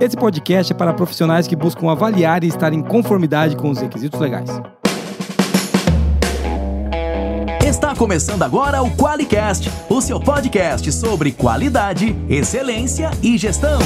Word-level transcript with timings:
Esse 0.00 0.16
podcast 0.16 0.72
é 0.72 0.76
para 0.76 0.92
profissionais 0.92 1.46
que 1.46 1.54
buscam 1.54 1.88
avaliar 1.88 2.42
e 2.42 2.48
estar 2.48 2.72
em 2.72 2.82
conformidade 2.82 3.54
com 3.54 3.70
os 3.70 3.78
requisitos 3.78 4.18
legais. 4.18 4.50
Está 7.64 7.94
começando 7.94 8.42
agora 8.42 8.82
o 8.82 8.90
QualiCast, 8.90 9.70
o 9.88 10.00
seu 10.00 10.18
podcast 10.18 10.90
sobre 10.90 11.30
qualidade, 11.30 12.14
excelência 12.28 13.10
e 13.22 13.38
gestão. 13.38 13.78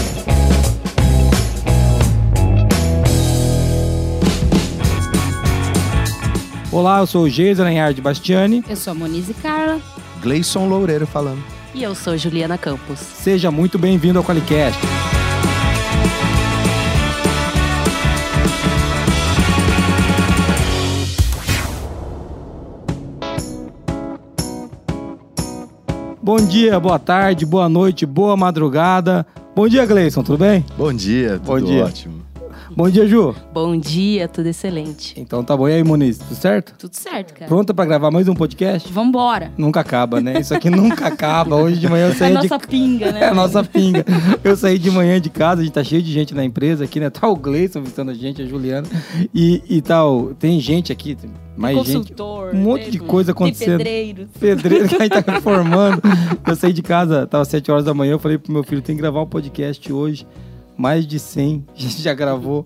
Olá, 6.73 7.01
eu 7.01 7.07
sou 7.07 7.25
o 7.25 7.29
Geisa 7.29 7.65
Lenhard 7.65 8.01
Bastiani. 8.01 8.65
Eu 8.69 8.77
sou 8.77 8.93
a 8.93 8.95
Monize 8.95 9.35
Carla. 9.35 9.79
Gleison 10.23 10.69
Loureiro 10.69 11.07
falando. 11.07 11.43
E 11.75 11.83
eu 11.83 11.95
sou 11.95 12.17
Juliana 12.17 12.57
Campos. 12.57 12.99
Seja 12.99 13.51
muito 13.51 13.79
bem-vindo 13.79 14.19
ao 14.19 14.25
Qualicast. 14.25 14.81
Bom 26.29 26.37
dia, 26.45 26.79
boa 26.79 26.99
tarde, 26.99 27.47
boa 27.47 27.71
noite, 27.71 28.05
boa 28.05 28.37
madrugada. 28.37 29.27
Bom 29.57 29.67
dia, 29.67 29.87
Gleison, 29.87 30.23
tudo 30.23 30.37
bem? 30.37 30.63
Bom 30.77 30.93
dia, 30.93 31.41
Bom 31.43 31.59
tudo 31.59 31.69
dia. 31.69 31.87
ótimo. 31.87 32.23
Bom 32.79 32.89
dia, 32.89 33.09
Ju. 33.09 33.35
Bom 33.53 33.77
dia, 33.77 34.29
tudo 34.29 34.47
excelente. 34.47 35.13
Então 35.21 35.43
tá 35.43 35.57
bom. 35.57 35.69
E 35.69 35.73
aí, 35.73 35.83
Moniz, 35.83 36.17
tudo 36.19 36.37
certo? 36.37 36.75
Tudo 36.79 36.95
certo, 36.95 37.35
cara. 37.35 37.49
Pronta 37.49 37.75
pra 37.75 37.85
gravar 37.85 38.09
mais 38.13 38.29
um 38.29 38.37
podcast? 38.37 38.93
Vambora. 38.93 39.51
Nunca 39.59 39.81
acaba, 39.81 40.21
né? 40.21 40.39
Isso 40.39 40.55
aqui 40.55 40.71
nunca 40.71 41.09
acaba. 41.09 41.57
Hoje 41.57 41.81
de 41.81 41.89
manhã 41.89 42.05
eu 42.05 42.11
É 42.11 42.13
a 42.13 42.15
saí 42.15 42.29
de 42.29 42.35
nossa 42.49 42.59
pinga, 42.61 43.11
né? 43.11 43.19
É 43.27 43.29
a 43.31 43.35
nossa 43.35 43.65
pinga. 43.65 44.05
Eu 44.45 44.57
saí 44.57 44.79
de 44.79 44.93
manhã 44.93 45.21
de 45.21 45.29
casa, 45.29 45.61
a 45.61 45.65
gente 45.65 45.73
tá 45.75 45.83
cheio 45.83 46.01
de 46.01 46.13
gente 46.13 46.33
na 46.37 46.45
empresa 46.45 46.85
aqui, 46.85 47.01
né? 47.01 47.11
Tá 47.11 47.27
o 47.27 47.35
Gleison 47.35 47.81
visitando 47.81 48.13
a 48.13 48.15
gente, 48.15 48.43
a 48.43 48.47
Juliana. 48.47 48.87
E, 49.35 49.61
e 49.69 49.83
tal, 49.83 50.33
tem 50.39 50.61
gente 50.61 50.93
aqui, 50.93 51.19
mais 51.57 51.77
gente. 51.79 51.97
Consultor. 51.97 52.55
Um 52.55 52.59
monte 52.61 52.93
de 52.93 52.99
tem- 53.01 53.09
coisa 53.09 53.33
acontecendo. 53.33 53.79
pedreiro. 53.79 54.29
Pedreiro 54.39 54.89
que 54.89 54.95
a 54.95 55.01
gente 55.01 55.21
tá 55.21 55.25
reformando. 55.35 56.01
Eu 56.47 56.55
saí 56.55 56.73
de 56.73 56.83
casa, 56.83 57.27
tava 57.27 57.45
7 57.45 57.73
horas 57.73 57.85
da 57.85 57.93
manhã, 57.93 58.13
eu 58.13 58.19
falei 58.21 58.39
pro 58.39 58.53
meu 58.53 58.63
filho, 58.63 58.81
tem 58.81 58.95
que 58.95 59.03
gravar 59.03 59.21
um 59.21 59.27
podcast 59.27 59.93
hoje. 59.93 60.25
Mais 60.79 61.07
de 61.07 61.19
100, 61.19 61.65
a 61.77 61.79
gente 61.79 62.01
já 62.01 62.15
gravou. 62.15 62.65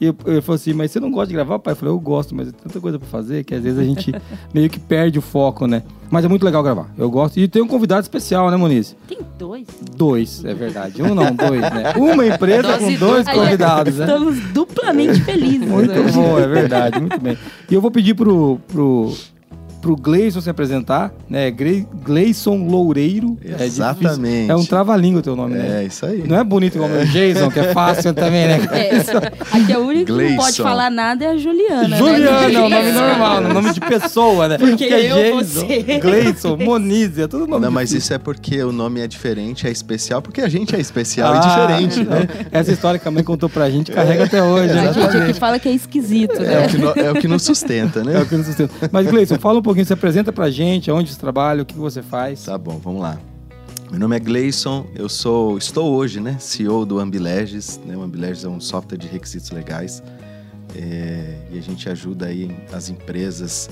E 0.00 0.06
eu, 0.06 0.16
ele 0.26 0.42
falou 0.42 0.56
assim, 0.56 0.72
mas 0.74 0.90
você 0.90 1.00
não 1.00 1.10
gosta 1.10 1.28
de 1.28 1.34
gravar, 1.34 1.58
pai? 1.60 1.72
Eu 1.72 1.76
falei, 1.76 1.94
eu 1.94 2.00
gosto, 2.00 2.34
mas 2.34 2.48
é 2.48 2.52
tanta 2.52 2.80
coisa 2.80 2.98
pra 2.98 3.08
fazer 3.08 3.44
que 3.44 3.54
às 3.54 3.62
vezes 3.62 3.78
a 3.78 3.84
gente 3.84 4.12
meio 4.52 4.68
que 4.68 4.80
perde 4.80 5.18
o 5.18 5.22
foco, 5.22 5.66
né? 5.66 5.82
Mas 6.10 6.24
é 6.26 6.28
muito 6.28 6.44
legal 6.44 6.62
gravar, 6.62 6.90
eu 6.98 7.10
gosto. 7.10 7.38
E 7.38 7.48
tem 7.48 7.62
um 7.62 7.68
convidado 7.68 8.02
especial, 8.02 8.50
né, 8.50 8.56
Moniz? 8.56 8.94
Tem 9.08 9.18
dois. 9.38 9.66
Dois, 9.96 10.44
é 10.44 10.52
verdade. 10.52 11.02
Um 11.02 11.14
não, 11.14 11.34
dois, 11.34 11.60
né? 11.60 11.94
Uma 11.96 12.26
empresa 12.26 12.78
com 12.78 12.94
dois 12.96 13.26
convidados, 13.26 13.96
né? 13.96 14.04
Estamos 14.04 14.38
duplamente 14.52 15.22
felizes. 15.22 15.66
Muito 15.66 16.12
bom, 16.12 16.38
é 16.38 16.46
verdade, 16.46 17.00
muito 17.00 17.18
bem. 17.18 17.38
E 17.70 17.74
eu 17.74 17.80
vou 17.80 17.90
pedir 17.90 18.14
pro, 18.14 18.60
pro, 18.68 19.14
pro 19.82 19.94
Gleison 19.96 20.40
se 20.40 20.48
apresentar, 20.48 21.12
né? 21.28 21.50
Gle- 21.50 21.86
Gleison 22.04 22.56
Loureiro. 22.66 23.36
É. 23.44 23.64
Exatamente. 23.66 24.50
É 24.50 24.54
um 24.56 24.64
trava-língua 24.64 25.18
o 25.18 25.22
teu 25.22 25.36
nome, 25.36 25.54
né? 25.56 25.82
É, 25.82 25.84
isso 25.86 26.06
aí. 26.06 26.22
Não 26.26 26.38
é 26.38 26.44
bonito 26.44 26.76
igual 26.76 26.88
o 26.88 26.92
meu 26.92 27.04
Jason, 27.04 27.50
que 27.50 27.58
é 27.58 27.74
fácil 27.74 28.14
também, 28.14 28.46
né? 28.46 28.60
É, 28.72 29.56
aqui 29.58 29.72
a 29.72 29.78
única 29.78 30.06
que 30.06 30.12
não 30.12 30.18
pode 30.36 30.36
Gleison. 30.36 30.62
falar 30.62 30.88
nada 30.90 31.24
é 31.24 31.28
a 31.28 31.36
Juliana. 31.36 31.96
Juliana, 31.96 32.48
né? 32.48 32.54
é 32.54 32.58
o 32.60 32.68
nome 32.70 32.92
normal, 32.92 33.40
né? 33.40 33.52
nome 33.52 33.72
de 33.72 33.80
pessoa, 33.80 34.48
né? 34.48 34.56
Porque 34.58 34.84
é 34.84 35.10
eu, 35.12 35.16
Jason, 35.40 35.60
você. 35.66 35.82
Gleison, 36.00 36.56
Moniz, 36.56 37.18
é 37.18 37.26
tudo 37.26 37.46
nome 37.46 37.64
Não, 37.64 37.70
mas 37.72 37.88
difícil. 37.90 37.98
isso 38.06 38.14
é 38.14 38.18
porque 38.18 38.62
o 38.62 38.70
nome 38.72 39.00
é 39.00 39.06
diferente, 39.08 39.66
é 39.66 39.70
especial, 39.70 40.22
porque 40.22 40.40
a 40.40 40.48
gente 40.48 40.74
é 40.76 40.80
especial 40.80 41.32
Ah, 41.34 41.36
e 41.36 41.40
diferente, 41.40 42.00
então, 42.00 42.18
né? 42.20 42.28
Essa 42.52 42.70
história 42.72 43.00
que 43.00 43.08
a 43.08 43.10
mãe 43.10 43.24
contou 43.24 43.48
pra 43.48 43.68
gente 43.68 43.90
carrega 43.90 44.24
até 44.24 44.42
hoje, 44.42 44.72
né? 44.72 44.88
A 44.88 44.92
gente 44.92 45.16
aqui 45.16 45.34
fala 45.34 45.58
que 45.58 45.68
é 45.68 45.72
esquisito, 45.72 46.36
É 46.40 46.44
né? 46.44 46.66
o, 46.66 46.68
que 46.68 46.78
no- 46.78 46.90
é 46.96 47.10
o 47.10 47.14
que 47.16 47.26
nos 47.28 47.42
sustenta, 47.42 47.98
É 47.98 48.02
o 48.02 48.04
né? 48.06 48.26
que 48.28 48.36
nos 48.36 48.46
sustenta. 48.46 48.72
Mas, 48.92 49.06
Gleison, 49.08 49.38
fala 49.38 49.58
um 49.58 49.62
pouquinho, 49.72 49.86
se 49.86 49.92
apresenta 49.94 50.30
pra 50.30 50.50
gente, 50.50 50.90
onde 50.90 51.10
você 51.10 51.18
trabalha, 51.18 51.62
o 51.62 51.66
que 51.66 51.74
você 51.74 52.02
faz. 52.02 52.44
Tá 52.44 52.58
bom, 52.58 52.78
vamos 52.78 53.00
lá. 53.00 53.18
Meu 53.90 53.98
nome 53.98 54.16
é 54.16 54.20
Gleison, 54.20 54.86
eu 54.94 55.08
sou, 55.08 55.56
estou 55.56 55.94
hoje, 55.94 56.20
né, 56.20 56.36
CEO 56.38 56.84
do 56.84 56.98
Ambileges, 56.98 57.80
né? 57.84 57.96
O 57.96 58.02
Ambileges 58.02 58.44
é 58.44 58.48
um 58.48 58.60
software 58.60 58.98
de 58.98 59.06
requisitos 59.06 59.50
legais 59.50 60.02
é, 60.76 61.38
e 61.50 61.58
a 61.58 61.62
gente 61.62 61.88
ajuda 61.88 62.26
aí 62.26 62.54
as 62.70 62.90
empresas 62.90 63.70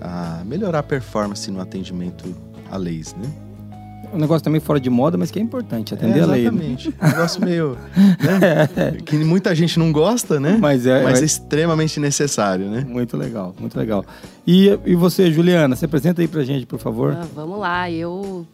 a 0.00 0.42
melhorar 0.44 0.80
a 0.80 0.82
performance 0.82 1.50
no 1.50 1.60
atendimento 1.60 2.32
a 2.70 2.76
leis, 2.76 3.14
né? 3.14 3.45
Um 4.12 4.18
negócio 4.18 4.42
também 4.44 4.60
fora 4.60 4.78
de 4.80 4.90
moda, 4.90 5.16
mas 5.16 5.30
que 5.30 5.38
é 5.38 5.42
importante 5.42 5.94
atender 5.94 6.20
é, 6.20 6.22
a 6.22 6.26
lei. 6.26 6.42
né? 6.42 6.48
Exatamente. 6.50 6.88
Um 6.88 7.06
negócio 7.06 7.44
meio. 7.44 7.78
né? 7.96 8.96
Que 9.04 9.16
muita 9.16 9.54
gente 9.54 9.78
não 9.78 9.92
gosta, 9.92 10.38
né? 10.40 10.56
Mas 10.60 10.86
é, 10.86 11.02
Mas 11.02 11.20
é 11.20 11.22
é 11.22 11.24
extremamente 11.24 11.98
necessário, 12.00 12.66
né? 12.70 12.84
muito 12.88 13.16
legal, 13.16 13.54
muito 13.58 13.76
legal. 13.78 14.04
E, 14.46 14.78
e 14.84 14.94
você, 14.94 15.30
Juliana, 15.32 15.74
se 15.76 15.84
apresenta 15.84 16.20
aí 16.22 16.28
pra 16.28 16.42
gente, 16.44 16.66
por 16.66 16.78
favor. 16.78 17.16
Ah, 17.20 17.26
vamos 17.34 17.58
lá, 17.58 17.90
eu 17.90 18.46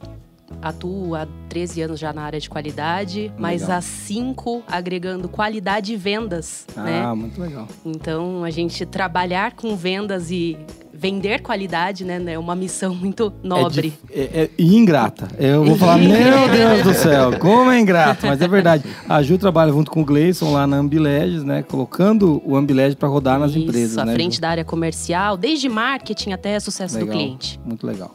atuo 0.61 1.15
há 1.15 1.27
13 1.49 1.83
anos 1.83 2.01
já 2.01 2.13
na 2.13 2.23
área 2.23 2.41
de 2.41 2.49
qualidade, 2.51 3.33
mas 3.39 3.63
Legal. 3.63 3.79
há 3.79 3.81
5 3.81 4.63
agregando 4.67 5.29
qualidade 5.29 5.93
e 5.93 5.97
vendas, 5.97 6.67
Ah, 6.77 6.83
né? 6.83 7.13
muito 7.15 7.41
legal. 7.41 7.67
Então, 7.85 8.45
a 8.45 8.51
gente 8.51 8.85
trabalhar 8.87 9.53
com 9.53 9.75
vendas 9.77 10.31
e 10.31 10.57
vender 10.95 11.41
qualidade, 11.43 12.05
né, 12.05 12.23
é 12.33 12.39
uma 12.39 12.55
missão 12.55 12.95
muito 12.95 13.33
nobre. 13.43 13.93
É, 14.09 14.17
dif- 14.23 14.33
é- 14.37 14.43
é- 14.45 14.51
e 14.57 14.77
ingrata. 14.77 15.29
Eu 15.37 15.65
vou 15.65 15.77
falar, 15.77 15.99
meu 15.99 16.49
Deus 16.49 16.83
do 16.85 16.95
céu, 16.95 17.39
como 17.41 17.73
é 17.73 17.81
ingrato, 17.81 18.25
mas 18.25 18.41
é 18.41 18.47
verdade. 18.47 18.85
A 19.09 19.21
Ju 19.21 19.37
trabalha 19.37 19.73
junto 19.73 19.91
com 19.91 20.03
o 20.03 20.05
Gleison 20.05 20.53
lá 20.53 20.65
na 20.65 20.77
Ambileges, 20.77 21.43
né? 21.43 21.65
Colocando 21.65 22.41
o 22.47 22.55
Ambileges 22.57 22.95
pra 22.95 23.09
rodar 23.09 23.37
nas 23.41 23.51
Isso, 23.51 23.59
empresas, 23.61 23.99
à 23.99 24.05
né? 24.05 24.15
frente 24.15 24.37
Ju? 24.37 24.41
da 24.43 24.51
área 24.51 24.65
comercial, 24.65 25.37
desde 25.37 25.69
marketing 25.69 26.31
até 26.33 26.61
sucesso 26.61 26.95
Legal. 26.97 27.09
do 27.13 27.19
cliente. 27.19 27.61
Muito 27.65 27.85
legal. 27.85 28.15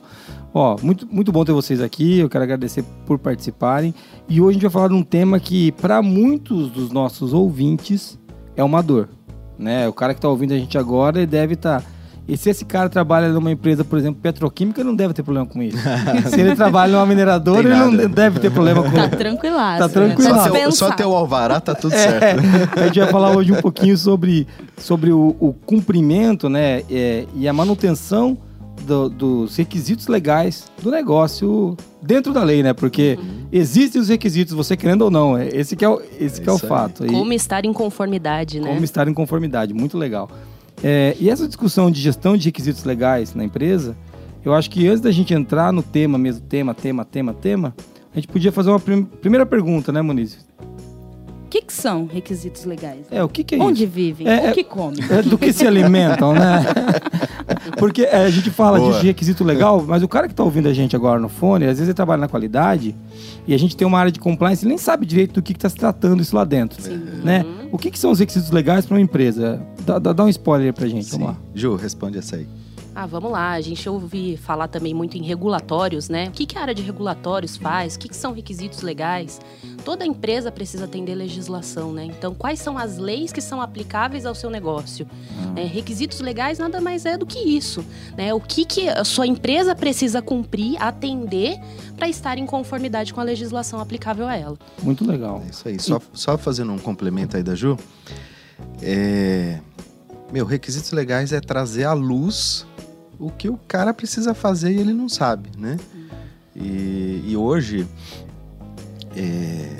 Ó, 0.53 0.75
muito, 0.81 1.07
muito 1.11 1.31
bom 1.31 1.43
ter 1.45 1.51
vocês 1.51 1.81
aqui. 1.81 2.19
Eu 2.19 2.29
quero 2.29 2.43
agradecer 2.43 2.83
por 3.05 3.19
participarem. 3.19 3.93
E 4.27 4.41
hoje 4.41 4.49
a 4.49 4.53
gente 4.53 4.61
vai 4.63 4.71
falar 4.71 4.87
de 4.87 4.93
um 4.93 5.03
tema 5.03 5.39
que, 5.39 5.71
para 5.73 6.01
muitos 6.01 6.69
dos 6.69 6.91
nossos 6.91 7.33
ouvintes, 7.33 8.17
é 8.55 8.63
uma 8.63 8.81
dor. 8.81 9.09
Né? 9.57 9.87
O 9.87 9.93
cara 9.93 10.13
que 10.13 10.19
está 10.19 10.29
ouvindo 10.29 10.53
a 10.53 10.57
gente 10.57 10.77
agora, 10.77 11.17
ele 11.19 11.27
deve 11.27 11.53
estar. 11.53 11.83
E 12.27 12.35
se 12.35 12.49
esse 12.49 12.65
cara 12.65 12.89
trabalha 12.89 13.29
numa 13.29 13.49
empresa, 13.49 13.85
por 13.85 13.97
exemplo, 13.97 14.19
petroquímica, 14.21 14.81
ele 14.81 14.89
não 14.89 14.95
deve 14.95 15.13
ter 15.13 15.23
problema 15.23 15.47
com 15.47 15.63
isso. 15.63 15.77
se 16.29 16.41
ele 16.41 16.55
trabalha 16.55 16.91
numa 16.91 17.05
mineradora, 17.05 17.59
ele 17.61 17.75
não 17.75 18.09
deve 18.09 18.39
ter 18.41 18.51
problema 18.51 18.83
com 18.83 18.91
Tá 18.91 19.07
tranquilaço. 19.07 19.79
Tá 19.79 19.87
né? 19.87 19.93
tranquilo. 19.93 20.71
Só 20.73 20.89
Só 20.89 20.91
ter 20.91 21.05
o 21.05 21.15
alvará 21.15 21.61
tá 21.61 21.73
tudo 21.73 21.93
É, 21.93 21.97
certo. 21.97 22.43
a 22.79 22.85
gente 22.87 22.99
vai 22.99 23.09
falar 23.09 23.31
hoje 23.31 23.53
um 23.53 23.61
pouquinho 23.61 23.97
sobre, 23.97 24.45
sobre 24.77 25.11
o, 25.11 25.37
o 25.39 25.53
cumprimento 25.53 26.49
né, 26.49 26.81
é, 26.91 27.25
e 27.33 27.47
a 27.47 27.53
manutenção 27.53 28.37
do- 28.85 29.09
dos 29.09 29.55
requisitos 29.55 30.07
legais 30.07 30.65
do 30.81 30.89
negócio 30.91 31.75
dentro 32.01 32.33
da 32.33 32.43
lei, 32.43 32.63
né? 32.63 32.73
Porque 32.73 33.17
existem 33.51 34.01
os 34.01 34.09
requisitos, 34.09 34.53
você 34.53 34.77
querendo 34.77 35.03
ou 35.03 35.11
não. 35.11 35.37
é- 35.37 35.49
Esse 35.49 35.75
que 35.75 35.83
é 35.83 35.89
o, 35.89 36.01
esse 36.19 36.39
É 36.41 36.43
que 36.43 36.49
é 36.49 36.53
o 36.53 36.55
aí. 36.55 36.61
fato. 36.61 37.05
E 37.05 37.09
Como 37.09 37.33
estar 37.33 37.65
em 37.65 37.73
conformidade, 37.73 38.59
né? 38.59 38.67
como 38.67 38.83
estar 38.83 39.07
em 39.07 39.13
conformidade, 39.13 39.73
muito 39.73 39.97
legal. 39.97 40.29
É, 40.83 41.15
e 41.19 41.29
essa 41.29 41.47
discussão 41.47 41.89
de 41.89 41.99
gestão 41.99 42.37
de 42.37 42.45
requisitos 42.45 42.83
legais 42.83 43.33
na 43.33 43.43
empresa, 43.43 43.97
eu 44.45 44.53
acho 44.53 44.69
que 44.69 44.87
antes 44.87 45.01
da 45.01 45.11
gente 45.11 45.33
entrar 45.33 45.73
no 45.73 45.81
tema 45.81 46.17
mesmo, 46.17 46.41
tema, 46.41 46.73
tema, 46.73 47.03
tema, 47.03 47.33
tema, 47.33 47.75
a 48.13 48.15
gente 48.19 48.27
podia 48.27 48.51
fazer 48.51 48.69
uma 48.69 48.79
prim- 48.79 49.03
primeira 49.03 49.45
pergunta, 49.45 49.91
né, 49.91 50.01
Moniz? 50.01 50.45
O 51.45 51.49
que, 51.49 51.61
que 51.61 51.73
são 51.73 52.05
requisitos 52.05 52.65
legais? 52.65 53.05
É, 53.09 53.23
o 53.23 53.29
que, 53.29 53.41
que 53.43 53.55
é 53.55 53.57
Onde 53.57 53.85
isso? 53.85 53.93
vivem? 53.93 54.27
É, 54.27 54.47
é- 54.47 54.51
o 54.51 54.53
que 54.53 54.63
comem? 54.65 54.99
É 55.09 55.21
do 55.21 55.37
que 55.37 55.51
se 55.53 55.65
alimentam, 55.65 56.33
né? 56.33 56.65
Porque 57.77 58.03
é, 58.03 58.25
a 58.25 58.29
gente 58.29 58.49
fala 58.51 58.79
Boa. 58.79 58.99
de 58.99 59.07
requisito 59.07 59.43
legal, 59.43 59.83
mas 59.87 60.03
o 60.03 60.07
cara 60.07 60.27
que 60.27 60.33
tá 60.33 60.43
ouvindo 60.43 60.67
a 60.67 60.73
gente 60.73 60.95
agora 60.95 61.19
no 61.19 61.29
fone, 61.29 61.65
às 61.65 61.71
vezes 61.71 61.83
ele 61.87 61.93
trabalha 61.93 62.21
na 62.21 62.27
qualidade 62.27 62.95
e 63.47 63.53
a 63.53 63.57
gente 63.57 63.75
tem 63.75 63.87
uma 63.87 63.99
área 63.99 64.11
de 64.11 64.19
compliance 64.19 64.65
e 64.65 64.67
nem 64.67 64.77
sabe 64.77 65.05
direito 65.05 65.33
do 65.33 65.41
que, 65.41 65.53
que 65.53 65.59
tá 65.59 65.69
se 65.69 65.75
tratando 65.75 66.21
isso 66.21 66.35
lá 66.35 66.43
dentro. 66.43 66.81
Né? 67.23 67.45
O 67.71 67.77
que, 67.77 67.91
que 67.91 67.99
são 67.99 68.11
os 68.11 68.19
requisitos 68.19 68.51
legais 68.51 68.85
para 68.85 68.95
uma 68.95 69.01
empresa? 69.01 69.61
Dá, 69.85 69.99
dá- 69.99 70.13
dá 70.13 70.23
um 70.23 70.29
spoiler 70.29 70.67
aí 70.67 70.73
pra 70.73 70.87
gente, 70.87 71.05
Sim. 71.05 71.11
vamos 71.19 71.27
lá. 71.27 71.37
Ju, 71.55 71.75
responde 71.75 72.17
essa 72.17 72.35
aí. 72.35 72.47
Ah, 72.99 73.05
vamos 73.05 73.31
lá. 73.31 73.51
A 73.51 73.61
gente 73.61 73.87
ouve 73.87 74.37
falar 74.37 74.67
também 74.67 74.91
muito 74.91 75.19
em 75.19 75.21
regulatórios, 75.21 76.09
né? 76.09 76.29
O 76.29 76.31
que, 76.31 76.47
que 76.47 76.57
a 76.57 76.61
área 76.61 76.73
de 76.73 76.81
regulatórios 76.81 77.55
faz? 77.55 77.93
O 77.93 77.99
que, 77.99 78.09
que 78.09 78.15
são 78.15 78.33
requisitos 78.33 78.81
legais? 78.81 79.39
Toda 79.85 80.03
empresa 80.03 80.51
precisa 80.51 80.85
atender 80.85 81.13
legislação, 81.13 81.93
né? 81.93 82.05
Então, 82.05 82.33
quais 82.33 82.59
são 82.59 82.75
as 82.75 82.97
leis 82.97 83.31
que 83.31 83.39
são 83.39 83.61
aplicáveis 83.61 84.25
ao 84.25 84.33
seu 84.33 84.49
negócio? 84.49 85.07
É, 85.55 85.63
requisitos 85.63 86.19
legais 86.21 86.57
nada 86.57 86.81
mais 86.81 87.05
é 87.05 87.15
do 87.15 87.27
que 87.27 87.37
isso, 87.37 87.85
né? 88.17 88.33
O 88.33 88.41
que, 88.41 88.65
que 88.65 88.89
a 88.89 89.03
sua 89.03 89.27
empresa 89.27 89.75
precisa 89.75 90.19
cumprir, 90.19 90.81
atender 90.81 91.59
para 91.95 92.09
estar 92.09 92.39
em 92.39 92.47
conformidade 92.47 93.13
com 93.13 93.21
a 93.21 93.23
legislação 93.23 93.79
aplicável 93.79 94.27
a 94.27 94.35
ela. 94.35 94.57
Muito 94.81 95.05
legal. 95.05 95.43
É 95.45 95.51
isso 95.51 95.67
aí. 95.67 95.79
Só, 95.79 96.01
só 96.13 96.35
fazendo 96.35 96.73
um 96.73 96.79
complemento 96.79 97.37
aí 97.37 97.43
da 97.43 97.53
Ju. 97.53 97.77
É... 98.81 99.59
Meu, 100.33 100.47
requisitos 100.47 100.91
legais 100.93 101.31
é 101.31 101.39
trazer 101.39 101.83
à 101.83 101.93
luz 101.93 102.65
o 103.19 103.29
que 103.31 103.49
o 103.49 103.57
cara 103.67 103.93
precisa 103.93 104.33
fazer 104.33 104.71
e 104.71 104.79
ele 104.79 104.93
não 104.93 105.09
sabe, 105.09 105.49
né? 105.57 105.77
E, 106.55 107.23
e 107.27 107.37
hoje, 107.37 107.87
é, 109.15 109.77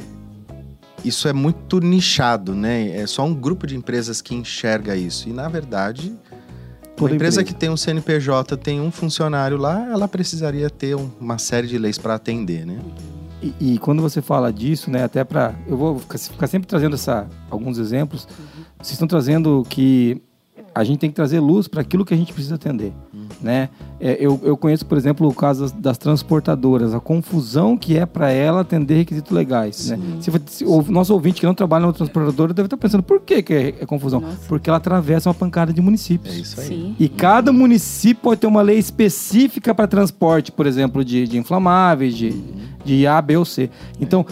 isso 1.04 1.28
é 1.28 1.34
muito 1.34 1.80
nichado, 1.80 2.54
né? 2.56 2.90
É 2.98 3.06
só 3.08 3.26
um 3.26 3.34
grupo 3.34 3.66
de 3.68 3.76
empresas 3.76 4.22
que 4.22 4.36
enxerga 4.36 4.96
isso. 4.96 5.30
E, 5.30 5.34
na 5.34 5.48
verdade, 5.48 6.14
Toda 6.96 7.12
uma 7.12 7.16
empresa, 7.16 7.42
empresa. 7.42 7.44
que 7.44 7.54
tem 7.54 7.70
um 7.70 7.78
CNPJ, 7.78 8.58
tem 8.58 8.82
um 8.82 8.92
funcionário 8.92 9.56
lá, 9.58 9.88
ela 9.92 10.08
precisaria 10.08 10.68
ter 10.70 10.96
um- 10.96 11.10
uma 11.20 11.38
série 11.38 11.68
de 11.68 11.78
leis 11.78 11.98
para 11.98 12.16
atender, 12.16 12.66
né? 12.66 12.80
E, 13.42 13.54
e 13.76 13.78
quando 13.78 14.02
você 14.02 14.20
fala 14.20 14.52
disso, 14.52 14.90
né, 14.90 15.04
até 15.04 15.24
para 15.24 15.54
eu 15.68 15.78
vou 15.78 16.00
ficar, 16.00 16.18
ficar 16.18 16.48
sempre 16.48 16.68
trazendo 16.68 16.96
essa, 16.96 17.28
alguns 17.52 17.78
exemplos. 17.78 18.28
Vocês 18.80 18.94
estão 18.94 19.08
trazendo 19.08 19.64
que 19.70 20.20
a 20.74 20.84
gente 20.84 20.98
tem 20.98 21.10
que 21.10 21.16
trazer 21.16 21.40
luz 21.40 21.68
para 21.68 21.82
aquilo 21.82 22.04
que 22.04 22.16
a 22.16 22.18
gente 22.18 22.34
precisa 22.34 22.56
atender, 22.56 22.92
né? 23.42 23.70
É, 24.00 24.18
eu, 24.20 24.40
eu 24.44 24.56
conheço, 24.56 24.86
por 24.86 24.98
exemplo, 24.98 25.28
o 25.28 25.34
caso 25.34 25.62
das, 25.62 25.72
das 25.72 25.98
transportadoras, 25.98 26.94
a 26.94 27.00
confusão 27.00 27.78
que 27.78 27.98
é 27.98 28.06
para 28.06 28.32
ela 28.32 28.62
atender 28.62 28.98
requisitos 28.98 29.32
legais, 29.32 29.90
né? 29.90 30.00
Se, 30.20 30.32
se 30.48 30.66
o 30.66 30.84
nosso 30.84 31.14
ouvinte 31.14 31.40
que 31.40 31.46
não 31.46 31.54
trabalha 31.54 31.86
na 31.86 31.94
transportadora 31.94 32.54
deve 32.54 32.68
estar 32.68 32.78
pensando 32.78 33.04
por 33.04 33.22
que, 33.22 33.42
que 33.42 33.54
é, 33.54 33.68
é 33.80 33.86
confusão? 33.86 34.20
Nossa. 34.20 34.38
Porque 34.48 34.70
ela 34.70 34.78
atravessa 34.78 35.30
uma 35.30 35.36
pancada 35.36 35.74
de 35.74 35.82
municípios. 35.82 36.36
É 36.36 36.40
isso 36.40 36.60
aí. 36.60 36.68
Sim. 36.68 36.96
E 37.00 37.10
cada 37.10 37.52
município 37.52 38.22
pode 38.24 38.42
ter 38.42 38.48
uma 38.48 38.62
lei 38.62 38.78
específica 38.78 39.74
para 39.74 39.88
transporte, 39.88 40.52
por 40.52 40.66
exemplo, 40.66 41.04
de, 41.04 41.28
de 41.28 41.38
inflamáveis, 41.38 42.16
de, 42.16 42.44
de 42.84 43.08
A, 43.08 43.22
B 43.22 43.38
ou 43.38 43.46
C. 43.46 43.70
Então, 44.00 44.26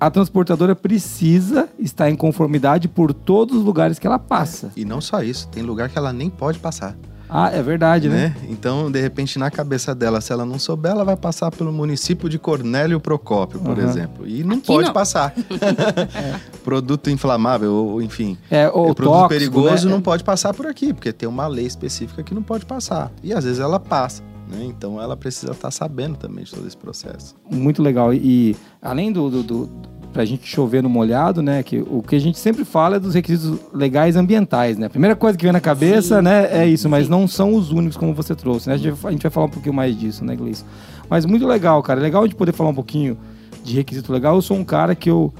a 0.00 0.10
transportadora 0.10 0.74
precisa 0.74 1.68
estar 1.78 2.08
em 2.08 2.16
conformidade 2.16 2.88
por 2.88 3.12
todos 3.12 3.58
os 3.58 3.62
lugares 3.62 3.98
que 3.98 4.06
ela 4.06 4.18
passa. 4.18 4.72
E 4.74 4.82
não 4.82 4.98
só 4.98 5.22
isso, 5.22 5.46
tem 5.48 5.62
lugar 5.62 5.90
que 5.90 5.98
ela 5.98 6.10
nem 6.10 6.30
pode 6.30 6.58
passar, 6.58 6.96
Ah, 7.32 7.48
é 7.52 7.62
verdade, 7.62 8.08
né? 8.08 8.34
né? 8.40 8.48
Então, 8.48 8.90
de 8.90 9.00
repente, 9.00 9.38
na 9.38 9.50
cabeça 9.50 9.94
dela, 9.94 10.20
se 10.20 10.32
ela 10.32 10.44
não 10.44 10.58
souber, 10.58 10.90
ela 10.90 11.04
vai 11.04 11.16
passar 11.16 11.50
pelo 11.50 11.72
município 11.72 12.28
de 12.28 12.38
Cornélio 12.38 12.98
Procópio, 12.98 13.60
por 13.60 13.78
Aham. 13.78 13.88
exemplo. 13.88 14.26
E 14.26 14.42
não 14.42 14.56
Aqui 14.56 14.66
pode 14.66 14.86
não. 14.88 14.92
passar. 14.92 15.32
Produto 16.64 17.08
inflamável, 17.10 17.72
ou 17.72 18.02
enfim, 18.02 18.36
É, 18.50 18.68
ou 18.68 18.90
o 18.90 18.94
produto 18.94 19.14
tóxico, 19.14 19.28
perigoso 19.28 19.86
né? 19.88 19.92
não 19.94 20.02
pode 20.02 20.24
passar 20.24 20.52
por 20.52 20.66
aqui, 20.66 20.92
porque 20.92 21.12
tem 21.12 21.28
uma 21.28 21.46
lei 21.46 21.66
específica 21.66 22.22
que 22.22 22.34
não 22.34 22.42
pode 22.42 22.66
passar. 22.66 23.10
E 23.22 23.32
às 23.32 23.44
vezes 23.44 23.60
ela 23.60 23.78
passa, 23.80 24.22
né? 24.48 24.64
Então 24.64 25.00
ela 25.00 25.16
precisa 25.16 25.52
estar 25.52 25.70
sabendo 25.70 26.16
também 26.16 26.44
de 26.44 26.50
todo 26.52 26.66
esse 26.66 26.76
processo. 26.76 27.34
Muito 27.50 27.82
legal. 27.82 28.12
E 28.12 28.56
além 28.82 29.12
do, 29.12 29.30
do, 29.30 29.42
do 29.42 29.70
pra 30.12 30.24
gente 30.24 30.46
chover 30.46 30.82
no 30.82 30.88
molhado, 30.88 31.40
né? 31.40 31.62
Que 31.62 31.78
o 31.78 32.02
que 32.02 32.16
a 32.16 32.18
gente 32.18 32.38
sempre 32.38 32.64
fala 32.64 32.96
é 32.96 32.98
dos 32.98 33.14
requisitos 33.14 33.58
legais 33.72 34.16
ambientais, 34.16 34.76
né? 34.76 34.86
A 34.86 34.90
primeira 34.90 35.14
coisa 35.14 35.38
que 35.38 35.44
vem 35.44 35.52
na 35.52 35.60
cabeça, 35.60 36.16
Sim. 36.18 36.22
né, 36.22 36.48
é 36.50 36.66
isso, 36.66 36.88
mas 36.88 37.04
Sim. 37.04 37.10
não 37.12 37.28
são 37.28 37.54
os 37.54 37.70
únicos 37.70 37.96
como 37.96 38.12
você 38.14 38.34
trouxe, 38.34 38.68
né? 38.68 38.74
A 38.74 38.78
gente, 38.78 38.90
vai- 38.92 39.10
a 39.10 39.12
gente 39.12 39.22
vai 39.22 39.30
falar 39.30 39.46
um 39.46 39.50
pouquinho 39.50 39.74
mais 39.74 39.96
disso, 39.98 40.24
né, 40.24 40.34
Gleice? 40.34 40.64
Mas 41.08 41.24
muito 41.24 41.46
legal, 41.46 41.82
cara. 41.82 42.00
É 42.00 42.02
legal 42.02 42.22
a 42.22 42.26
gente 42.26 42.36
poder 42.36 42.52
falar 42.52 42.70
um 42.70 42.74
pouquinho 42.74 43.16
de 43.64 43.74
requisito 43.76 44.12
legal. 44.12 44.34
Eu 44.36 44.42
sou 44.42 44.56
um 44.56 44.64
cara 44.64 44.94
que 44.94 45.08
eu 45.10 45.32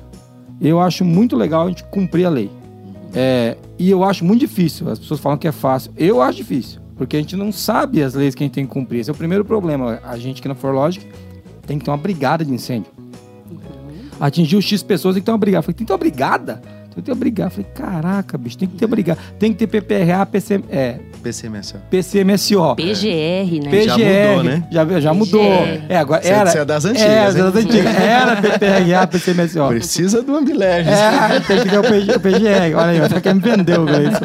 eu 0.61 0.78
acho 0.78 1.05
muito 1.06 1.37
legal 1.37 1.64
a 1.67 1.69
gente 1.69 1.82
cumprir 1.84 2.26
a 2.26 2.28
lei. 2.31 2.50
É, 3.14 3.56
e 3.78 3.90
eu 3.90 4.05
acho 4.05 4.25
muito 4.25 4.40
difícil. 4.40 4.88
As 4.90 4.99
pessoas 4.99 5.19
falam 5.19 5.38
que 5.38 5.49
é 5.49 5.52
fácil. 5.52 5.90
Eu 5.96 6.20
acho 6.20 6.37
difícil. 6.37 6.81
Porque 6.96 7.17
a 7.17 7.20
gente 7.20 7.34
não 7.34 7.50
sabe 7.50 8.02
as 8.02 8.12
leis 8.14 8.34
que 8.34 8.43
a 8.43 8.46
gente 8.46 8.52
tem 8.55 8.67
que 8.67 8.70
cumprir. 8.72 9.00
Esse 9.00 9.08
é 9.08 9.12
o 9.12 9.17
primeiro 9.17 9.43
problema. 9.44 9.99
A 10.05 10.19
gente 10.19 10.40
aqui 10.40 10.49
na 10.49 10.55
ForLogic 10.55 11.06
tem 11.67 11.78
que 11.78 11.84
ter 11.87 11.90
uma 11.90 11.96
brigada 11.96 12.44
de 12.44 12.52
incêndio. 12.52 12.93
Atingiu 14.20 14.61
X 14.61 14.82
pessoas, 14.82 15.14
tem 15.14 15.22
que 15.22 15.26
ter 15.26 15.32
uma 15.32 15.38
brigada. 15.38 15.58
Eu 15.61 15.62
falei, 15.64 15.75
tem 15.75 15.84
que 15.84 15.88
ter 15.88 15.93
uma 15.94 15.99
brigada? 15.99 16.62
Tem 16.93 16.96
que 16.96 17.02
ter 17.02 17.12
uma 17.12 17.19
brigada. 17.19 17.50
Falei, 17.50 17.67
caraca, 17.75 18.37
bicho, 18.37 18.58
tem 18.58 18.69
que 18.69 18.76
ter 18.76 18.87
brigada. 18.87 19.19
Tem 19.38 19.52
que 19.52 19.58
ter 19.64 19.67
PPRA, 19.81 20.26
PC, 20.26 20.61
é, 20.70 20.99
PCMSO. 21.22 21.76
PCMSO. 21.88 22.75
PGR, 22.76 23.61
né? 23.64 23.70
PGR, 23.70 23.87
Já 23.87 23.94
mudou, 23.96 24.43
né? 24.43 24.64
Já, 24.70 25.00
já 25.00 25.14
mudou. 25.14 25.43
É, 25.88 25.96
agora 25.96 26.20
Você 26.22 26.28
é- 26.28 26.32
era. 26.32 26.50
você 26.50 26.58
é 26.58 26.64
das 26.64 26.84
É, 26.84 26.88
antigas, 26.88 27.37
hein? 27.37 27.43
das 27.43 27.56
antigas. 27.56 27.94
Era 27.96 28.37
PPRA, 28.43 29.06
PCMSO. 29.06 29.69
Precisa 29.69 30.22
do 30.22 30.37
Ambileges. 30.37 30.93
É, 30.93 31.40
tem 31.40 31.62
que 31.62 31.69
ter 31.69 31.78
o 31.78 31.82
PG, 31.82 32.12
o 32.17 32.20
PGR. 32.20 32.75
Olha 32.76 32.87
aí, 32.87 33.00
você 33.00 33.20
quer 33.20 33.34
me 33.34 33.40
vender, 33.40 33.78
Gleison. 33.78 34.19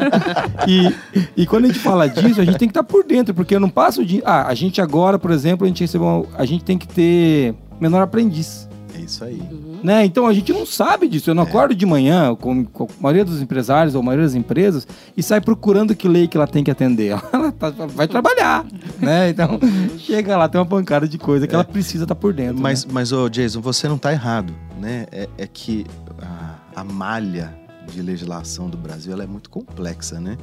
E, 0.66 0.94
e 1.36 1.46
quando 1.46 1.66
a 1.66 1.68
gente 1.68 1.78
fala 1.78 2.08
disso, 2.08 2.40
a 2.40 2.44
gente 2.44 2.58
tem 2.58 2.68
que 2.68 2.72
estar 2.72 2.82
por 2.82 3.04
dentro, 3.04 3.32
porque 3.32 3.54
eu 3.54 3.60
não 3.60 3.68
passo 3.70 4.04
de. 4.04 4.20
Ah, 4.24 4.48
a 4.48 4.54
gente 4.54 4.80
agora, 4.80 5.18
por 5.18 5.30
exemplo, 5.30 5.64
a 5.64 5.68
gente 5.68 5.80
recebeu. 5.82 6.06
uma- 6.06 6.26
a 6.36 6.44
gente 6.44 6.64
tem 6.64 6.76
que 6.76 6.88
ter 6.88 7.54
menor 7.80 8.02
aprendiz. 8.02 8.65
É 9.06 9.08
isso 9.08 9.24
aí. 9.24 9.40
Né? 9.84 10.04
Então 10.04 10.26
a 10.26 10.34
gente 10.34 10.52
não 10.52 10.66
sabe 10.66 11.06
disso. 11.06 11.30
Eu 11.30 11.34
não 11.34 11.44
acordo 11.44 11.74
de 11.76 11.86
manhã, 11.86 12.34
com, 12.34 12.64
com 12.64 12.84
a 12.84 12.88
maioria 13.00 13.24
dos 13.24 13.40
empresários 13.40 13.94
ou 13.94 14.00
a 14.00 14.04
maioria 14.04 14.26
das 14.26 14.34
empresas, 14.34 14.86
e 15.16 15.22
sai 15.22 15.40
procurando 15.40 15.94
que 15.94 16.08
lei 16.08 16.26
que 16.26 16.36
ela 16.36 16.46
tem 16.46 16.64
que 16.64 16.70
atender. 16.70 17.16
Ela 17.32 17.52
tá- 17.52 17.70
vai 17.70 18.08
trabalhar. 18.08 18.64
né? 18.98 19.28
Então 19.28 19.60
chega 19.98 20.36
lá, 20.36 20.48
tem 20.48 20.60
uma 20.60 20.66
pancada 20.66 21.06
de 21.06 21.18
coisa 21.18 21.46
que 21.46 21.54
ela 21.54 21.64
precisa 21.64 22.04
estar 22.04 22.14
por 22.14 22.32
dentro. 22.32 22.60
Mas, 22.60 22.84
né? 22.84 22.90
mas 22.92 23.12
ô, 23.12 23.28
Jason, 23.28 23.60
você 23.60 23.86
não 23.86 23.96
está 23.96 24.10
errado, 24.12 24.52
né? 24.80 25.06
É, 25.12 25.28
é 25.38 25.46
que 25.46 25.86
a, 26.20 26.80
a 26.80 26.84
malha 26.84 27.54
de 27.92 28.02
legislação 28.02 28.68
do 28.68 28.76
Brasil 28.76 29.12
ela 29.12 29.22
é 29.22 29.26
muito 29.26 29.48
complexa, 29.50 30.18
né? 30.18 30.36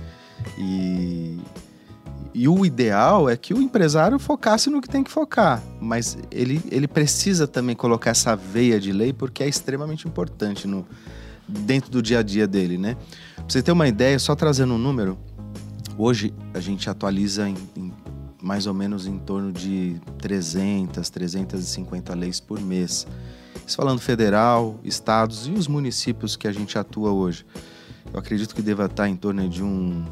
E, 0.57 1.39
e 2.33 2.47
o 2.47 2.65
ideal 2.65 3.29
é 3.29 3.37
que 3.37 3.53
o 3.53 3.61
empresário 3.61 4.17
focasse 4.17 4.69
no 4.69 4.81
que 4.81 4.89
tem 4.89 5.03
que 5.03 5.11
focar, 5.11 5.61
mas 5.79 6.17
ele, 6.31 6.61
ele 6.71 6.87
precisa 6.87 7.47
também 7.47 7.75
colocar 7.75 8.09
essa 8.09 8.35
veia 8.35 8.79
de 8.79 8.91
lei 8.91 9.13
porque 9.13 9.43
é 9.43 9.47
extremamente 9.47 10.07
importante 10.07 10.67
no, 10.67 10.85
dentro 11.47 11.91
do 11.91 12.01
dia 12.01 12.19
a 12.19 12.23
dia 12.23 12.47
dele, 12.47 12.77
né? 12.77 12.95
Pra 13.35 13.45
você 13.47 13.61
ter 13.61 13.71
uma 13.71 13.87
ideia, 13.87 14.17
só 14.17 14.35
trazendo 14.35 14.73
um 14.73 14.77
número, 14.77 15.17
hoje 15.97 16.33
a 16.53 16.59
gente 16.59 16.89
atualiza 16.89 17.47
em, 17.47 17.55
em 17.75 17.93
mais 18.41 18.67
ou 18.67 18.73
menos 18.73 19.07
em 19.07 19.17
torno 19.19 19.51
de 19.51 20.01
300, 20.17 21.09
350 21.09 22.15
leis 22.15 22.39
por 22.39 22.59
mês. 22.59 23.07
Isso 23.65 23.77
falando 23.77 23.99
federal, 23.99 24.79
estados 24.83 25.47
e 25.47 25.51
os 25.51 25.67
municípios 25.67 26.35
que 26.35 26.47
a 26.47 26.51
gente 26.51 26.77
atua 26.77 27.11
hoje. 27.11 27.45
Eu 28.11 28.19
acredito 28.19 28.53
que 28.53 28.61
deva 28.61 28.85
estar 28.85 29.07
em 29.07 29.15
torno 29.15 29.47
de 29.47 29.63
um 29.63 30.05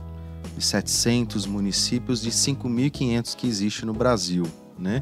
de 0.62 0.68
700 0.68 1.46
municípios 1.48 2.22
de 2.22 2.30
5.500 2.30 3.36
que 3.36 3.48
existe 3.48 3.86
no 3.86 3.94
Brasil, 3.94 4.46
né? 4.80 5.02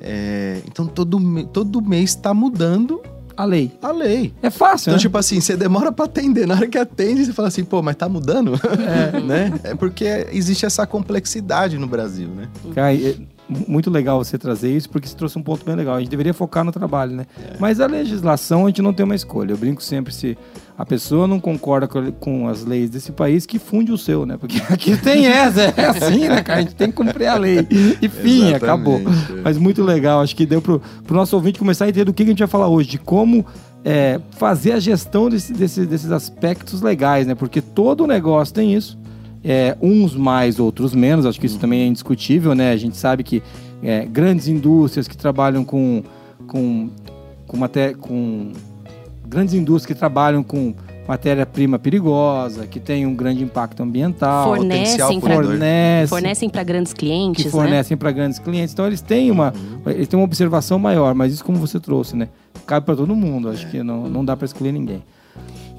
É, 0.00 0.60
então 0.66 0.86
todo, 0.86 1.18
todo 1.52 1.80
mês 1.80 2.10
está 2.10 2.34
mudando 2.34 3.00
A 3.36 3.44
lei. 3.44 3.70
a 3.80 3.92
lei. 3.92 4.34
É 4.42 4.50
fácil, 4.50 4.86
Então, 4.90 4.94
né? 4.94 5.00
tipo 5.00 5.16
assim, 5.16 5.40
você 5.40 5.56
demora 5.56 5.92
pra 5.92 6.06
atender. 6.06 6.46
Na 6.46 6.54
hora 6.54 6.66
que 6.66 6.76
atende, 6.78 7.24
você 7.24 7.32
fala 7.32 7.48
assim, 7.48 7.62
pô, 7.64 7.82
mas 7.82 7.94
tá 7.96 8.08
mudando? 8.08 8.54
É, 8.54 9.20
né? 9.22 9.52
É 9.62 9.74
porque 9.74 10.26
existe 10.32 10.66
essa 10.66 10.86
complexidade 10.86 11.78
no 11.78 11.86
Brasil, 11.86 12.28
né? 12.28 12.48
Cara, 12.74 12.94
é 12.96 13.14
muito 13.48 13.90
legal 13.90 14.24
você 14.24 14.36
trazer 14.38 14.74
isso, 14.74 14.88
porque 14.90 15.06
você 15.06 15.14
trouxe 15.14 15.38
um 15.38 15.42
ponto 15.42 15.64
bem 15.64 15.76
legal. 15.76 15.94
A 15.96 16.00
gente 16.00 16.08
deveria 16.10 16.32
focar 16.34 16.64
no 16.64 16.72
trabalho, 16.72 17.14
né? 17.14 17.26
Mas 17.60 17.78
a 17.78 17.86
legislação 17.86 18.64
a 18.64 18.68
gente 18.68 18.82
não 18.82 18.92
tem 18.92 19.04
uma 19.04 19.14
escolha. 19.14 19.52
Eu 19.52 19.56
brinco 19.58 19.82
sempre 19.82 20.12
se 20.12 20.36
a 20.76 20.86
pessoa 20.86 21.26
não 21.26 21.38
concorda 21.38 21.86
com, 21.86 22.48
as 22.48 22.64
leis 22.64 22.88
desse 22.90 23.12
país, 23.12 23.44
que 23.46 23.58
funde 23.58 23.92
o 23.92 23.98
seu, 23.98 24.24
né? 24.26 24.36
Porque 24.38 24.58
aqui 24.70 24.96
tem 25.02 25.26
essa, 25.26 25.60
é 25.62 25.86
assim, 25.86 26.28
né, 26.28 26.42
cara? 26.42 26.60
A 26.60 26.62
gente 26.62 26.74
tem 26.74 26.88
que 26.88 26.94
cumprir 26.96 27.26
a 27.26 27.36
lei. 27.36 27.66
E 28.00 28.08
fim, 28.08 28.48
Exatamente, 28.48 28.54
acabou. 28.56 29.00
Mas 29.44 29.58
muito 29.58 29.82
legal. 29.82 30.20
Acho 30.20 30.34
que 30.34 30.46
deu 30.46 30.60
pro, 30.62 30.80
pro 31.04 31.14
nosso 31.16 31.36
ouvinte 31.36 31.58
começar 31.58 31.84
a 31.84 31.88
entender 31.88 32.04
do 32.04 32.12
que 32.12 32.22
a 32.22 32.26
gente 32.26 32.38
vai 32.38 32.48
falar 32.48 32.68
hoje, 32.68 32.88
de 32.88 32.98
como 32.98 33.44
é, 33.84 34.20
fazer 34.38 34.72
a 34.72 34.80
gestão 34.80 35.28
desse- 35.28 35.52
desse- 35.52 35.84
desses 35.86 36.10
aspectos 36.10 36.80
legais, 36.80 37.26
né? 37.26 37.34
Porque 37.34 37.60
todo 37.60 38.06
negócio 38.06 38.54
tem 38.54 38.74
isso. 38.74 38.98
É, 39.44 39.76
uns 39.82 40.14
mais, 40.14 40.58
outros 40.58 40.94
menos. 40.94 41.26
Acho 41.26 41.38
que 41.38 41.46
isso 41.46 41.58
também 41.58 41.82
é 41.82 41.86
indiscutível, 41.86 42.54
né? 42.54 42.70
A 42.72 42.76
gente 42.76 42.96
sabe 42.96 43.22
que 43.22 43.42
é, 43.82 44.04
grandes 44.06 44.46
indústrias 44.48 45.06
que 45.08 45.16
trabalham 45.16 45.64
com, 45.64 46.02
com, 46.46 46.88
com, 47.46 47.56
maté 47.56 47.92
com 47.92 48.52
grandes 49.32 49.54
indústrias 49.54 49.86
que 49.86 49.94
trabalham 49.94 50.42
com 50.42 50.74
matéria-prima 51.08 51.78
perigosa, 51.78 52.66
que 52.66 52.78
tem 52.78 53.06
um 53.06 53.14
grande 53.14 53.42
impacto 53.42 53.82
ambiental, 53.82 54.54
Fornecem 54.54 54.98
potencial 54.98 55.20
para 55.20 55.34
fornecem, 55.34 56.08
fornecem 56.08 56.48
para 56.48 56.62
grandes 56.62 56.92
clientes, 56.92 57.42
que 57.42 57.48
né? 57.48 57.50
fornecem 57.50 57.96
para 57.96 58.12
grandes 58.12 58.38
clientes. 58.38 58.72
Então 58.72 58.86
eles 58.86 59.00
têm 59.00 59.30
uma, 59.30 59.52
eles 59.86 60.06
têm 60.06 60.18
uma 60.18 60.24
observação 60.24 60.78
maior, 60.78 61.14
mas 61.14 61.32
isso 61.32 61.44
como 61.44 61.58
você 61.58 61.80
trouxe, 61.80 62.14
né? 62.16 62.28
Cabe 62.66 62.86
para 62.86 62.94
todo 62.94 63.16
mundo. 63.16 63.48
Acho 63.48 63.68
que 63.68 63.82
não, 63.82 64.08
não 64.08 64.24
dá 64.24 64.36
para 64.36 64.44
escolher 64.44 64.72
ninguém. 64.72 65.02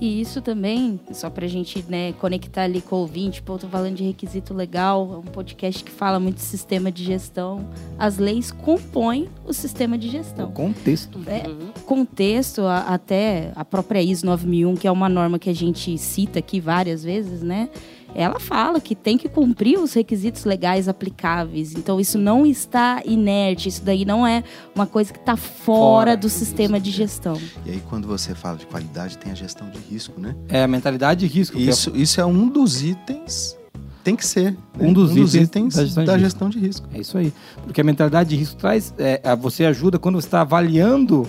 E 0.06 0.20
isso 0.20 0.42
também, 0.42 1.00
só 1.14 1.30
pra 1.30 1.48
gente 1.48 1.82
né, 1.88 2.12
conectar 2.20 2.64
ali 2.64 2.82
com 2.82 2.98
o 2.98 3.00
ouvinte, 3.00 3.42
pô, 3.42 3.58
tô 3.58 3.70
falando 3.70 3.96
de 3.96 4.04
requisito 4.04 4.54
legal, 4.54 5.14
é 5.14 5.18
um 5.18 5.22
podcast 5.32 5.82
que 5.82 5.90
fala 5.90 6.20
muito 6.20 6.36
de 6.36 6.42
sistema 6.42 6.92
de 6.92 7.06
gestão. 7.06 7.66
As 7.98 8.18
leis 8.18 8.52
compõem 8.52 9.30
o 9.48 9.54
sistema 9.54 9.98
de 9.98 10.10
O 10.10 10.12
gestão. 10.12 10.52
contexto. 10.52 11.20
É, 11.26 11.44
contexto, 11.86 12.64
a- 12.64 12.80
até 12.80 13.54
a 13.56 13.64
própria 13.64 14.02
ISO 14.02 14.26
9001, 14.26 14.76
que 14.76 14.88
é 14.88 14.92
uma 14.92 15.08
norma 15.08 15.40
que 15.40 15.50
a 15.50 15.56
gente 15.56 15.98
cita 15.98 16.40
aqui 16.40 16.60
várias 16.60 17.02
vezes, 17.02 17.42
né? 17.42 17.70
Ela 18.16 18.40
fala 18.40 18.80
que 18.80 18.96
tem 18.96 19.18
que 19.18 19.28
cumprir 19.28 19.78
os 19.80 19.94
requisitos 19.94 20.46
legais 20.46 20.88
aplicáveis. 20.88 21.74
Então, 21.74 22.00
isso 22.00 22.18
não 22.18 22.46
está 22.46 23.02
inerte, 23.06 23.70
isso 23.70 23.84
daí 23.84 24.06
não 24.06 24.26
é 24.26 24.44
uma 24.76 24.86
coisa 24.86 25.12
que 25.12 25.20
está 25.20 25.36
fora, 25.36 25.54
Fora, 25.74 26.18
do 26.18 26.30
sistema 26.30 26.80
de 26.80 26.92
gestão. 26.92 27.40
E 27.66 27.72
aí, 27.72 27.84
quando 27.90 28.08
você 28.08 28.34
fala 28.36 28.58
de 28.58 28.66
qualidade, 28.66 29.18
tem 29.18 29.32
a 29.32 29.36
gestão 29.36 29.70
de 29.70 29.80
risco, 29.80 30.20
né? 30.20 30.36
É 30.50 30.64
a 30.64 30.68
mentalidade 30.68 31.28
de 31.28 31.34
risco. 31.34 31.58
é- 31.58 31.62
Isso, 31.62 31.92
isso 31.96 32.20
é 32.22 32.26
um 32.26 32.48
dos 32.48 32.84
itens. 32.84 33.58
Tem 34.04 34.16
que 34.16 34.26
ser. 34.26 34.52
né? 34.52 34.58
Um 34.80 34.92
dos 34.92 35.34
itens 35.34 35.76
da 35.76 35.86
gestão 35.86 36.04
de 36.04 36.08
da 36.08 36.14
risco. 36.18 36.26
gestão 36.30 36.50
de 36.50 36.60
risco. 36.60 36.88
É 36.94 37.00
isso 37.00 37.18
aí. 37.18 37.32
Porque 37.64 37.80
a 37.80 37.84
mentalidade 37.84 38.30
de 38.32 38.36
risco 38.36 38.58
traz. 38.58 38.94
é, 38.98 39.36
você 39.38 39.64
ajuda 39.66 39.98
quando 39.98 40.16
você 40.20 40.28
está 40.28 40.42
avaliando 40.42 41.26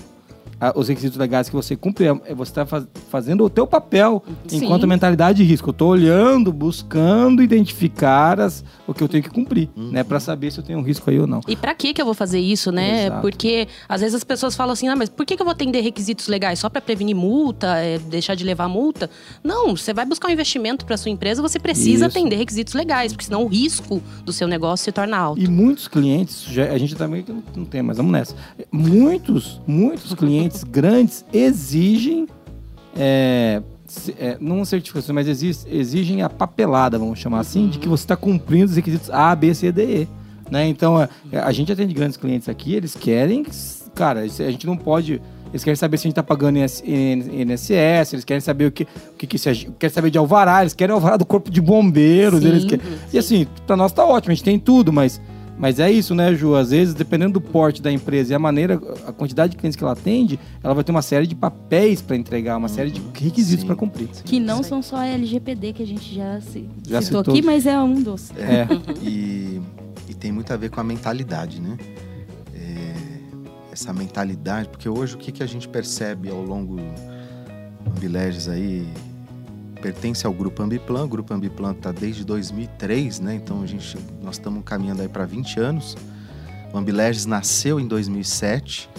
os 0.75 0.87
requisitos 0.87 1.17
legais 1.17 1.49
que 1.49 1.55
você 1.55 1.75
cumpre, 1.75 2.05
é- 2.07 2.21
é 2.25 2.33
você 2.35 2.51
está 2.51 2.65
fazendo 3.09 3.43
o 3.43 3.49
teu 3.49 3.67
papel 3.67 4.23
Sim. 4.47 4.63
enquanto 4.65 4.87
mentalidade 4.87 5.37
de 5.37 5.43
risco. 5.43 5.69
Eu 5.69 5.71
estou 5.71 5.89
olhando, 5.89 6.51
buscando 6.53 7.41
identificar 7.43 8.39
as, 8.39 8.63
o 8.87 8.93
que 8.93 9.03
eu 9.03 9.07
tenho 9.07 9.23
que 9.23 9.29
cumprir, 9.29 9.69
né? 9.75 10.03
Para 10.03 10.19
saber 10.19 10.51
se 10.51 10.59
eu 10.59 10.63
tenho 10.63 10.79
um 10.79 10.81
risco 10.81 11.09
aí 11.09 11.19
ou 11.19 11.27
não. 11.27 11.41
E 11.47 11.55
pra 11.55 11.73
que 11.75 11.93
que 11.93 12.01
eu 12.01 12.05
vou 12.05 12.13
fazer 12.13 12.39
isso, 12.39 12.71
né? 12.71 13.05
Exato. 13.07 13.21
Porque 13.21 13.67
às 13.89 14.01
vezes 14.01 14.15
as 14.15 14.23
pessoas 14.23 14.55
falam 14.55 14.73
assim, 14.73 14.87
ah, 14.87 14.95
mas 14.95 15.09
por 15.09 15.25
que 15.25 15.35
que 15.35 15.41
eu 15.41 15.45
vou 15.45 15.51
atender 15.53 15.81
requisitos 15.81 16.27
legais? 16.27 16.59
Só 16.59 16.69
pra 16.69 16.81
prevenir 16.81 17.15
multa, 17.15 17.77
é, 17.77 17.97
deixar 17.99 18.35
de 18.35 18.43
levar 18.43 18.67
multa? 18.67 19.09
Não, 19.43 19.75
você 19.75 19.93
vai 19.93 20.05
buscar 20.05 20.27
um 20.29 20.31
investimento 20.31 20.85
pra 20.85 20.97
sua 20.97 21.11
empresa, 21.11 21.41
você 21.41 21.59
precisa 21.59 22.05
Isso. 22.07 22.17
atender 22.17 22.35
requisitos 22.37 22.73
legais, 22.73 23.11
porque 23.11 23.25
senão 23.25 23.43
o 23.43 23.47
risco 23.47 24.01
do 24.23 24.31
seu 24.31 24.47
negócio 24.47 24.83
se 24.85 24.91
torna 24.91 25.17
alto. 25.17 25.41
E 25.41 25.47
muitos 25.47 25.87
clientes, 25.87 26.43
já- 26.49 26.71
a 26.71 26.77
gente 26.77 26.95
também 26.95 27.23
não, 27.27 27.43
não 27.57 27.65
tem, 27.65 27.81
mas 27.81 27.97
vamos 27.97 28.11
nessa. 28.11 28.35
Muitos, 28.71 29.59
muitos 29.65 30.13
clientes 30.13 30.54
grandes 30.63 31.25
exigem, 31.33 32.27
é, 32.95 33.61
é, 34.17 34.37
não 34.39 34.63
certificação, 34.65 35.13
mas 35.13 35.27
exigem 35.27 36.21
a 36.21 36.29
papelada, 36.29 36.97
vamos 36.97 37.19
chamar 37.19 37.39
assim, 37.39 37.67
de 37.69 37.77
que 37.79 37.87
você 37.87 38.03
está 38.03 38.15
cumprindo 38.15 38.65
os 38.69 38.75
requisitos 38.75 39.09
A, 39.09 39.35
B, 39.35 39.53
C, 39.53 39.71
D, 39.71 40.01
E. 40.03 40.07
Né? 40.49 40.67
Então, 40.67 40.97
a, 40.97 41.09
a 41.43 41.51
gente 41.51 41.71
atende 41.71 41.93
grandes 41.93 42.17
clientes 42.17 42.47
aqui, 42.47 42.73
eles 42.73 42.95
querem, 42.95 43.45
cara, 43.95 44.21
a 44.21 44.27
gente 44.27 44.65
não 44.67 44.77
pode. 44.77 45.21
Eles 45.51 45.63
querem 45.63 45.75
saber 45.75 45.97
se 45.97 46.01
a 46.01 46.07
gente 46.09 46.11
está 46.13 46.23
pagando 46.23 46.57
INS- 46.57 46.83
INSS, 46.85 48.13
eles 48.13 48.25
querem 48.25 48.41
saber 48.41 48.65
o 48.65 48.71
que, 48.71 48.83
o 48.83 49.15
que, 49.17 49.25
que 49.25 49.37
se 49.37 49.53
gente- 49.53 49.71
querem 49.79 49.93
saber 49.93 50.09
de 50.11 50.17
alvará, 50.17 50.61
eles 50.61 50.73
querem 50.73 50.93
alvará 50.93 51.15
do 51.17 51.25
corpo 51.25 51.49
de 51.49 51.61
bombeiros, 51.61 52.41
Sim, 52.41 52.47
eles 52.49 52.65
querem, 52.65 52.85
e 53.13 53.17
assim, 53.17 53.47
pra 53.65 53.77
nós 53.77 53.93
tá 53.93 54.03
ótimo, 54.05 54.31
a 54.33 54.35
gente 54.35 54.43
tem 54.43 54.59
tudo, 54.59 54.91
mas, 54.91 55.21
mas 55.57 55.79
é 55.79 55.89
isso, 55.91 56.13
né, 56.13 56.33
Ju? 56.35 56.55
Às 56.55 56.71
vezes, 56.71 56.93
dependendo 56.93 57.33
do 57.33 57.41
porte 57.41 57.81
da 57.81 57.91
empresa 57.91 58.33
e 58.33 58.35
a 58.35 58.39
maneira, 58.39 58.75
a 59.07 59.11
quantidade 59.13 59.51
de 59.51 59.57
clientes 59.57 59.77
que 59.77 59.83
ela 59.83 59.93
atende, 59.93 60.39
ela 60.63 60.73
vai 60.73 60.83
ter 60.83 60.91
uma 60.91 61.01
série 61.01 61.25
de 61.25 61.35
papéis 61.35 62.01
para 62.01 62.15
entregar, 62.15 62.57
uma 62.57 62.67
série 62.67 62.91
de 62.91 63.01
requisitos 63.13 63.61
Sim. 63.61 63.67
para 63.67 63.75
cumprir. 63.75 64.07
Que 64.23 64.39
não 64.39 64.61
são 64.63 64.81
só 64.81 64.97
a 64.97 65.05
LGPD 65.07 65.73
que 65.73 65.83
a 65.83 65.87
gente 65.87 66.13
já, 66.13 66.41
se, 66.41 66.67
Já 66.87 67.01
citou 67.01 67.21
citou. 67.21 67.33
aqui, 67.33 67.41
mas 67.41 67.65
é 67.65 67.79
um 67.79 68.01
dos. 68.01 68.31
É, 68.31 68.67
E, 69.01 69.61
e 70.09 70.13
tem 70.13 70.31
muito 70.31 70.51
a 70.51 70.57
ver 70.57 70.69
com 70.69 70.79
a 70.81 70.83
mentalidade, 70.83 71.61
né? 71.61 71.77
É, 72.53 72.93
essa 73.71 73.93
mentalidade, 73.93 74.67
porque 74.69 74.89
hoje 74.89 75.15
o 75.15 75.17
que, 75.17 75.31
que 75.31 75.41
a 75.43 75.47
gente 75.47 75.67
percebe 75.67 76.29
ao 76.29 76.41
longo 76.41 76.75
do 76.75 77.91
Ambileges 77.95 78.47
aí 78.49 78.85
pertence 79.85 80.25
ao 80.25 80.33
grupo 80.33 80.63
Ambiplan. 80.63 81.03
O 81.03 81.07
grupo 81.07 81.31
Ambiplan 81.31 81.73
está 81.73 81.91
desde 81.91 82.25
2003, 82.25 83.19
né? 83.19 83.35
Então 83.35 83.61
a 83.61 83.67
gente, 83.67 83.95
nós 84.19 84.35
estamos 84.35 84.63
caminhando 84.65 85.03
aí 85.03 85.07
para 85.07 85.25
20 85.25 85.59
anos. 85.59 85.95
O 86.73 86.77
Ambileges 86.77 87.27
nasceu 87.27 87.79
em 87.79 87.87
2007, 87.87 88.89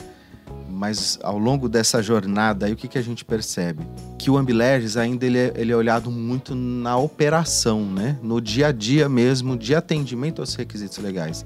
mas 0.70 1.18
ao 1.24 1.38
longo 1.38 1.68
dessa 1.68 2.00
jornada 2.00 2.66
aí 2.66 2.72
o 2.72 2.76
que, 2.76 2.86
que 2.86 2.98
a 2.98 3.02
gente 3.02 3.24
percebe? 3.24 3.84
Que 4.16 4.30
o 4.30 4.36
Ambileges 4.36 4.96
ainda 4.96 5.26
ele 5.26 5.38
é, 5.38 5.52
ele 5.56 5.72
é 5.72 5.76
olhado 5.76 6.08
muito 6.08 6.54
na 6.54 6.96
operação, 6.96 7.84
né? 7.84 8.16
No 8.22 8.40
dia 8.40 8.68
a 8.68 8.72
dia 8.72 9.08
mesmo, 9.08 9.56
de 9.56 9.74
atendimento 9.74 10.40
aos 10.40 10.54
requisitos 10.54 10.98
legais. 10.98 11.44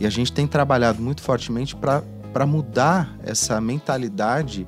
E 0.00 0.06
a 0.06 0.10
gente 0.10 0.32
tem 0.32 0.46
trabalhado 0.46 1.02
muito 1.02 1.20
fortemente 1.20 1.76
para 1.76 2.46
mudar 2.46 3.14
essa 3.22 3.60
mentalidade 3.60 4.66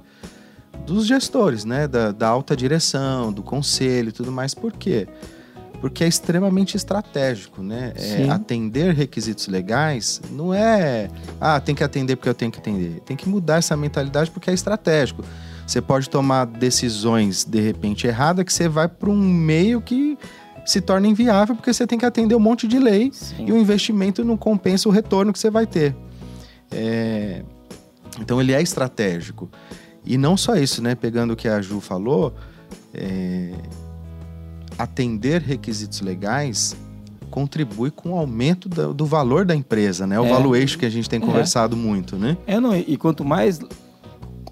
dos 0.86 1.06
gestores, 1.06 1.64
né? 1.64 1.86
Da, 1.86 2.12
da 2.12 2.28
alta 2.28 2.56
direção, 2.56 3.32
do 3.32 3.42
conselho 3.42 4.10
e 4.10 4.12
tudo 4.12 4.32
mais. 4.32 4.54
Por 4.54 4.72
quê? 4.72 5.08
Porque 5.80 6.04
é 6.04 6.08
extremamente 6.08 6.76
estratégico, 6.76 7.62
né? 7.62 7.92
É, 7.96 8.28
atender 8.30 8.94
requisitos 8.94 9.48
legais 9.48 10.20
não 10.30 10.54
é, 10.54 11.08
ah, 11.40 11.58
tem 11.60 11.74
que 11.74 11.82
atender 11.82 12.14
porque 12.16 12.28
eu 12.28 12.34
tenho 12.34 12.52
que 12.52 12.58
atender. 12.58 13.00
Tem 13.00 13.16
que 13.16 13.28
mudar 13.28 13.56
essa 13.56 13.76
mentalidade 13.76 14.30
porque 14.30 14.50
é 14.50 14.54
estratégico. 14.54 15.24
Você 15.66 15.80
pode 15.80 16.08
tomar 16.08 16.46
decisões 16.46 17.44
de 17.44 17.60
repente 17.60 18.06
erradas 18.06 18.44
que 18.44 18.52
você 18.52 18.68
vai 18.68 18.88
para 18.88 19.10
um 19.10 19.16
meio 19.16 19.80
que 19.80 20.18
se 20.64 20.80
torna 20.80 21.08
inviável 21.08 21.56
porque 21.56 21.72
você 21.72 21.86
tem 21.86 21.98
que 21.98 22.06
atender 22.06 22.34
um 22.34 22.40
monte 22.40 22.68
de 22.68 22.78
lei 22.78 23.10
sim. 23.12 23.46
e 23.46 23.52
o 23.52 23.58
investimento 23.58 24.24
não 24.24 24.36
compensa 24.36 24.88
o 24.88 24.92
retorno 24.92 25.32
que 25.32 25.38
você 25.38 25.50
vai 25.50 25.66
ter. 25.66 25.96
É, 26.70 27.42
Então 28.20 28.40
ele 28.40 28.52
é 28.52 28.62
estratégico. 28.62 29.50
E 30.04 30.18
não 30.18 30.36
só 30.36 30.56
isso, 30.56 30.82
né? 30.82 30.94
Pegando 30.94 31.32
o 31.32 31.36
que 31.36 31.46
a 31.48 31.60
Ju 31.62 31.80
falou, 31.80 32.34
é, 32.92 33.52
atender 34.78 35.40
requisitos 35.42 36.00
legais 36.00 36.76
contribui 37.30 37.90
com 37.90 38.10
o 38.12 38.18
aumento 38.18 38.68
da- 38.68 38.88
do, 38.92 39.06
valor 39.06 39.44
da 39.46 39.54
empresa, 39.54 40.06
né? 40.06 40.20
O 40.20 40.26
É. 40.26 40.28
valuation 40.28 40.78
que 40.78 40.84
a 40.86 40.90
gente 40.90 41.08
tem 41.08 41.18
conversado 41.20 41.76
muito, 41.76 42.16
né? 42.16 42.36
É, 42.46 42.60
não, 42.60 42.76
e 42.76 42.96
quanto 42.96 43.24
mais 43.24 43.58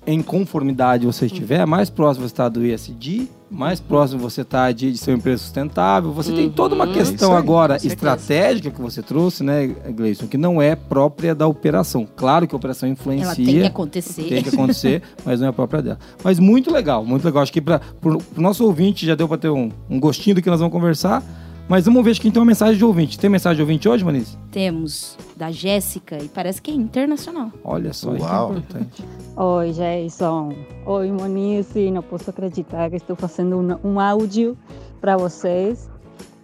em 0.07 0.23
conformidade 0.23 1.05
você 1.05 1.27
estiver, 1.27 1.67
mais 1.67 1.91
próximo 1.91 2.27
você 2.27 2.33
está 2.33 2.49
do 2.49 2.65
ESG, 2.65 3.29
mais 3.51 3.81
próximo 3.81 4.21
você 4.21 4.43
está 4.43 4.71
de, 4.71 4.93
de 4.93 4.99
ser 4.99 5.11
uma 5.11 5.19
empresa 5.19 5.43
sustentável. 5.43 6.13
Você 6.13 6.33
tem 6.33 6.49
toda 6.49 6.75
uma 6.75 6.87
Uhum. 6.87 6.93
questão 6.93 7.15
Isso 7.31 7.33
aí, 7.33 7.37
agora 7.39 7.77
estratégica 7.77 8.71
que 8.71 8.81
você 8.81 9.03
trouxe, 9.03 9.43
né, 9.43 9.67
Gleison, 9.67 10.27
que 10.27 10.39
não 10.39 10.63
é 10.63 10.77
própria 10.77 11.35
da 11.35 11.47
operação. 11.47 12.07
Claro 12.17 12.47
que 12.47 12.55
a 12.55 12.57
operação 12.57 12.89
influencia. 12.89 13.27
Ela 13.27 13.35
tem 13.35 13.45
que 13.47 13.63
acontecer. 13.67 14.23
Tem 14.23 14.43
que 14.43 14.49
acontecer, 14.51 15.03
mas 15.25 15.41
não 15.41 15.47
é 15.47 15.51
a 15.51 15.53
própria 15.53 15.83
dela. 15.83 15.99
Mas 16.23 16.39
muito 16.39 16.73
legal, 16.73 17.05
muito 17.05 17.25
legal. 17.25 17.43
Acho 17.43 17.53
que 17.53 17.61
para 17.61 17.81
o 18.05 18.41
nosso 18.41 18.65
ouvinte 18.65 19.05
já 19.05 19.15
deu 19.15 19.27
para 19.27 19.39
ter 19.39 19.51
um, 19.51 19.71
um 19.89 19.99
gostinho 19.99 20.37
do 20.37 20.43
que 20.43 20.49
nós 20.51 20.61
vamos 20.61 20.73
conversar. 20.73 21.23
Mas 21.71 21.85
vamos 21.85 22.05
ver, 22.05 22.11
acho 22.11 22.21
que 22.21 22.29
tem 22.33 22.41
uma 22.41 22.47
mensagem 22.47 22.77
de 22.77 22.85
ouvinte. 22.85 23.17
Tem 23.17 23.31
mensagem 23.31 23.55
de 23.55 23.63
ouvinte 23.63 23.89
hoje, 23.89 24.05
Manice? 24.05 24.37
Temos 24.51 25.17
da 25.37 25.53
Jéssica, 25.53 26.19
e 26.21 26.27
parece 26.27 26.61
que 26.61 26.69
é 26.69 26.75
internacional. 26.75 27.53
Olha 27.63 27.93
só, 27.93 28.13
isso 28.13 28.25
que 28.27 28.29
é 28.33 28.35
Uau. 28.35 28.51
importante. 28.57 29.05
Oi, 29.37 29.73
Jason. 29.73 30.53
Oi, 30.85 31.13
Monize. 31.13 31.89
Não 31.93 32.03
posso 32.03 32.29
acreditar 32.29 32.91
que 32.91 32.97
estou 32.97 33.15
fazendo 33.15 33.57
um, 33.57 33.89
um 33.93 34.01
áudio 34.01 34.59
para 35.01 35.17
vocês. 35.17 35.89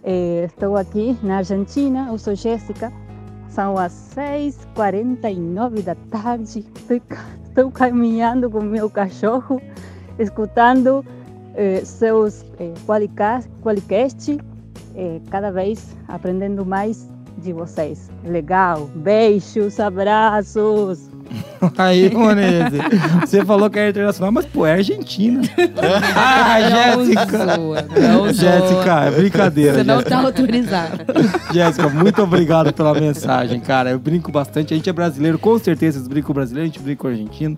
Eh, 0.01 0.45
estou 0.45 0.77
aqui 0.77 1.17
na 1.21 1.39
Argentina. 1.39 2.07
Eu 2.09 2.17
sou 2.17 2.33
Jéssica. 2.33 2.93
São 3.49 3.77
as 3.77 3.91
6h49 4.15 5.81
da 5.81 5.95
tarde. 6.09 6.65
Estou, 6.73 7.01
ca- 7.01 7.25
estou 7.49 7.69
caminhando 7.69 8.49
com 8.49 8.61
meu 8.61 8.89
cachorro, 8.89 9.61
escutando 10.17 11.03
eh, 11.53 11.81
seus 11.83 12.45
eh, 12.59 12.71
Qualicast, 12.85 13.49
Eh, 14.97 15.21
cada 15.29 15.51
vez 15.51 15.95
aprendendo 16.07 16.65
mais 16.65 17.07
de 17.37 17.53
vocês. 17.53 18.09
Legal. 18.25 18.89
Beijos, 18.95 19.79
abraços. 19.79 21.07
Aí, 21.77 22.09
Monese, 22.13 22.77
você 23.21 23.43
falou 23.45 23.69
que 23.69 23.77
é 23.77 23.89
internacional, 23.89 24.31
mas 24.31 24.45
pô, 24.45 24.65
é 24.65 24.73
Argentina. 24.73 25.41
ah, 26.15 26.59
Jéssica! 26.95 28.33
Jéssica, 28.33 28.99
é 29.05 29.11
brincadeira. 29.11 29.73
Você 29.73 29.83
não 29.83 29.95
Jéssica. 29.95 30.09
tá 30.09 30.21
autorizado. 30.25 30.97
Jéssica, 31.53 31.89
muito 31.89 32.23
obrigado 32.23 32.73
pela 32.73 32.93
mensagem, 32.93 33.59
cara. 33.59 33.91
Eu 33.91 33.99
brinco 33.99 34.31
bastante. 34.31 34.73
A 34.73 34.77
gente 34.77 34.89
é 34.89 34.93
brasileiro, 34.93 35.37
com 35.37 35.59
certeza 35.59 35.99
vocês 35.99 36.07
brincam 36.07 36.27
com 36.27 36.31
o 36.31 36.35
brasileiro, 36.35 36.63
a 36.69 36.73
gente 36.73 36.81
brinca 36.81 37.01
com 37.01 37.07
o 37.07 37.11
argentino. 37.11 37.57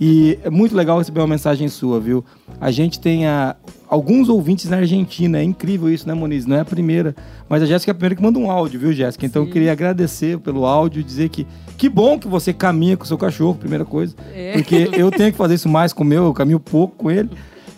E 0.00 0.38
é 0.44 0.50
muito 0.50 0.76
legal 0.76 0.98
receber 0.98 1.20
uma 1.20 1.26
mensagem 1.26 1.66
sua, 1.68 1.98
viu? 1.98 2.24
A 2.60 2.70
gente 2.70 3.00
tem 3.00 3.26
ah, 3.26 3.56
alguns 3.88 4.28
ouvintes 4.28 4.70
na 4.70 4.76
Argentina. 4.76 5.38
É 5.38 5.42
incrível 5.42 5.90
isso, 5.90 6.06
né, 6.06 6.14
Moniz? 6.14 6.46
Não 6.46 6.56
é 6.56 6.60
a 6.60 6.64
primeira. 6.64 7.16
Mas 7.48 7.62
a 7.62 7.66
Jéssica 7.66 7.90
é 7.90 7.92
a 7.92 7.94
primeira 7.94 8.14
que 8.14 8.22
manda 8.22 8.38
um 8.38 8.50
áudio, 8.50 8.78
viu, 8.78 8.92
Jéssica? 8.92 9.26
Então 9.26 9.42
eu 9.42 9.50
queria 9.50 9.72
agradecer 9.72 10.38
pelo 10.38 10.64
áudio, 10.64 11.02
dizer 11.02 11.28
que 11.28 11.46
que 11.76 11.88
bom 11.88 12.18
que 12.18 12.26
você 12.26 12.52
caminha 12.52 12.96
com 12.96 13.04
o 13.04 13.06
seu 13.06 13.16
cachorro, 13.16 13.54
primeira 13.54 13.84
coisa. 13.84 14.14
Porque 14.52 14.90
eu 14.92 15.12
tenho 15.12 15.30
que 15.30 15.38
fazer 15.38 15.54
isso 15.54 15.68
mais 15.68 15.92
com 15.92 16.02
o 16.02 16.06
meu, 16.06 16.24
eu 16.24 16.34
caminho 16.34 16.58
pouco 16.58 16.96
com 16.96 17.10
ele. 17.10 17.30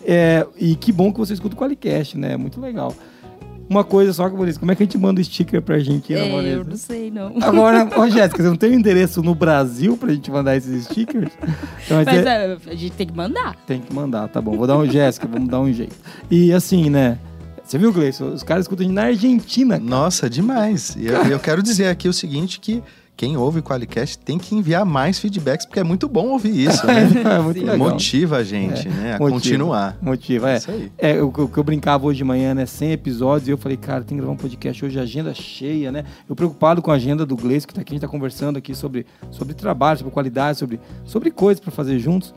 É, 0.03 0.45
e 0.57 0.75
que 0.75 0.91
bom 0.91 1.13
que 1.13 1.19
você 1.19 1.33
escuta 1.33 1.55
o 1.55 1.57
Qualicast, 1.57 2.17
né? 2.17 2.35
Muito 2.35 2.59
legal. 2.59 2.95
Uma 3.71 3.85
coisa 3.85 4.11
só 4.11 4.29
que 4.29 4.35
eu 4.35 4.45
disse, 4.45 4.59
como 4.59 4.69
é 4.69 4.75
que 4.75 4.83
a 4.83 4.85
gente 4.85 4.97
manda 4.97 5.21
o 5.21 5.23
sticker 5.23 5.61
pra 5.61 5.75
Argentina, 5.75 6.19
É, 6.19 6.27
eu 6.27 6.35
Vanessa? 6.35 6.69
não 6.69 6.75
sei, 6.75 7.09
não. 7.09 7.33
Agora, 7.41 7.87
ô 7.97 8.09
Jéssica, 8.09 8.43
você 8.43 8.49
não 8.49 8.57
tem 8.57 8.71
um 8.71 8.73
endereço 8.73 9.23
no 9.23 9.33
Brasil 9.33 9.95
pra 9.95 10.13
gente 10.13 10.29
mandar 10.29 10.57
esses 10.57 10.83
stickers? 10.83 11.31
Então, 11.85 11.97
mas 11.97 12.05
Mas 12.05 12.25
é- 12.25 12.29
é, 12.53 12.57
a 12.67 12.75
gente 12.75 12.91
tem 12.91 13.07
que 13.07 13.15
mandar. 13.15 13.55
tem 13.65 13.79
que 13.79 13.93
mandar, 13.93 14.27
tá 14.27 14.41
bom. 14.41 14.57
Vou 14.57 14.67
dar 14.67 14.77
um 14.77 14.85
Jéssica, 14.85 15.25
vamos 15.25 15.47
dar 15.47 15.61
um 15.61 15.71
jeito. 15.71 15.95
E 16.29 16.51
assim, 16.51 16.89
né? 16.89 17.17
Você 17.63 17.77
viu, 17.77 17.93
Gleison? 17.93 18.33
Os 18.33 18.43
caras 18.43 18.65
escutam 18.65 18.85
na 18.89 19.03
Argentina. 19.03 19.77
cara. 19.77 19.89
Nossa, 19.89 20.29
demais. 20.29 20.93
E 20.99 21.05
eu, 21.07 21.15
eu 21.27 21.39
quero 21.39 21.63
dizer 21.63 21.87
aqui 21.87 22.09
o 22.09 22.13
seguinte, 22.13 22.59
que 22.59 22.83
quem 23.21 23.37
ouve 23.37 23.59
o 23.59 23.63
Qualicast 23.63 24.17
tem 24.17 24.39
que 24.39 24.55
enviar 24.55 24.83
mais 24.83 25.19
feedbacks, 25.19 25.63
porque 25.63 25.79
é 25.79 25.83
muito 25.83 26.09
bom 26.09 26.29
ouvir 26.29 26.59
isso, 26.59 26.87
né? 26.87 27.07
É 27.23 27.39
muito 27.39 27.59
legal. 27.59 27.77
Motiva 27.77 28.37
a 28.37 28.43
gente, 28.43 28.89
né? 28.89 29.13
A 29.13 29.19
Motiva. 29.19 29.31
continuar. 29.31 29.97
Motiva, 30.01 30.49
é. 30.49 30.57
Isso 30.57 30.71
aí. 30.71 30.91
É, 30.97 31.21
o 31.21 31.31
que 31.31 31.39
eu, 31.39 31.47
que 31.47 31.55
eu 31.55 31.63
brincava 31.63 32.07
hoje 32.07 32.17
de 32.17 32.23
manhã, 32.23 32.55
né? 32.55 32.65
100 32.65 32.93
episódios, 32.93 33.47
e 33.47 33.51
eu 33.51 33.59
falei, 33.59 33.77
cara, 33.77 33.99
tem 34.03 34.17
que 34.17 34.23
gravar 34.23 34.33
um 34.33 34.37
podcast 34.37 34.83
hoje, 34.83 34.99
agenda 34.99 35.35
cheia, 35.35 35.91
né? 35.91 36.03
Eu 36.27 36.35
preocupado 36.35 36.81
com 36.81 36.89
a 36.89 36.95
agenda 36.95 37.23
do 37.23 37.35
Gleice, 37.35 37.67
que 37.67 37.75
tá 37.75 37.81
aqui, 37.81 37.93
a 37.93 37.95
gente 37.95 38.01
tá 38.01 38.07
conversando 38.07 38.57
aqui 38.57 38.73
sobre, 38.73 39.05
sobre 39.29 39.53
trabalho, 39.53 39.99
sobre 39.99 40.11
qualidade, 40.11 40.57
sobre, 40.57 40.79
sobre 41.05 41.29
coisas 41.29 41.59
para 41.61 41.69
fazer 41.71 41.99
juntos. 41.99 42.33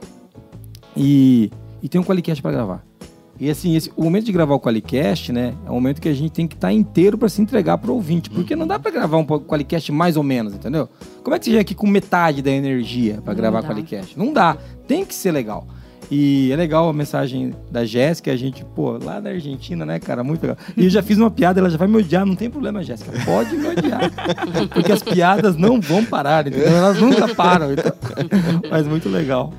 E, 0.95 1.51
e 1.83 1.89
tem 1.89 1.99
um 1.99 2.05
Qualicast 2.05 2.43
para 2.43 2.53
gravar. 2.53 2.94
E 3.39 3.51
assim, 3.51 3.75
esse, 3.75 3.91
o 3.97 4.05
momento 4.05 4.25
de 4.25 4.33
gravar 4.33 4.55
o 4.55 4.61
Qualicast, 4.61 5.33
né, 5.33 5.55
é 5.67 5.71
o 5.71 5.75
momento 5.75 6.01
que 6.01 6.09
a 6.09 6.15
gente 6.15 6.31
tem 6.31 6.47
que 6.47 6.55
estar 6.55 6.73
inteiro 6.73 7.19
para 7.19 7.29
se 7.29 7.43
entregar 7.43 7.79
pro 7.79 7.93
ouvinte. 7.95 8.31
Porque 8.31 8.55
não 8.55 8.67
dá 8.67 8.79
para 8.79 8.91
gravar 8.91 9.17
um 9.17 9.25
Qualicast 9.25 9.91
mais 9.91 10.17
ou 10.17 10.23
menos, 10.23 10.55
entendeu? 10.55 10.89
Como 11.23 11.35
é 11.35 11.39
que 11.39 11.45
você 11.45 11.51
chega 11.51 11.63
aqui 11.63 11.75
com 11.75 11.87
metade 11.87 12.43
da 12.43 12.51
energia 12.51 13.21
para 13.25 13.35
gravar 13.35 13.63
dá. 13.63 13.69
Qualicast? 13.69 14.19
Não 14.19 14.33
dá. 14.33 14.57
Tem 14.87 15.05
que 15.05 15.15
ser 15.15 15.33
legal. 15.33 15.67
E 16.11 16.53
é 16.53 16.57
legal 16.57 16.89
a 16.89 16.93
mensagem 16.93 17.55
da 17.71 17.85
Jéssica, 17.85 18.31
a 18.31 18.37
gente, 18.37 18.65
pô, 18.65 18.99
lá 19.03 19.21
da 19.21 19.31
Argentina, 19.31 19.87
né, 19.87 19.99
cara? 19.99 20.23
Muito 20.23 20.43
legal. 20.43 20.57
E 20.77 20.85
eu 20.85 20.91
já 20.91 21.03
fiz 21.03 21.19
uma 21.19 21.31
piada, 21.31 21.61
ela 21.61 21.71
já 21.71 21.79
vai 21.79 21.89
me 21.89 21.97
odiar, 21.97 22.27
não 22.27 22.37
tem 22.37 22.51
problema, 22.51 22.83
Jéssica. 22.83 23.11
Pode 23.25 23.57
me 23.57 23.69
odiar. 23.69 24.11
Porque 24.73 24.93
as 24.93 25.03
piadas 25.03 25.57
não 25.57 25.81
vão 25.81 26.05
parar, 26.05 26.47
entendeu? 26.47 26.69
Elas 26.69 27.01
nunca 27.01 27.35
param. 27.35 27.73
Então... 27.73 27.93
Mas 28.71 28.87
muito 28.87 29.09
legal. 29.09 29.53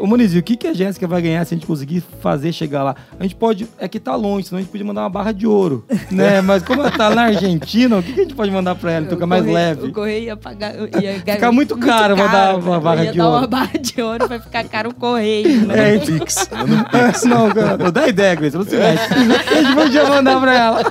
Ô, 0.00 0.06
Moniz, 0.06 0.34
e 0.34 0.38
o 0.38 0.42
que, 0.42 0.56
que 0.56 0.66
a 0.66 0.72
Jéssica 0.72 1.06
vai 1.06 1.20
ganhar 1.22 1.44
se 1.44 1.54
a 1.54 1.56
gente 1.56 1.66
conseguir 1.66 2.02
fazer 2.20 2.52
chegar 2.52 2.82
lá? 2.82 2.96
A 3.18 3.22
gente 3.22 3.34
pode. 3.34 3.68
É 3.78 3.86
que 3.88 4.00
tá 4.00 4.14
longe, 4.16 4.46
senão 4.48 4.58
a 4.58 4.62
gente 4.62 4.70
podia 4.70 4.86
mandar 4.86 5.02
uma 5.02 5.10
barra 5.10 5.32
de 5.32 5.46
ouro. 5.46 5.84
né? 6.10 6.40
Mas 6.40 6.62
como 6.62 6.80
ela 6.80 6.90
tá 6.90 7.10
na 7.10 7.24
Argentina, 7.24 7.96
o 7.98 8.02
que, 8.02 8.12
que 8.12 8.20
a 8.20 8.22
gente 8.24 8.34
pode 8.34 8.50
mandar 8.50 8.74
pra 8.74 8.92
ela? 8.92 9.04
Então 9.06 9.16
fica 9.16 9.26
O 9.26 9.28
mais 9.28 9.44
leve. 9.44 9.86
O 9.88 9.92
correio 9.92 10.24
ia 10.24 10.36
pagar. 10.36 10.74
Ia 10.74 11.14
Fica 11.34 11.52
muito 11.52 11.76
caro 11.76 12.16
mandar 12.16 12.56
uma 12.56 12.80
barra 12.80 13.04
ia 13.04 13.12
de 13.12 13.18
dar 13.18 13.26
ouro. 13.28 13.38
uma 13.38 13.46
barra 13.46 13.78
de 13.78 14.02
ouro, 14.02 14.28
vai 14.28 14.38
ficar 14.40 14.64
caro 14.64 14.90
o 14.90 14.94
correio. 14.94 15.60
né? 15.66 15.92
É, 15.92 15.94
então- 15.96 16.18
Pix. 16.18 16.48
Manda 16.50 16.74
um 16.74 16.84
Pix. 16.84 17.24
não, 17.24 17.50
cara, 17.50 17.90
dá 17.90 18.08
ideia, 18.08 18.34
Gleice, 18.34 18.56
não 18.56 18.64
se 18.64 18.76
mexe. 18.76 19.12
A 19.12 19.62
gente 19.62 19.74
podia 19.74 20.04
mandar 20.08 20.40
pra 20.40 20.54
ela. 20.54 20.82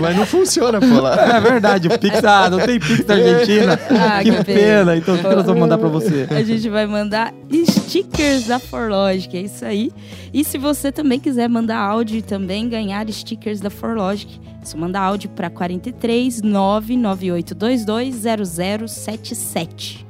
Mas 0.00 0.16
não 0.16 0.26
funciona, 0.26 0.80
pô, 0.80 1.00
lá. 1.00 1.36
É 1.36 1.40
verdade, 1.40 1.88
o 1.88 1.98
Pix, 1.98 2.24
ah, 2.24 2.48
não 2.50 2.58
tem 2.60 2.78
Pix 2.80 3.04
da 3.04 3.14
Argentina. 3.14 3.78
Ah, 3.90 4.22
que 4.22 4.30
que 4.30 4.44
pena. 4.44 4.60
pena. 4.60 4.96
Então 4.96 5.14
o 5.14 5.18
que 5.18 5.24
nós 5.24 5.44
vamos 5.46 5.60
mandar 5.60 5.78
pra 5.78 5.88
você? 5.88 6.26
A 6.30 6.42
gente 6.42 6.68
vai 6.68 6.86
mandar 6.86 7.32
stickers 8.24 8.46
da 8.46 8.58
Forlogic, 8.58 9.36
é 9.36 9.40
isso 9.42 9.64
aí. 9.64 9.92
E 10.32 10.44
se 10.44 10.56
você 10.56 10.90
também 10.90 11.20
quiser 11.20 11.48
mandar 11.48 11.78
áudio 11.78 12.18
e 12.18 12.22
também 12.22 12.68
ganhar 12.68 13.06
stickers 13.10 13.60
da 13.60 13.70
Forlogic, 13.70 14.40
é 14.62 14.64
só 14.64 14.78
mandar 14.78 15.02
áudio 15.02 15.30
para 15.30 15.50
43 15.50 16.40
99822 16.42 18.14
0077. 18.88 20.06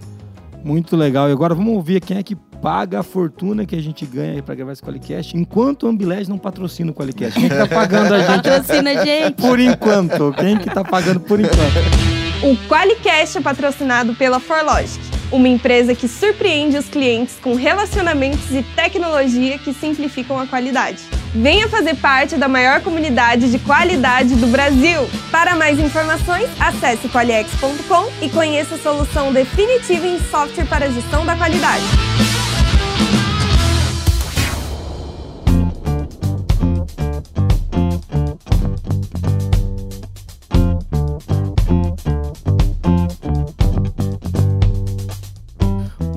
Muito 0.63 0.97
legal. 0.97 1.29
E 1.29 1.33
agora 1.33 1.55
vamos 1.55 1.75
ouvir 1.75 2.01
quem 2.01 2.17
é 2.17 2.23
que 2.23 2.37
paga 2.37 3.01
a 3.01 3.03
fortuna 3.03 3.67
que 3.67 3.77
a 3.77 3.83
gente 3.83 4.07
ganha 4.07 4.35
aí 4.35 4.43
pra 4.43 4.55
gravar 4.55 4.73
esse 4.73 4.83
Qualicast, 4.83 5.37
enquanto 5.37 5.83
o 5.83 5.89
Ambilés 5.89 6.29
não 6.29 6.39
patrocina 6.39 6.93
o 6.93 6.95
Qualicast. 6.95 7.39
Quem 7.39 7.49
que 7.49 7.55
tá 7.55 7.67
pagando 7.67 8.15
a 8.15 8.19
gente 8.21 8.43
Patrocina, 8.43 9.05
gente! 9.05 9.35
por 9.35 9.61
enquanto? 9.61 10.33
Quem 10.33 10.57
que 10.57 10.71
tá 10.71 10.83
pagando 10.83 11.21
por 11.21 11.39
enquanto? 11.39 12.15
O 12.43 12.57
Qualicast 12.69 13.37
é 13.37 13.41
patrocinado 13.43 14.15
pela 14.15 14.41
Forlogic, 14.41 15.14
uma 15.31 15.49
empresa 15.49 15.95
que 15.95 16.09
surpreende 16.09 16.77
os 16.77 16.87
clientes 16.87 17.37
com 17.41 17.55
relacionamentos 17.55 18.51
e 18.51 18.63
tecnologia 18.75 19.59
que 19.59 19.73
simplificam 19.73 20.39
a 20.39 20.47
qualidade. 20.47 20.99
Venha 21.35 21.69
fazer 21.69 21.97
parte 21.97 22.37
da 22.37 22.47
maior 22.47 22.81
comunidade 22.81 23.51
de 23.51 23.59
qualidade 23.59 24.37
do 24.37 24.47
Brasil. 24.47 25.09
Para 25.33 25.57
mais 25.57 25.81
informações, 25.81 26.49
acesse 26.61 27.09
qualiex.com 27.09 28.09
e 28.23 28.29
conheça 28.31 28.77
a 28.77 28.79
solução 28.79 29.33
definitiva 29.33 30.07
em 30.07 30.21
software 30.31 30.67
para 30.67 30.91
gestão 30.91 31.27
da 31.27 31.35
qualidade. 31.37 31.85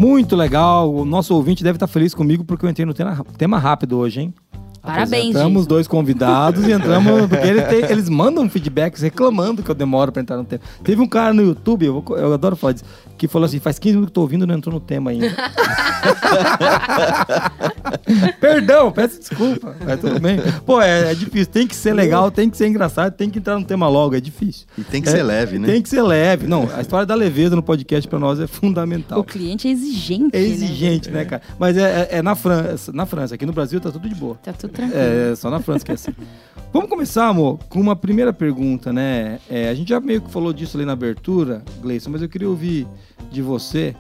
Muito 0.07 0.35
legal. 0.35 0.93
O 0.93 1.03
nosso 1.05 1.33
ouvinte 1.35 1.63
deve 1.63 1.75
estar 1.75 1.87
feliz 1.87 2.13
comigo 2.13 2.43
porque 2.43 2.65
eu 2.65 2.69
entrei 2.69 2.85
no 2.85 2.93
tema, 2.93 3.25
tema 3.37 3.57
rápido 3.59 3.97
hoje, 3.97 4.21
hein? 4.21 4.33
Parabéns, 4.81 5.33
gente. 5.35 5.67
dois 5.67 5.85
convidados 5.87 6.65
e 6.65 6.71
entramos. 6.71 7.27
Porque 7.27 7.45
ele 7.45 7.61
tem- 7.63 7.83
eles 7.91 8.07
mandam 8.07 8.49
feedbacks 8.49 9.01
reclamando 9.01 9.61
que 9.61 9.69
eu 9.69 9.75
demoro 9.75 10.13
pra 10.13 10.21
entrar 10.21 10.37
no 10.37 10.45
tema. 10.45 10.61
Teve 10.81 11.01
um 11.01 11.07
cara 11.07 11.33
no 11.33 11.41
YouTube, 11.41 11.85
eu, 11.85 12.01
vou- 12.01 12.17
eu 12.17 12.33
adoro 12.33 12.55
falar 12.55 12.71
disso, 12.73 12.85
que 13.17 13.27
falou 13.27 13.45
assim: 13.45 13.59
faz 13.59 13.77
15 13.79 13.95
minutos 13.95 14.11
que 14.11 14.15
tô 14.15 14.21
ouvindo 14.21 14.43
e 14.43 14.47
não 14.47 14.55
entrou 14.55 14.73
no 14.73 14.79
tema 14.79 15.11
ainda. 15.11 15.27
Perdão, 18.39 18.91
peço 18.91 19.19
desculpa. 19.19 19.75
Mas 19.83 19.99
tudo 19.99 20.19
bem. 20.19 20.39
Pô, 20.65 20.81
é, 20.81 21.11
é 21.11 21.15
difícil. 21.15 21.47
Tem 21.47 21.67
que 21.67 21.75
ser 21.75 21.93
legal, 21.93 22.31
tem 22.31 22.49
que 22.49 22.57
ser 22.57 22.67
engraçado, 22.67 23.13
tem 23.13 23.29
que 23.29 23.39
entrar 23.39 23.57
no 23.59 23.65
tema 23.65 23.87
logo. 23.87 24.15
É 24.15 24.21
difícil. 24.21 24.65
E 24.77 24.83
tem 24.83 25.01
que 25.01 25.09
É, 25.09 25.11
ser 25.11 25.23
leve, 25.23 25.59
né? 25.59 25.67
Tem 25.67 25.81
que 25.81 25.89
ser 25.89 26.01
leve. 26.01 26.47
Não, 26.47 26.69
a 26.75 26.81
história 26.81 27.05
da 27.05 27.15
leveza 27.15 27.55
no 27.55 27.63
podcast 27.63 28.07
pra 28.07 28.19
nós 28.19 28.39
é 28.39 28.47
fundamental. 28.47 29.19
O 29.19 29.23
cliente 29.23 29.67
é 29.67 29.71
exigente, 29.71 30.35
É 30.35 30.41
exigente, 30.41 31.09
né? 31.09 31.19
né, 31.19 31.25
cara? 31.25 31.41
Mas 31.59 31.77
é, 31.77 32.07
é- 32.11 32.17
é 32.17 32.21
na 32.21 32.35
França, 32.35 32.91
na 32.93 33.05
França. 33.05 33.35
Aqui 33.35 33.45
no 33.45 33.53
Brasil 33.53 33.79
tá 33.79 33.91
tudo 33.91 34.07
de 34.07 34.15
boa. 34.15 34.35
Tá 34.43 34.53
tudo 34.53 34.71
tranquilo. 34.71 34.99
É, 35.01 35.35
só 35.35 35.49
na 35.49 35.59
França 35.59 35.85
que 35.85 35.91
é 35.91 35.95
assim. 35.95 36.11
Vamos 36.77 36.91
começar, 36.91 37.27
amor, 37.29 37.57
com 37.69 37.81
uma 37.81 37.95
primeira 37.95 38.31
pergunta, 38.31 38.93
né? 38.93 39.39
É, 39.49 39.67
a 39.67 39.73
gente 39.73 39.89
já 39.89 39.99
meio 39.99 40.21
que 40.21 40.29
falou 40.29 40.53
disso 40.53 40.77
ali 40.77 40.85
na 40.85 40.93
abertura, 40.93 41.63
Gleison, 41.81 42.11
mas 42.11 42.21
eu 42.21 42.29
queria 42.29 42.47
ouvir 42.47 42.85
de 43.31 43.41
você. 43.41 43.95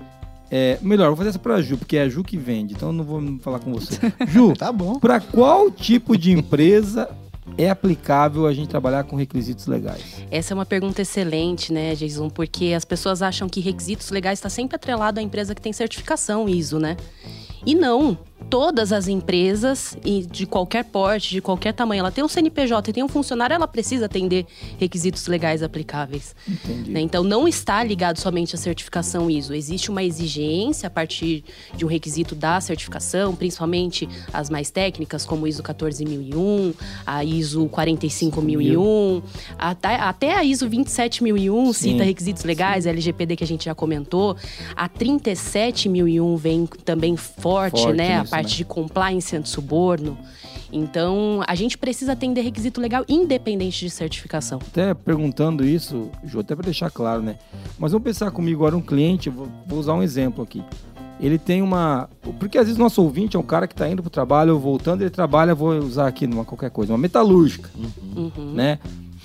É, 0.51 0.77
melhor, 0.79 1.07
vou 1.07 1.15
fazer 1.17 1.29
essa 1.29 1.39
pra 1.39 1.59
Ju, 1.59 1.75
porque 1.75 1.97
é 1.97 2.03
a 2.03 2.07
Ju 2.09 2.23
que 2.23 2.37
vende, 2.37 2.75
então 2.75 2.89
eu 2.89 2.93
não 2.93 3.03
vou 3.03 3.39
falar 3.39 3.57
com 3.57 3.73
você. 3.73 3.99
Ju, 4.29 4.53
Tá 4.53 4.71
bom. 4.71 4.99
pra 4.99 5.19
qual 5.19 5.71
tipo 5.71 6.15
de 6.15 6.31
empresa 6.31 7.09
é 7.57 7.67
aplicável 7.67 8.45
a 8.45 8.53
gente 8.53 8.69
trabalhar 8.69 9.05
com 9.05 9.15
requisitos 9.15 9.65
legais? 9.65 10.03
Essa 10.29 10.53
é 10.53 10.55
uma 10.55 10.65
pergunta 10.65 11.01
excelente, 11.01 11.73
né, 11.73 11.95
Jason? 11.95 12.29
Porque 12.29 12.73
as 12.77 12.85
pessoas 12.85 13.23
acham 13.23 13.49
que 13.49 13.59
requisitos 13.59 14.11
legais 14.11 14.37
está 14.37 14.49
sempre 14.49 14.75
atrelado 14.75 15.19
à 15.19 15.23
empresa 15.23 15.55
que 15.55 15.61
tem 15.63 15.73
certificação 15.73 16.47
ISO, 16.47 16.77
né? 16.77 16.95
E 17.65 17.75
não. 17.75 18.17
Todas 18.49 18.93
as 18.93 19.09
empresas, 19.09 19.97
e 20.05 20.21
de 20.21 20.45
qualquer 20.45 20.85
porte, 20.85 21.31
de 21.31 21.41
qualquer 21.41 21.73
tamanho, 21.73 21.99
ela 21.99 22.11
tem 22.11 22.23
um 22.23 22.29
CNPJ 22.29 22.89
e 22.89 22.93
tem 22.93 23.03
um 23.03 23.07
funcionário, 23.09 23.53
ela 23.53 23.67
precisa 23.67 24.05
atender 24.05 24.45
requisitos 24.79 25.27
legais 25.27 25.61
aplicáveis. 25.61 26.33
Né? 26.87 27.01
Então, 27.01 27.25
não 27.25 27.45
está 27.45 27.83
ligado 27.83 28.17
somente 28.17 28.55
à 28.55 28.57
certificação 28.57 29.29
ISO. 29.29 29.53
Existe 29.53 29.89
uma 29.89 30.01
exigência 30.01 30.87
a 30.87 30.89
partir 30.89 31.43
de 31.75 31.83
um 31.83 31.89
requisito 31.89 32.35
da 32.35 32.61
certificação, 32.61 33.35
principalmente 33.35 34.07
as 34.31 34.49
mais 34.49 34.69
técnicas, 34.69 35.25
como 35.25 35.45
ISO 35.45 35.61
14001, 35.61 36.73
a 37.05 37.25
ISO 37.25 37.67
45001, 37.67 39.21
até, 39.57 39.95
até 39.95 40.35
a 40.35 40.43
ISO 40.45 40.69
27001 40.69 41.73
Sim. 41.73 41.73
cita 41.73 42.03
requisitos 42.03 42.45
legais, 42.45 42.87
a 42.87 42.91
LGPD 42.91 43.35
que 43.35 43.43
a 43.43 43.47
gente 43.47 43.65
já 43.65 43.75
comentou. 43.75 44.37
A 44.73 44.87
37001 44.87 46.37
vem 46.37 46.65
também 46.85 47.17
forte, 47.17 47.56
Forte 47.71 47.93
né? 47.93 48.15
a 48.17 48.19
nisso, 48.21 48.31
parte 48.31 48.49
né? 48.51 48.55
de 48.57 48.65
compliance 48.65 49.35
anti-suborno. 49.35 50.17
Então, 50.71 51.41
a 51.47 51.55
gente 51.55 51.77
precisa 51.77 52.11
atender 52.11 52.41
requisito 52.41 52.81
legal 52.81 53.05
independente 53.07 53.79
de 53.85 53.89
certificação. 53.89 54.59
Até 54.67 54.93
perguntando 54.93 55.63
isso, 55.65 56.09
Ju, 56.23 56.39
até 56.41 56.55
para 56.55 56.65
deixar 56.65 56.89
claro, 56.91 57.21
né? 57.21 57.37
Mas 57.79 57.91
vamos 57.91 58.03
pensar 58.03 58.31
comigo 58.31 58.61
agora 58.63 58.75
um 58.75 58.81
cliente, 58.81 59.29
vou, 59.29 59.47
vou 59.65 59.79
usar 59.79 59.93
um 59.93 60.03
exemplo 60.03 60.43
aqui. 60.43 60.61
Ele 61.19 61.39
tem 61.39 61.61
uma. 61.61 62.09
Porque 62.39 62.57
às 62.57 62.65
vezes 62.65 62.77
nosso 62.77 63.01
ouvinte 63.01 63.35
é 63.35 63.39
um 63.39 63.43
cara 63.43 63.65
que 63.65 63.73
está 63.73 63.89
indo 63.89 64.03
para 64.03 64.07
o 64.07 64.11
trabalho, 64.11 64.59
voltando, 64.59 65.01
ele 65.01 65.09
trabalha, 65.09 65.55
vou 65.55 65.71
usar 65.79 66.07
aqui 66.07 66.27
numa 66.27 66.45
qualquer 66.45 66.69
coisa, 66.69 66.91
uma 66.93 66.97
metalúrgica, 66.99 67.69
Uhum. 68.15 68.53
né? 68.53 68.77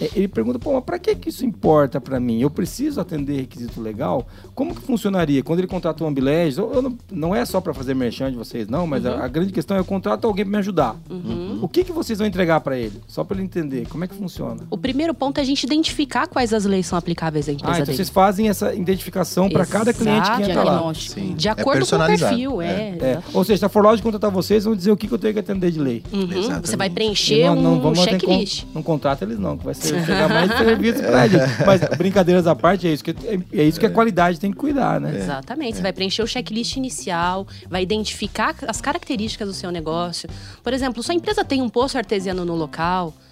É, 0.04 0.10
Ele 0.14 0.28
pergunta, 0.28 0.58
pô, 0.58 0.72
mas 0.74 0.84
pra 0.84 0.98
que, 0.98 1.14
que 1.14 1.28
isso 1.28 1.44
importa 1.44 2.00
pra 2.00 2.18
mim? 2.20 2.40
Eu 2.40 2.50
preciso 2.50 3.00
atender 3.00 3.36
requisito 3.36 3.80
legal? 3.80 4.26
Como 4.54 4.74
que 4.74 4.80
funcionaria? 4.82 5.42
Quando 5.42 5.60
ele 5.60 5.68
contrata 5.68 6.02
um 6.04 6.06
Ambilege, 6.08 6.58
eu, 6.58 6.72
eu 6.72 6.82
não, 6.82 6.98
não 7.10 7.34
é 7.34 7.44
só 7.44 7.60
pra 7.60 7.72
fazer 7.74 7.94
merchan 7.94 8.30
de 8.30 8.36
vocês, 8.36 8.68
não, 8.68 8.86
mas 8.86 9.04
a, 9.06 9.24
a 9.24 9.28
grande 9.28 9.52
questão 9.52 9.76
é 9.76 9.80
eu 9.80 9.84
contrato 9.84 10.26
alguém 10.26 10.44
pra 10.44 10.52
me 10.52 10.58
ajudar. 10.58 10.96
Uhum. 11.10 11.58
O 11.62 11.68
que, 11.68 11.84
que 11.84 11.92
vocês 11.92 12.18
vão 12.18 12.26
entregar 12.26 12.60
pra 12.60 12.76
ele? 12.78 13.00
Só 13.06 13.24
pra 13.24 13.36
ele 13.36 13.44
entender. 13.44 13.86
Como 13.88 14.04
é 14.04 14.08
que 14.08 14.14
funciona? 14.14 14.62
O 14.70 14.76
primeiro 14.78 15.14
ponto 15.14 15.38
é 15.38 15.40
a 15.40 15.44
gente 15.44 15.64
identificar 15.64 16.26
quais 16.26 16.52
as 16.52 16.64
leis 16.64 16.86
são 16.86 16.98
aplicáveis 16.98 17.48
à 17.48 17.52
empresa 17.52 17.70
Ah, 17.72 17.74
então 17.76 17.86
dele. 17.86 17.96
vocês 17.96 18.08
fazem 18.08 18.48
essa 18.48 18.74
identificação 18.74 19.48
para 19.48 19.64
cada 19.66 19.92
cliente 19.92 20.30
que 20.36 20.42
entra 20.42 20.62
lá. 20.62 20.92
Sim. 20.94 21.34
De 21.34 21.48
É 21.48 21.50
acordo 21.50 21.86
com 21.86 21.96
o 21.96 22.06
perfil, 22.06 22.62
é. 22.62 22.72
É. 23.00 23.22
Ou 23.32 23.44
seja, 23.44 23.58
se 23.60 23.64
a 23.64 23.68
Forlog 23.68 24.00
contratar 24.02 24.30
vocês, 24.30 24.64
vão 24.64 24.74
dizer 24.74 24.90
o 24.90 24.96
que, 24.96 25.06
que 25.08 25.14
eu 25.14 25.18
tenho 25.18 25.32
que 25.34 25.40
atender 25.40 25.70
de 25.70 25.78
lei. 25.78 26.02
Uhum. 26.12 26.60
Você 26.60 26.76
vai 26.76 26.88
E 26.88 26.90
preencher 26.90 27.46
não, 27.54 27.76
não 27.80 27.90
um 27.90 27.94
checklist. 27.94 28.62
con- 28.64 28.68
Não 28.74 28.82
contrata 28.82 29.24
eles 29.24 29.38
não, 29.38 29.56
que 29.56 29.64
vai 29.64 29.74
ser 29.74 29.91
chegar 30.00 30.28
mais 30.28 30.50
serviço 30.56 31.02
pra 31.02 31.26
gente. 31.28 31.64
Mas 31.66 31.80
brincadeiras 31.96 32.46
à 32.46 32.54
parte, 32.54 32.86
é 32.86 32.92
isso 32.92 33.04
que, 33.04 33.10
é, 33.10 33.60
é 33.60 33.64
isso 33.64 33.78
que 33.78 33.86
a 33.86 33.90
qualidade 33.90 34.38
tem 34.40 34.50
que 34.50 34.56
cuidar, 34.56 35.00
né? 35.00 35.16
Exatamente. 35.16 35.76
Você 35.76 35.82
vai 35.82 35.92
preencher 35.92 36.22
o 36.22 36.26
checklist 36.26 36.76
inicial, 36.76 37.46
vai 37.68 37.82
identificar 37.82 38.54
as 38.66 38.80
características 38.80 39.48
do 39.48 39.54
seu 39.54 39.70
negócio. 39.70 40.28
Por 40.62 40.72
exemplo, 40.72 41.02
sua 41.02 41.14
empresa 41.14 41.44
tem 41.44 41.62
um 41.62 41.68
poço 41.68 41.96
artesiano 41.98 42.44
no 42.44 42.54
local, 42.54 43.12
é, 43.12 43.31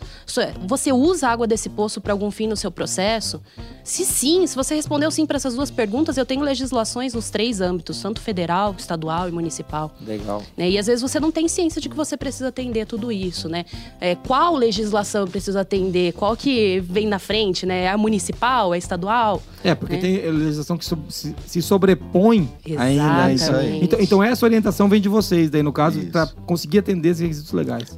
Você 0.66 0.92
usa 0.92 1.28
a 1.28 1.32
água 1.32 1.46
desse 1.46 1.68
poço 1.68 2.00
para 2.00 2.12
algum 2.12 2.30
fim 2.30 2.46
no 2.46 2.56
seu 2.56 2.70
processo? 2.70 3.40
Se 3.82 4.04
sim, 4.04 4.46
se 4.46 4.54
você 4.54 4.74
respondeu 4.74 5.10
sim 5.10 5.26
para 5.26 5.36
essas 5.36 5.54
duas 5.54 5.70
perguntas, 5.70 6.16
eu 6.16 6.26
tenho 6.26 6.42
legislações 6.42 7.14
nos 7.14 7.30
três 7.30 7.60
âmbitos, 7.60 8.00
tanto 8.00 8.20
federal, 8.20 8.74
estadual 8.78 9.28
e 9.28 9.32
municipal. 9.32 9.94
Legal. 10.06 10.42
Né? 10.56 10.70
E 10.70 10.78
às 10.78 10.86
vezes 10.86 11.02
você 11.02 11.18
não 11.18 11.30
tem 11.30 11.48
ciência 11.48 11.80
de 11.80 11.88
que 11.88 11.96
você 11.96 12.16
precisa 12.16 12.48
atender 12.48 12.86
tudo 12.86 13.10
isso, 13.10 13.48
né? 13.48 13.64
É, 14.00 14.14
qual 14.14 14.54
legislação 14.54 15.22
eu 15.22 15.28
preciso 15.28 15.58
atender? 15.58 16.12
Qual 16.12 16.36
que 16.36 16.80
vem 16.80 17.06
na 17.06 17.18
frente, 17.18 17.66
né? 17.66 17.84
É 17.84 17.88
a 17.90 17.98
municipal, 17.98 18.72
é 18.72 18.76
a 18.76 18.78
estadual? 18.78 19.42
É, 19.64 19.74
porque 19.74 19.96
né? 19.96 20.00
tem 20.00 20.30
legislação 20.30 20.78
que 20.78 20.84
se, 20.84 21.62
sobrepõe 21.62 22.48
ainda. 22.78 23.24
a 23.24 23.32
isso. 23.32 23.44
Exatamente. 23.44 23.84
Então, 23.84 24.00
então 24.00 24.22
essa 24.22 24.44
orientação 24.44 24.88
vem 24.88 25.00
de 25.00 25.08
vocês, 25.08 25.50
daí 25.50 25.62
no 25.62 25.72
caso, 25.72 26.00
para 26.06 26.26
conseguir 26.46 26.78
atender 26.78 27.10
esses 27.10 27.20
requisitos 27.20 27.52
legais. 27.52 27.96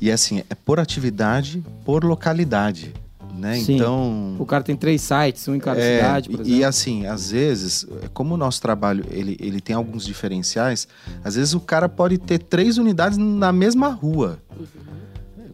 E 0.00 0.10
assim, 0.10 0.42
é 0.48 0.54
por 0.54 0.80
atividade, 0.80 1.62
por 1.84 2.04
localidade, 2.04 2.94
né? 3.36 3.56
Sim. 3.56 3.74
Então, 3.76 4.36
O 4.38 4.46
cara 4.46 4.62
tem 4.64 4.74
três 4.76 5.02
sites, 5.02 5.46
um 5.46 5.54
em 5.54 5.58
cada 5.60 5.80
É, 5.80 5.96
cidade, 5.98 6.28
por 6.30 6.40
e- 6.40 6.42
e 6.42 6.50
exemplo. 6.52 6.66
assim, 6.68 7.06
às 7.06 7.30
vezes, 7.30 7.86
como 8.14 8.34
o 8.34 8.36
nosso 8.36 8.60
trabalho 8.62 9.04
ele, 9.10 9.36
ele 9.40 9.60
tem 9.60 9.76
alguns 9.76 10.04
diferenciais, 10.06 10.88
às 11.22 11.34
vezes 11.34 11.52
o 11.54 11.60
cara 11.60 11.88
pode 11.88 12.16
ter 12.18 12.38
três 12.38 12.78
unidades 12.78 13.18
na 13.18 13.52
mesma 13.52 13.88
rua. 13.88 14.38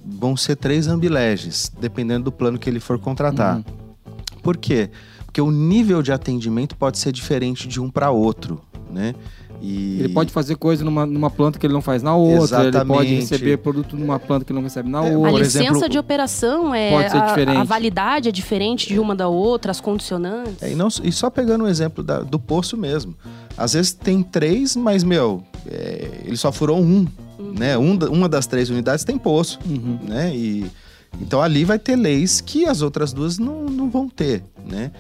Vão 0.05 0.37
ser 0.37 0.57
três 0.57 0.87
ambileges, 0.87 1.71
dependendo 1.81 2.25
do 2.27 2.33
plano 2.33 2.59
que 2.59 2.71
ele 2.71 2.79
for 2.81 2.99
contratar. 2.99 3.57
Uhum. 3.57 3.65
Por 4.43 4.57
quê? 4.57 4.89
Porque 5.25 5.41
o 5.41 5.51
nível 5.51 6.01
de 6.03 6.13
atendimento 6.13 6.77
pode 6.77 6.99
ser 6.99 7.11
diferente 7.13 7.67
de 7.67 7.81
um 7.81 7.91
para 7.91 8.11
outro, 8.11 8.61
né? 8.91 9.15
E 9.69 9.97
Ele 9.99 10.09
pode 10.11 10.33
fazer 10.33 10.55
coisa 10.55 10.85
numa, 10.85 11.05
numa 11.05 11.29
planta 11.29 11.59
que 11.59 11.67
ele 11.67 11.73
não 11.75 11.83
faz 11.83 12.01
na 12.01 12.15
outra, 12.15 12.63
ele 12.63 12.71
pode 12.73 12.77
Exatamente. 12.77 13.15
receber 13.17 13.57
produto 13.57 13.97
numa 13.97 14.17
planta 14.21 14.45
que 14.45 14.53
ele 14.53 14.59
não 14.59 14.63
recebe 14.65 14.89
na 14.89 15.05
É, 15.05 15.17
outra. 15.17 15.31
A 15.35 15.39
licença 15.41 15.65
exemplo, 15.65 15.89
de 15.89 15.99
operação 15.99 16.73
é 16.73 16.91
pode 16.91 17.11
ser 17.11 17.17
a, 17.17 17.27
diferente. 17.27 17.57
a 17.59 17.65
validade 17.65 18.29
é 18.29 18.33
diferente 18.33 18.87
de 18.87 19.01
uma 19.01 19.17
da 19.17 19.27
outra, 19.27 19.73
as 19.73 19.81
condicionantes. 19.81 20.63
É, 20.63 20.71
e, 20.71 20.77
não- 20.77 20.87
e 21.03 21.11
só 21.11 21.29
pegando 21.29 21.65
o 21.65 21.69
exemplo 21.69 22.05
da- 22.05 22.21
do 22.21 22.39
poço 22.39 22.77
mesmo. 22.77 23.15
Às 23.59 23.73
vezes 23.73 23.93
tem 23.93 24.23
três, 24.23 24.77
mas, 24.77 25.03
meu, 25.03 25.43
é, 25.67 26.21
ele 26.25 26.37
só 26.37 26.53
furou 26.53 26.79
um. 26.81 27.05
Né? 27.59 27.77
Um 27.77 27.97
uma 28.13 28.29
das 28.29 28.47
três 28.47 28.71
unidades 28.71 29.05
tem 29.05 29.19
poço. 29.19 29.59
Uhum. 29.67 29.99
Né? 30.07 30.35
E, 30.35 30.67
então 31.21 31.43
ali 31.43 31.65
vai 31.65 31.79
ter 31.79 31.97
leis 31.97 32.41
que 32.41 32.67
as 32.67 32.83
outras 32.83 33.13
duas 33.13 33.37
não, 33.39 33.65
não 33.65 33.91
vão 33.91 34.09
ter. 34.09 34.45
Né? 34.65 34.93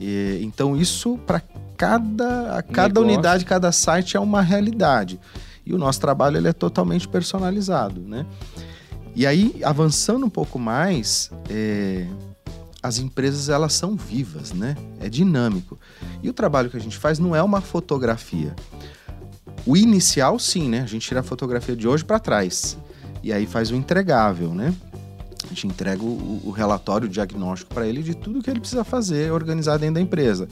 E, 0.00 0.40
então 0.42 0.76
isso 0.76 1.18
para 1.26 1.42
cada, 1.82 2.58
a 2.58 2.62
cada 2.62 3.00
Negócio. 3.00 3.02
unidade, 3.02 3.44
cada 3.44 3.72
site 3.72 4.16
é 4.16 4.20
uma 4.20 4.40
realidade. 4.40 5.18
E 5.66 5.74
o 5.74 5.78
nosso 5.78 6.00
trabalho 6.00 6.36
ele 6.36 6.46
é 6.46 6.52
totalmente 6.52 7.08
personalizado. 7.08 8.00
Né? 8.00 8.24
E 9.16 9.26
aí, 9.26 9.60
avançando 9.64 10.24
um 10.24 10.30
pouco 10.30 10.60
mais, 10.60 11.28
é, 11.50 12.06
as 12.80 12.98
empresas 12.98 13.48
elas 13.48 13.72
são 13.72 13.96
vivas, 13.96 14.52
né? 14.52 14.76
É 15.00 15.08
dinâmico. 15.08 15.76
E 16.22 16.30
o 16.30 16.32
trabalho 16.32 16.70
que 16.70 16.76
a 16.76 16.80
gente 16.80 16.96
faz 16.96 17.18
não 17.18 17.34
é 17.34 17.42
uma 17.42 17.60
fotografia. 17.60 18.54
O 19.66 19.76
inicial, 19.76 20.38
sim, 20.38 20.68
né? 20.68 20.82
A 20.82 20.86
gente 20.86 21.08
tira 21.08 21.18
a 21.18 21.24
fotografia 21.24 21.74
de 21.74 21.88
hoje 21.88 22.04
para 22.04 22.20
trás. 22.20 22.78
E 23.24 23.32
aí 23.32 23.44
faz 23.44 23.72
o 23.72 23.74
entregável, 23.74 24.54
né? 24.54 24.72
A 25.44 25.48
gente 25.48 25.66
entrega 25.66 26.02
o, 26.02 26.42
o 26.44 26.50
relatório 26.52 27.08
o 27.08 27.10
diagnóstico 27.10 27.74
para 27.74 27.88
ele 27.88 28.04
de 28.04 28.14
tudo 28.14 28.40
que 28.40 28.48
ele 28.48 28.60
precisa 28.60 28.84
fazer, 28.84 29.32
organizar 29.32 29.78
dentro 29.78 29.96
da 29.96 30.00
empresa. 30.00 30.48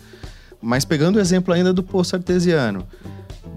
Mas 0.61 0.85
pegando 0.85 1.17
o 1.17 1.21
exemplo 1.21 1.55
ainda 1.55 1.73
do 1.73 1.83
poço 1.83 2.17
artesiano, 2.17 2.87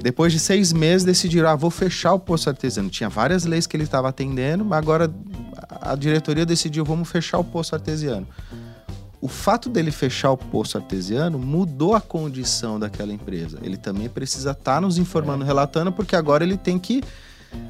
depois 0.02 0.34
de 0.34 0.40
seis 0.40 0.74
meses 0.74 1.06
decidiram, 1.06 1.50
ah, 1.50 1.56
vou 1.56 1.70
fechar 1.70 2.14
o 2.14 2.20
poço 2.20 2.50
artesiano. 2.50 2.90
Tinha 2.90 3.10
várias 3.10 3.46
leis 3.46 3.68
que 3.68 3.76
ele 3.76 3.84
estava 3.84 4.10
atendendo, 4.10 4.64
mas 4.64 4.80
agora 4.80 5.14
a 5.82 5.96
diretoria 5.96 6.46
decidiu, 6.46 6.84
vamos 6.84 7.10
fechar 7.10 7.40
o 7.40 7.44
poço 7.44 7.76
artesiano. 7.76 8.28
O 9.22 9.30
fato 9.30 9.70
dele 9.70 9.92
fechar 9.92 10.32
o 10.32 10.38
poço 10.38 10.78
artesiano 10.78 11.40
mudou 11.40 11.96
a 11.96 12.02
condição 12.02 12.78
daquela 12.78 13.14
empresa. 13.14 13.58
Ele 13.62 13.78
também 13.78 14.10
precisa 14.10 14.52
estar 14.52 14.82
nos 14.82 14.98
informando, 14.98 15.46
relatando, 15.46 15.94
porque 15.94 16.16
agora 16.16 16.44
ele 16.44 16.58
tem 16.58 16.78
que 16.78 17.02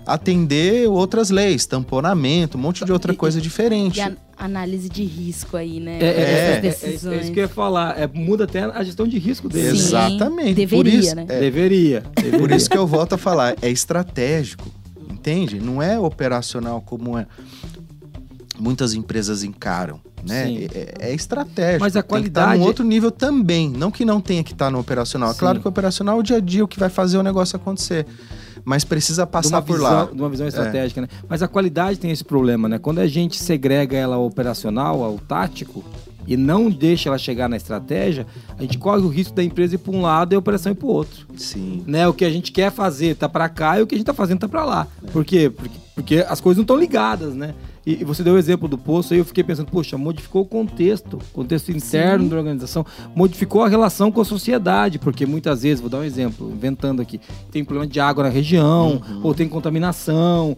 atender 0.05 0.87
outras 0.89 1.29
leis, 1.29 1.65
tamponamento, 1.65 2.57
um 2.57 2.61
monte 2.61 2.83
de 2.83 2.91
outra 2.91 3.13
E- 3.13 3.15
coisa 3.15 3.39
diferente. 3.39 3.99
E 3.99 4.01
a 4.01 4.13
análise 4.37 4.89
de 4.89 5.03
risco 5.03 5.55
aí, 5.55 5.79
né? 5.79 5.97
É, 5.99 6.05
é, 6.05 6.07
é, 6.07 6.11
é, 6.51 6.55
é 6.57 6.59
decisões. 6.61 7.21
isso 7.23 7.31
que 7.31 7.39
eu 7.39 7.43
ia 7.43 7.47
falar. 7.49 7.97
É, 7.99 8.07
muda 8.07 8.43
até 8.43 8.63
a 8.63 8.83
gestão 8.83 9.07
de 9.07 9.17
risco 9.17 9.47
dele. 9.47 9.69
Sim, 9.77 9.85
Exatamente. 9.85 10.53
deveria, 10.55 10.77
Por 10.83 10.87
isso, 10.87 11.15
né? 11.15 11.25
é, 11.29 11.39
Deveria. 11.39 12.03
deveria. 12.15 12.39
Por 12.39 12.51
isso 12.51 12.69
que 12.69 12.77
eu 12.77 12.85
volto 12.87 13.13
a 13.13 13.17
falar, 13.17 13.55
é 13.61 13.69
estratégico, 13.69 14.67
entende? 15.09 15.59
Não 15.59 15.81
é 15.81 15.97
operacional 15.99 16.81
como 16.81 17.17
é. 17.17 17.25
muitas 18.59 18.93
empresas 18.93 19.43
encaram, 19.43 19.99
né? 20.27 20.45
Sim. 20.47 20.67
É, 20.73 20.93
é 21.09 21.13
estratégico. 21.13 21.81
Mas 21.81 21.95
a 21.95 22.01
Tem 22.01 22.03
que 22.03 22.09
qualidade- 22.09 22.59
num 22.59 22.65
outro 22.65 22.83
nível 22.83 23.11
também, 23.11 23.69
não 23.69 23.89
que 23.91 24.05
não 24.05 24.21
tenha 24.21 24.43
que 24.43 24.51
estar 24.53 24.69
no 24.69 24.79
operacional. 24.79 25.29
É 25.31 25.33
Sim. 25.33 25.39
claro 25.39 25.59
que 25.59 25.67
o 25.67 25.69
operacional 25.69 26.17
é 26.17 26.19
o 26.19 26.23
dia 26.23 26.37
a 26.37 26.39
dia 26.39 26.63
o 26.63 26.67
que 26.67 26.79
vai 26.79 26.89
fazer 26.89 27.17
o 27.17 27.23
negócio 27.23 27.55
acontecer, 27.55 28.05
mas 28.65 28.83
precisa 28.83 29.27
passar 29.27 29.61
por 29.61 29.77
visão, 29.77 29.91
lá. 29.91 30.05
De 30.05 30.21
uma 30.21 30.29
visão 30.29 30.47
estratégica, 30.47 31.01
né? 31.01 31.07
Mas 31.27 31.41
a 31.41 31.47
qualidade 31.47 31.99
tem 31.99 32.11
esse 32.11 32.23
problema, 32.23 32.69
né? 32.69 32.79
Quando 32.79 32.99
a 32.99 33.07
gente 33.07 33.37
segrega 33.37 33.97
ela 33.97 34.15
ao 34.15 34.25
operacional, 34.25 35.03
ao 35.03 35.17
tático, 35.19 35.83
e 36.25 36.37
não 36.37 36.69
deixa 36.69 37.09
ela 37.09 37.17
chegar 37.17 37.49
na 37.49 37.57
estratégia, 37.57 38.25
a 38.57 38.61
gente 38.61 38.77
corre 38.77 39.01
o 39.01 39.09
risco 39.09 39.35
da 39.35 39.43
empresa 39.43 39.75
ir 39.75 39.77
para 39.77 39.91
um 39.91 40.01
lado 40.01 40.33
e 40.33 40.35
a 40.35 40.39
operação 40.39 40.71
ir 40.71 40.75
para 40.75 40.87
o 40.87 40.91
outro. 40.91 41.27
Sim. 41.35 41.83
Né? 41.85 42.07
O 42.07 42.13
que 42.13 42.25
a 42.25 42.29
gente 42.29 42.51
quer 42.51 42.71
fazer 42.71 43.15
tá 43.15 43.27
para 43.27 43.49
cá 43.49 43.79
e 43.79 43.83
o 43.83 43.87
que 43.87 43.95
a 43.95 43.97
gente 43.97 44.07
tá 44.07 44.13
fazendo 44.13 44.39
tá 44.39 44.47
para 44.47 44.63
lá. 44.63 44.87
Por 45.11 45.25
quê? 45.25 45.49
Porque, 45.49 45.77
porque 45.95 46.25
as 46.27 46.39
coisas 46.39 46.57
não 46.57 46.63
estão 46.63 46.77
ligadas, 46.77 47.35
né? 47.35 47.53
E, 47.85 48.01
e 48.01 48.03
você 48.03 48.23
deu 48.23 48.35
o 48.35 48.37
exemplo 48.37 48.67
do 48.67 48.77
poço, 48.77 49.13
aí 49.13 49.19
eu 49.19 49.25
fiquei 49.25 49.43
pensando, 49.43 49.69
poxa, 49.69 49.97
modificou 49.97 50.43
o 50.43 50.45
contexto, 50.45 51.19
contexto 51.33 51.69
interno 51.71 52.29
da 52.29 52.37
organização, 52.37 52.85
modificou 53.15 53.61
a 53.63 53.67
relação 53.67 54.11
com 54.11 54.21
a 54.21 54.25
sociedade, 54.25 54.97
porque 54.99 55.25
muitas 55.25 55.63
vezes, 55.63 55.81
vou 55.81 55.89
dar 55.89 55.99
um 55.99 56.03
exemplo, 56.03 56.49
inventando 56.49 57.01
aqui, 57.01 57.19
tem 57.51 57.63
problema 57.63 57.85
de 57.91 57.99
água 57.99 58.23
na 58.23 58.29
região, 58.29 59.01
ou 59.21 59.33
tem 59.33 59.49
contaminação, 59.49 60.55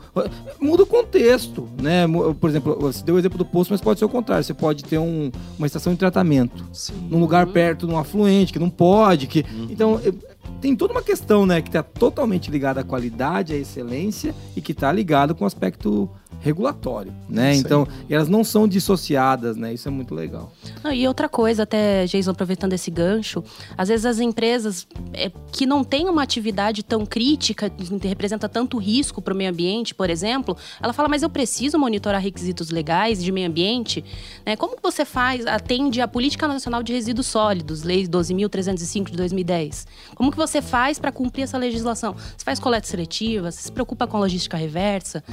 muda 0.60 0.84
o 0.84 0.86
contexto, 0.86 1.68
né? 1.82 2.06
Por 2.40 2.50
exemplo, 2.50 2.78
você 2.80 3.04
deu 3.04 3.16
o 3.16 3.20
exemplo 3.20 3.38
do 3.38 3.46
poço, 3.46 3.72
mas 3.72 3.82
pode 3.82 3.98
ser 4.00 4.06
o 4.06 4.10
contrário, 4.10 4.44
você 4.44 4.54
pode 4.54 4.84
ter 4.84 4.98
um- 5.00 5.32
uma 5.58 5.66
estação 5.68 5.94
de 5.94 6.00
tratamento 6.00 6.64
Sim. 6.72 6.94
num 7.10 7.20
lugar 7.20 7.48
perto 7.48 7.88
de 7.88 7.94
um 7.94 7.98
afluente, 7.98 8.54
que 8.54 8.60
não 8.60 8.70
pode, 8.70 9.26
que... 9.28 9.44
Então, 9.70 10.00
eu- 10.04 10.14
tem 10.62 10.76
toda 10.76 10.94
uma 10.94 11.02
questão, 11.02 11.46
né, 11.46 11.62
que 11.62 11.70
está 11.70 11.84
totalmente 11.84 12.50
ligada 12.50 12.82
à 12.82 12.84
qualidade, 12.84 13.54
à 13.54 13.56
excelência 13.58 14.34
e 14.56 14.62
que 14.62 14.72
está 14.72 14.92
ligada 14.92 15.34
com 15.34 15.44
o 15.44 15.48
aspecto 15.48 16.10
regulatório, 16.40 17.14
né? 17.28 17.52
Aí. 17.52 17.58
Então, 17.58 17.88
elas 18.10 18.30
não 18.30 18.44
são 18.44 18.68
dissociadas, 18.68 19.58
né? 19.58 19.74
Isso 19.74 19.88
é 19.88 19.92
muito 19.92 20.14
legal. 20.14 20.52
Não, 20.84 20.92
e 20.92 21.08
outra 21.08 21.28
coisa, 21.28 21.64
até, 21.64 22.06
Jason, 22.06 22.32
aproveitando 22.32 22.74
esse 22.74 22.92
gancho, 22.92 23.44
às 23.78 23.90
vezes 23.90 24.06
as 24.06 24.20
empresas 24.20 24.88
é, 25.14 25.32
que 25.52 25.66
não 25.66 25.84
têm 25.84 26.08
uma 26.08 26.22
atividade 26.22 26.84
tão 26.84 27.06
crítica, 27.06 27.70
que 27.70 28.08
representa 28.08 28.48
tanto 28.48 28.78
risco 28.78 29.22
para 29.22 29.34
o 29.34 29.38
meio 29.38 29.50
ambiente, 29.50 29.96
por 29.96 30.10
exemplo, 30.10 30.56
ela 30.82 30.94
fala, 30.94 31.10
mas 31.10 31.24
eu 31.24 31.30
preciso 31.30 31.80
monitorar 31.80 32.22
requisitos 32.22 32.70
legais 32.70 33.24
de 33.24 33.32
meio 33.32 33.48
ambiente. 33.48 34.04
Né? 34.46 34.56
Como 34.56 34.76
que 34.76 34.84
você 34.84 35.06
faz, 35.06 35.46
atende 35.46 36.02
a 36.02 36.08
Política 36.08 36.48
Nacional 36.48 36.84
de 36.84 36.94
Resíduos 36.94 37.28
Sólidos, 37.28 37.84
Lei 37.84 38.06
12.305 38.08 39.10
de 39.12 39.18
2010? 39.18 39.88
Como 40.14 40.32
que 40.32 40.38
você 40.38 40.62
faz 40.62 41.00
para 41.00 41.12
cumprir 41.12 41.44
essa 41.44 41.58
legislação? 41.58 42.14
Você 42.14 42.44
faz 42.44 42.60
coleta 42.60 42.88
seletiva? 42.88 43.52
Você 43.52 43.64
se 43.64 43.72
preocupa 43.72 44.06
com 44.06 44.18
a 44.18 44.20
logística 44.20 44.58
reversa? 44.58 45.24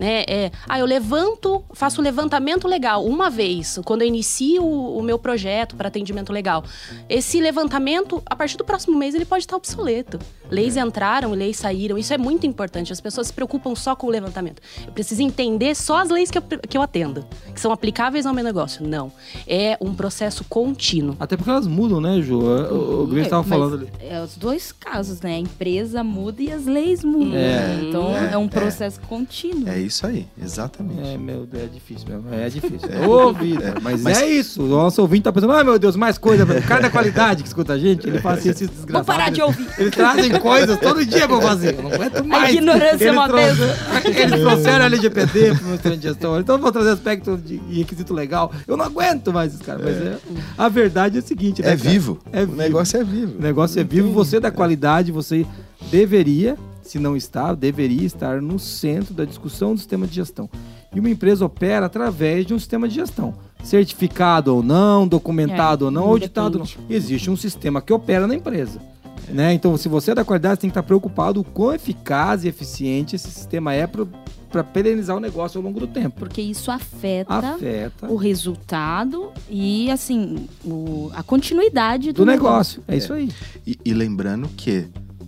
Né? 0.00 0.24
É, 0.26 0.45
ah, 0.68 0.78
eu 0.78 0.86
levanto, 0.86 1.64
faço 1.72 2.00
um 2.00 2.04
levantamento 2.04 2.66
legal 2.66 3.04
uma 3.04 3.30
vez, 3.30 3.78
quando 3.84 4.02
eu 4.02 4.08
inicio 4.08 4.62
o, 4.62 4.98
o 4.98 5.02
meu 5.02 5.18
projeto 5.18 5.76
para 5.76 5.88
atendimento 5.88 6.32
legal. 6.32 6.64
Esse 7.08 7.40
levantamento, 7.40 8.22
a 8.26 8.34
partir 8.36 8.56
do 8.56 8.64
próximo 8.64 8.98
mês, 8.98 9.14
ele 9.14 9.24
pode 9.24 9.44
estar 9.44 9.56
obsoleto. 9.56 10.18
Leis 10.50 10.76
entraram 10.76 11.34
e 11.34 11.36
leis 11.36 11.56
saíram. 11.56 11.98
Isso 11.98 12.14
é 12.14 12.18
muito 12.18 12.46
importante. 12.46 12.92
As 12.92 13.00
pessoas 13.00 13.28
se 13.28 13.32
preocupam 13.32 13.74
só 13.74 13.96
com 13.96 14.06
o 14.06 14.10
levantamento. 14.10 14.62
Eu 14.86 14.92
preciso 14.92 15.22
entender 15.22 15.74
só 15.74 15.98
as 15.98 16.08
leis 16.08 16.30
que 16.30 16.38
eu, 16.38 16.42
que 16.42 16.76
eu 16.76 16.82
atendo, 16.82 17.26
que 17.52 17.60
são 17.60 17.72
aplicáveis 17.72 18.26
ao 18.26 18.34
meu 18.34 18.44
negócio. 18.44 18.86
Não. 18.86 19.10
É 19.46 19.76
um 19.80 19.94
processo 19.94 20.44
contínuo. 20.44 21.16
Até 21.18 21.36
porque 21.36 21.50
elas 21.50 21.66
mudam, 21.66 22.00
né, 22.00 22.20
Ju? 22.20 22.38
O, 22.38 23.02
o 23.02 23.06
Gris 23.06 23.24
estava 23.24 23.42
Mas 23.42 23.50
falando 23.50 23.74
ali. 23.74 23.88
É 24.00 24.22
os 24.22 24.36
dois 24.36 24.72
casos, 24.72 25.20
né? 25.20 25.34
A 25.34 25.38
empresa 25.38 26.04
muda 26.04 26.42
e 26.42 26.52
as 26.52 26.64
leis 26.66 27.02
mudam. 27.02 27.34
É. 27.36 27.80
Então 27.82 28.16
É, 28.16 28.34
é, 28.34 28.38
um 28.38 28.44
é. 28.44 28.48
processo 28.48 29.00
contínuo. 29.00 29.68
É 29.68 29.78
isso 29.78 30.06
aí, 30.06 30.25
exatamente. 30.42 31.00
É, 31.08 31.16
meu 31.18 31.46
Deus, 31.46 31.64
é 31.64 31.66
difícil 31.66 32.08
mesmo. 32.08 32.24
É 32.34 32.48
difícil. 32.48 32.88
Ô, 33.08 33.32
vida. 33.32 33.74
Mas, 33.82 34.02
Mas- 34.02 34.18
é 34.22 34.26
isso. 34.28 34.62
O 34.62 34.66
nosso 34.66 35.00
ouvinte 35.02 35.22
tá 35.24 35.32
pensando, 35.32 35.52
ai 35.52 35.64
meu 35.64 35.78
Deus, 35.78 35.96
mais 35.96 36.18
coisa. 36.18 36.44
O 36.44 36.62
cara 36.62 36.82
da 36.82 36.90
qualidade 36.90 37.42
que 37.42 37.48
escuta 37.48 37.72
a 37.74 37.78
gente, 37.78 38.08
ele 38.08 38.18
faz 38.20 38.38
assim, 38.40 38.50
esses 38.50 38.68
desgraçados. 38.68 39.06
Vou 39.06 39.16
parar 39.16 39.30
de 39.30 39.42
ouvir. 39.42 39.66
Eles 39.78 39.94
trazem 39.94 40.30
coisas 40.38 40.78
todo 40.80 41.04
dia 41.04 41.26
pra 41.28 41.40
fazer. 41.40 41.74
Eu 41.76 41.82
não 41.82 41.92
aguento 41.92 42.24
mais. 42.24 42.54
ignorância 42.54 43.04
é 43.08 43.12
uma 43.12 43.28
trouxeram- 43.28 43.74
Eles 44.04 44.40
trouxeram 44.40 44.84
LGPD 44.86 45.54
pro 45.54 45.66
meu 45.66 45.78
treino 45.78 45.98
de 46.00 46.08
gestão. 46.08 46.38
Então 46.40 46.56
eu 46.56 46.60
vou 46.62 46.72
trazer 46.72 46.90
aspecto 46.90 47.36
de 47.36 47.60
e 47.70 47.78
requisito 47.78 48.12
legal. 48.14 48.52
Eu 48.66 48.76
não 48.76 48.84
aguento 48.84 49.32
mais 49.32 49.52
esses 49.54 49.64
caras. 49.64 49.82
Mas 49.84 49.96
é, 49.96 50.18
a 50.58 50.68
verdade 50.68 51.16
é 51.16 51.20
o 51.20 51.22
seguinte, 51.26 51.62
né, 51.62 51.72
É 51.72 51.76
cara? 51.76 51.90
vivo. 51.90 52.18
É 52.32 52.42
o 52.42 52.46
vivo. 52.46 52.56
negócio 52.56 53.00
é 53.00 53.04
vivo. 53.04 53.38
O 53.38 53.42
negócio 53.42 53.80
é 53.80 53.84
vivo, 53.84 54.10
você 54.12 54.38
da 54.40 54.50
qualidade, 54.50 55.10
você 55.12 55.46
deveria, 55.90 56.56
se 56.86 56.98
não 56.98 57.16
está, 57.16 57.54
deveria 57.54 58.04
estar 58.06 58.40
no 58.40 58.58
centro 58.58 59.12
da 59.14 59.24
discussão 59.24 59.72
do 59.74 59.78
sistema 59.78 60.06
de 60.06 60.14
gestão. 60.14 60.48
E 60.94 61.00
uma 61.00 61.10
empresa 61.10 61.44
opera 61.44 61.86
através 61.86 62.46
de 62.46 62.54
um 62.54 62.58
sistema 62.58 62.88
de 62.88 62.94
gestão. 62.94 63.34
Certificado 63.62 64.54
ou 64.54 64.62
não, 64.62 65.06
documentado 65.06 65.84
É, 65.84 65.86
ou 65.86 65.90
não, 65.90 66.04
auditado 66.04 66.58
ou 66.60 66.64
não. 66.64 66.84
Existe 66.88 67.30
um 67.30 67.36
sistema 67.36 67.82
que 67.82 67.92
opera 67.92 68.26
na 68.26 68.34
empresa. 68.34 68.80
Né? 69.28 69.52
Então, 69.52 69.76
se 69.76 69.88
você 69.88 70.12
é 70.12 70.14
da 70.14 70.24
qualidade, 70.24 70.54
você 70.54 70.60
tem 70.62 70.70
que 70.70 70.72
estar 70.72 70.84
preocupado 70.84 71.42
com 71.42 71.50
quão 71.50 71.74
eficaz 71.74 72.44
e 72.44 72.48
eficiente 72.48 73.16
esse 73.16 73.28
sistema 73.28 73.74
é 73.74 73.84
para 73.86 74.62
perenizar 74.62 75.16
o 75.16 75.20
negócio 75.20 75.58
ao 75.58 75.64
longo 75.64 75.80
do 75.80 75.86
tempo. 75.88 76.20
Porque 76.20 76.40
isso 76.40 76.70
afeta, 76.70 77.34
Afeta 77.34 78.06
o 78.06 78.14
resultado 78.16 79.32
e, 79.50 79.90
assim, 79.90 80.46
o- 80.64 81.10
a 81.12 81.22
continuidade 81.24 82.12
do, 82.12 82.18
do 82.24 82.26
negócio. 82.26 82.82
É 82.86 82.96
isso 82.96 83.12
aí. 83.12 83.28
E, 83.66 83.76
e 83.84 83.92
lembrando 83.92 84.48
que 84.56 84.86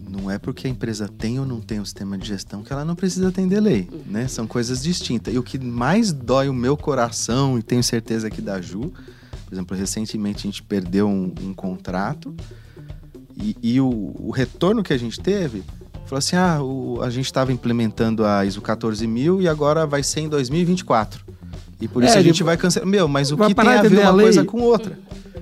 não 0.09 0.31
é 0.31 0.39
porque 0.39 0.67
a 0.67 0.71
empresa 0.71 1.09
tem 1.09 1.39
ou 1.39 1.47
não 1.47 1.61
tem 1.61 1.81
um 1.81 1.85
sistema 1.85 2.17
de 2.19 2.27
gestão 2.27 2.63
que 2.63 2.73
ela 2.73 2.85
não 2.85 2.95
precisa 2.95 3.29
atender 3.29 3.61
lei, 3.61 3.89
né? 4.07 4.27
São 4.29 4.47
coisas 4.47 4.83
distintas. 4.83 5.33
E 5.35 5.39
o 5.39 5.43
que 5.43 5.59
mais 5.59 6.13
dói 6.13 6.49
o 6.49 6.55
meu 6.55 6.77
coração, 6.77 7.59
e 7.59 7.63
tenho 7.63 7.83
certeza 7.83 8.29
que 8.31 8.41
da 8.41 8.61
Ju, 8.61 8.93
por 9.47 9.55
exemplo, 9.55 9.77
recentemente 9.77 10.39
a 10.39 10.51
gente 10.51 10.63
perdeu 10.63 11.09
um, 11.09 11.33
um 11.43 11.55
contrato 11.55 12.35
e, 13.37 13.57
e 13.63 13.81
o, 13.81 13.89
o 14.19 14.31
retorno 14.31 14.83
que 14.83 14.93
a 14.93 14.99
gente 14.99 15.21
teve 15.21 15.63
falou 16.07 16.19
assim: 16.19 16.37
ah, 16.37 16.61
o- 16.63 17.01
a 17.03 17.11
gente 17.11 17.27
estava 17.27 17.53
implementando 17.53 18.25
a 18.25 18.45
ISO 18.45 18.61
14000 18.61 19.41
e 19.43 19.49
agora 19.49 19.87
vai 19.87 20.03
ser 20.03 20.21
em 20.21 20.29
2024. 20.29 21.25
E 21.81 21.87
por 21.87 22.03
isso 22.03 22.15
É, 22.15 22.19
a 22.19 22.23
gente 22.23 22.43
vai 22.43 22.57
cancelar. 22.57 22.89
Meu, 22.89 23.07
mas 23.07 23.31
o 23.31 23.37
que 23.37 23.55
tem 23.55 23.69
a 23.69 23.83
ver 23.83 24.01
uma 24.01 24.11
lei? 24.11 24.27
coisa 24.27 24.45
com 24.45 24.61
outra? 24.63 24.99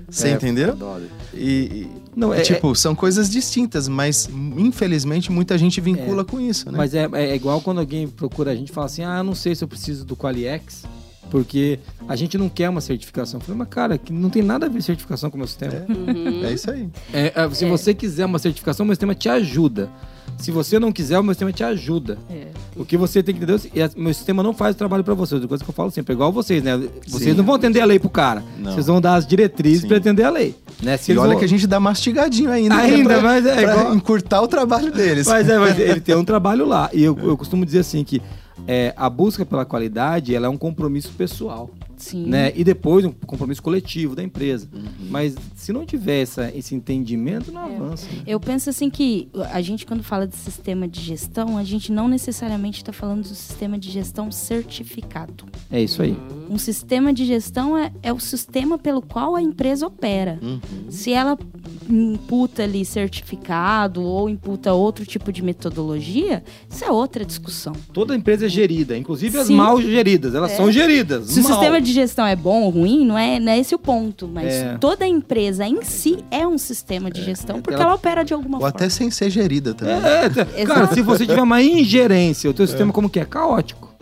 Você 0.09 0.29
É, 0.29 0.33
entendeu? 0.33 0.71
adoro. 0.73 1.05
E, 1.35 1.39
e- 1.39 1.91
Não, 2.15 2.33
é- 2.33 2.41
tipo, 2.41 2.75
são 2.75 2.95
coisas 2.95 3.29
distintas, 3.29 3.89
mas 3.89 4.29
infelizmente 4.57 5.31
muita 5.31 5.59
gente 5.59 5.81
vincula 5.81 6.25
com 6.25 6.41
isso, 6.41 6.71
né? 6.71 6.79
Mas 6.79 6.95
é, 6.95 7.09
é 7.13 7.35
igual 7.35 7.61
quando 7.61 7.79
alguém 7.81 8.07
procura 8.09 8.53
a 8.53 8.55
gente 8.55 8.71
e 8.71 8.73
fala 8.73 8.87
assim: 8.87 9.03
ah, 9.05 9.19
eu 9.19 9.25
não 9.25 9.35
sei 9.35 9.55
se 9.55 9.63
eu 9.65 9.69
preciso 9.69 10.05
do 10.05 10.17
Qualiex, 10.17 10.85
porque 11.31 11.79
a 12.09 12.15
gente 12.17 12.37
não 12.39 12.49
quer 12.49 12.69
uma 12.69 12.81
certificação. 12.81 13.39
Eu 13.41 13.45
falei, 13.45 13.59
mas 13.59 13.69
cara, 13.69 13.99
que 13.99 14.13
não 14.13 14.31
tem 14.31 14.43
nada 14.43 14.67
a 14.67 14.69
ver 14.69 14.83
certificação 14.83 15.31
com 15.31 15.37
o 15.37 15.39
meu 15.39 15.47
sistema. 15.49 15.73
É 16.45 16.53
isso 16.53 16.71
aí. 16.71 16.89
É, 17.13 17.33
é, 17.35 17.51
se 17.51 17.65
você 17.67 17.93
quiser 17.95 18.25
uma 18.27 18.39
certificação, 18.39 18.85
o 18.85 18.87
meu 18.87 18.95
sistema 18.95 19.15
te 19.15 19.29
ajuda. 19.29 19.89
Se 20.39 20.51
você 20.51 20.79
não 20.79 20.93
quiser, 20.93 21.19
o 21.19 21.23
meu 21.23 21.33
sistema 21.33 21.51
te 21.53 21.65
ajuda. 21.65 22.19
É. 22.29 22.49
O 22.77 22.85
que 22.85 22.97
você 22.97 23.23
tem 23.23 23.35
que 23.35 23.43
entender 23.43 23.71
é 23.75 23.89
que 23.89 23.99
meu 23.99 24.13
sistema 24.13 24.43
não 24.43 24.53
faz 24.53 24.75
o 24.75 24.79
trabalho 24.79 25.03
pra 25.03 25.15
você. 25.15 25.35
Outra 25.35 25.49
coisa 25.49 25.65
que 25.65 25.71
eu 25.71 25.75
falo 25.75 25.91
sempre, 25.91 26.13
é 26.13 26.15
igual 26.15 26.31
vocês, 26.31 26.63
né? 26.63 26.77
Vocês 27.07 27.31
Sim. 27.31 27.35
não 27.35 27.45
vão 27.45 27.55
atender 27.55 27.81
a 27.81 27.87
lei 27.87 27.99
pro 27.99 28.11
cara. 28.11 28.43
Não. 28.59 28.73
Vocês 28.73 28.87
vão 28.87 29.01
dar 29.01 29.15
as 29.15 29.27
diretrizes 29.27 29.87
pra 29.87 29.97
atender 29.97 30.25
a 30.25 30.31
lei. 30.31 30.55
Né? 30.83 30.97
Se 30.99 31.13
E 31.13 31.17
olha 31.17 31.31
vão- 31.31 31.39
que 31.39 31.45
a 31.45 31.49
gente 31.49 31.67
dá 31.67 31.81
mastigadinho 31.81 32.51
ainda. 32.51 32.77
né, 32.77 32.83
Ainda, 32.83 33.15
pra, 33.15 33.23
mas 33.23 33.47
é 33.47 33.53
pra 33.63 33.63
igual- 33.63 33.95
encurtar 33.95 34.43
o 34.43 34.49
trabalho 34.49 34.93
deles. 34.93 35.27
Mas 35.27 35.49
é, 35.49 35.59
mas 35.59 35.79
ele 35.79 36.01
tem 36.01 36.15
um 36.15 36.25
trabalho 36.25 36.67
lá. 36.67 36.91
E 36.93 37.03
eu, 37.03 37.17
eu 37.23 37.37
costumo 37.37 37.65
dizer 37.65 37.79
assim 37.79 38.05
que 38.05 38.21
é, 38.67 38.93
a 38.97 39.09
busca 39.11 39.45
pela 39.45 39.65
qualidade 39.65 40.35
ela 40.35 40.47
é 40.47 40.49
um 40.49 40.57
compromisso 40.57 41.13
pessoal. 41.13 41.71
Sim. 41.97 42.27
Né? 42.27 42.53
E 42.55 42.63
depois 42.63 43.05
um 43.05 43.13
compromisso 43.13 43.63
coletivo 43.63 44.15
da 44.15 44.23
empresa. 44.23 44.69
Uhum. 44.73 44.83
Mas 45.11 45.35
se 45.55 45.73
não 45.73 45.85
tiver 45.87 46.23
essa, 46.23 46.53
esse 46.55 46.75
entendimento, 46.75 47.51
não 47.53 47.65
avança. 47.65 48.07
né? 48.11 48.23
Eu 48.27 48.39
penso 48.39 48.69
assim 48.71 48.91
que 48.91 49.29
a 49.53 49.61
gente, 49.61 49.87
quando 49.87 50.03
fala 50.03 50.27
de 50.27 50.37
sistema 50.37 50.87
de 50.87 51.01
gestão, 51.01 51.57
a 51.59 51.65
gente 51.65 51.91
não 51.93 52.09
necessariamente 52.09 52.79
está 52.79 52.93
falando 52.93 53.23
do 53.23 53.29
sistema 53.35 53.79
de 53.79 53.91
gestão 53.91 54.31
certificado. 54.31 55.45
É 55.71 55.83
isso 55.83 56.03
aí. 56.03 56.17
Um 56.49 56.59
sistema 56.59 57.13
de 57.13 57.25
gestão 57.25 57.77
é, 57.77 57.91
é 58.03 58.13
o 58.13 58.21
sistema 58.21 58.79
pelo 58.79 59.01
qual 59.03 59.35
a 59.35 59.43
empresa 59.43 59.87
opera. 59.87 60.39
Uhum. 60.43 60.61
Se 60.91 61.13
ela 61.13 61.37
imputa 61.89 62.63
ali 62.65 62.85
certificado 62.85 64.03
ou 64.03 64.29
imputa 64.29 64.73
outro 64.73 65.05
tipo 65.07 65.33
de 65.33 65.43
metodologia, 65.43 66.43
isso 66.69 66.85
é 66.85 66.91
outra 66.91 67.25
discussão. 67.25 67.73
Toda 67.93 68.15
empresa 68.15 68.47
é 68.47 68.49
gerida, 68.49 68.97
inclusive 68.97 69.39
as 69.39 69.47
Sim. 69.47 69.57
mal 69.57 69.81
geridas. 69.81 70.35
Elas 70.35 70.53
É. 70.53 70.57
são 70.57 70.71
geridas. 70.71 71.27
Se 71.29 71.41
o 71.41 71.43
mal. 71.43 71.53
sistema 71.53 71.81
de 71.81 71.86
gestão 71.93 72.27
é 72.27 72.35
bom 72.37 72.63
ou 72.63 72.71
ruim, 72.71 73.05
não 73.05 73.17
é, 73.19 73.39
não 73.41 73.53
é 73.53 73.59
esse 73.59 73.75
o 73.75 73.79
ponto. 73.79 74.29
Mas 74.29 74.53
É. 74.55 74.77
toda 74.79 75.07
empresa 75.07 75.67
em 75.67 75.83
si 75.83 76.19
é 76.31 76.47
um 76.47 76.59
sistema 76.59 77.11
de 77.11 77.23
gestão, 77.25 77.61
porque 77.61 77.75
Ela- 77.75 77.85
ela 77.85 77.95
opera 77.95 78.25
de 78.25 78.33
alguma 78.35 78.57
Ou 78.59 78.61
forma. 78.63 78.77
até 78.77 78.89
sem 78.89 79.11
ser 79.11 79.31
gerida 79.31 79.75
também. 79.75 79.95
É, 79.97 80.63
é, 80.63 80.67
cara, 80.67 80.87
se 80.93 81.03
você 81.03 81.27
tiver 81.27 81.43
uma 81.43 81.63
ingerência, 81.63 82.49
o 82.51 82.55
teu 82.55 82.67
sistema 82.67 82.93
como 82.93 83.09
que 83.11 83.21
é? 83.21 83.25
Caótico. 83.25 83.95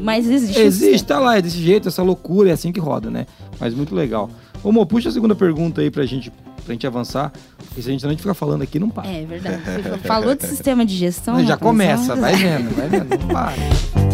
Mas 0.00 0.28
existe. 0.30 0.58
Existe, 0.60 1.06
tá 1.06 1.18
lá, 1.18 1.36
é 1.36 1.42
desse 1.42 1.58
jeito, 1.58 1.88
essa 1.88 2.02
loucura, 2.02 2.48
é 2.50 2.52
assim 2.52 2.72
que 2.72 2.80
roda, 2.80 3.10
né? 3.10 3.26
Mas 3.60 3.74
muito 3.74 3.94
legal. 3.94 4.30
Ô, 4.64 4.72
Mo, 4.72 4.86
puxa 4.86 5.08
a 5.08 5.12
segunda 5.12 5.34
pergunta 5.34 5.80
aí 5.82 5.90
pra 5.90 6.06
gente, 6.06 6.30
pra 6.64 6.72
gente 6.72 6.86
avançar. 6.86 7.32
Porque 7.66 7.82
se 7.82 7.88
a 7.88 7.92
gente 7.92 8.06
não 8.06 8.16
ficar 8.16 8.34
falando 8.34 8.62
aqui, 8.62 8.78
não 8.78 8.88
para. 8.88 9.08
É 9.10 9.24
verdade. 9.26 9.60
Você 9.64 9.98
falou 10.06 10.34
de 10.34 10.46
sistema 10.46 10.86
de 10.86 10.96
gestão. 10.96 11.34
já 11.40 11.54
rapaz, 11.54 11.58
começa, 11.60 12.14
vai 12.16 12.34
vendo, 12.36 12.74
vai 12.76 12.88
vendo, 12.88 13.08
não 13.18 13.28
para. 13.28 13.52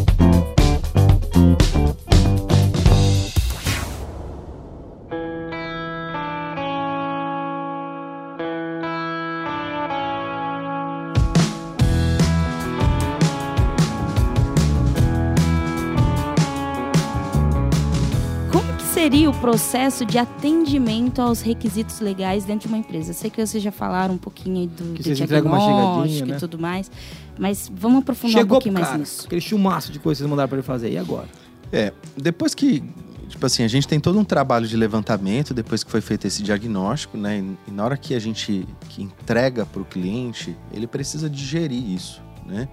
seria 19.08 19.30
o 19.30 19.32
processo 19.32 20.04
de 20.04 20.18
atendimento 20.18 21.22
aos 21.22 21.40
requisitos 21.40 21.98
legais 21.98 22.44
dentro 22.44 22.68
de 22.68 22.74
uma 22.74 22.76
empresa? 22.76 23.08
Eu 23.12 23.14
sei 23.14 23.30
que 23.30 23.44
vocês 23.46 23.62
já 23.62 23.72
falaram 23.72 24.16
um 24.16 24.18
pouquinho 24.18 24.66
do, 24.66 24.92
Que 24.92 25.02
do 25.02 25.14
diagnóstico 25.14 26.02
chegadinha, 26.02 26.24
e 26.24 26.28
né? 26.32 26.36
tudo 26.38 26.58
mais, 26.58 26.90
mas 27.38 27.72
vamos 27.74 28.00
aprofundar 28.00 28.36
um 28.36 28.38
Chegou 28.40 28.48
pro 28.48 28.54
pouquinho 28.56 28.74
mais 28.74 28.86
cara, 28.88 28.98
nisso. 28.98 29.24
aquele 29.24 29.40
chumaço 29.40 29.90
de 29.90 29.98
coisa 29.98 30.18
que 30.18 30.20
vocês 30.20 30.30
mandaram 30.30 30.46
pra 30.50 30.58
ele 30.58 30.66
fazer, 30.66 30.92
e 30.92 30.98
agora? 30.98 31.26
É, 31.72 31.90
depois 32.18 32.54
que, 32.54 32.84
tipo 33.30 33.46
assim, 33.46 33.62
a 33.62 33.68
gente 33.68 33.88
tem 33.88 33.98
todo 33.98 34.18
um 34.18 34.24
trabalho 34.24 34.68
de 34.68 34.76
levantamento 34.76 35.54
depois 35.54 35.82
que 35.82 35.90
foi 35.90 36.02
feito 36.02 36.26
esse 36.26 36.42
diagnóstico, 36.42 37.16
né? 37.16 37.38
E, 37.38 37.70
e 37.70 37.72
na 37.72 37.86
hora 37.86 37.96
que 37.96 38.14
a 38.14 38.18
gente 38.18 38.68
que 38.90 39.02
entrega 39.02 39.64
para 39.64 39.80
o 39.80 39.86
cliente, 39.86 40.54
ele 40.70 40.86
precisa 40.86 41.30
digerir 41.30 41.82
isso, 41.82 42.20
né? 42.44 42.68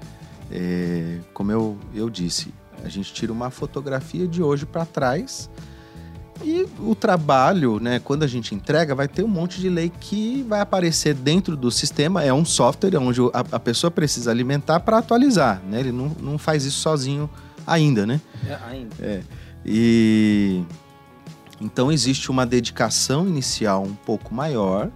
É, 0.51 1.19
como 1.33 1.49
eu, 1.49 1.77
eu 1.93 2.09
disse, 2.09 2.53
a 2.83 2.89
gente 2.89 3.13
tira 3.13 3.31
uma 3.31 3.49
fotografia 3.49 4.27
de 4.27 4.43
hoje 4.43 4.65
para 4.65 4.85
trás 4.85 5.49
e 6.43 6.67
o 6.79 6.93
trabalho, 6.93 7.79
né? 7.79 7.99
Quando 7.99 8.23
a 8.23 8.27
gente 8.27 8.53
entrega, 8.53 8.93
vai 8.93 9.07
ter 9.07 9.23
um 9.23 9.27
monte 9.27 9.59
de 9.59 9.69
lei 9.69 9.91
que 9.99 10.43
vai 10.47 10.59
aparecer 10.59 11.13
dentro 11.13 11.55
do 11.55 11.71
sistema. 11.71 12.23
É 12.23 12.33
um 12.33 12.45
software 12.45 12.97
onde 12.97 13.21
a, 13.33 13.43
a 13.53 13.59
pessoa 13.59 13.89
precisa 13.89 14.31
alimentar 14.31 14.79
para 14.81 14.97
atualizar, 14.97 15.61
né? 15.67 15.79
Ele 15.79 15.91
não, 15.91 16.09
não 16.19 16.37
faz 16.37 16.65
isso 16.65 16.79
sozinho 16.79 17.29
ainda, 17.65 18.05
né? 18.05 18.19
É, 18.47 18.59
ainda. 18.69 18.95
E 19.65 20.63
então 21.59 21.91
existe 21.91 22.29
uma 22.29 22.45
dedicação 22.45 23.27
inicial 23.27 23.83
um 23.83 23.95
pouco 23.95 24.33
maior 24.33 24.91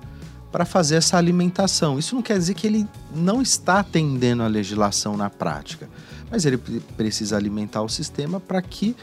para 0.51 0.65
fazer 0.65 0.95
essa 0.95 1.17
alimentação. 1.17 1.97
Isso 1.97 2.13
não 2.15 2.21
quer 2.21 2.37
dizer 2.37 2.53
que 2.53 2.67
ele 2.67 2.87
não 3.15 3.41
está 3.41 3.79
atendendo 3.79 4.43
a 4.43 4.47
legislação 4.47 5.15
na 5.15 5.29
prática, 5.29 5.87
mas 6.29 6.45
ele 6.45 6.57
pre- 6.57 6.81
precisa 6.97 7.37
alimentar 7.37 7.81
o 7.81 7.89
sistema 7.89 8.39
para 8.39 8.61
que 8.61 8.95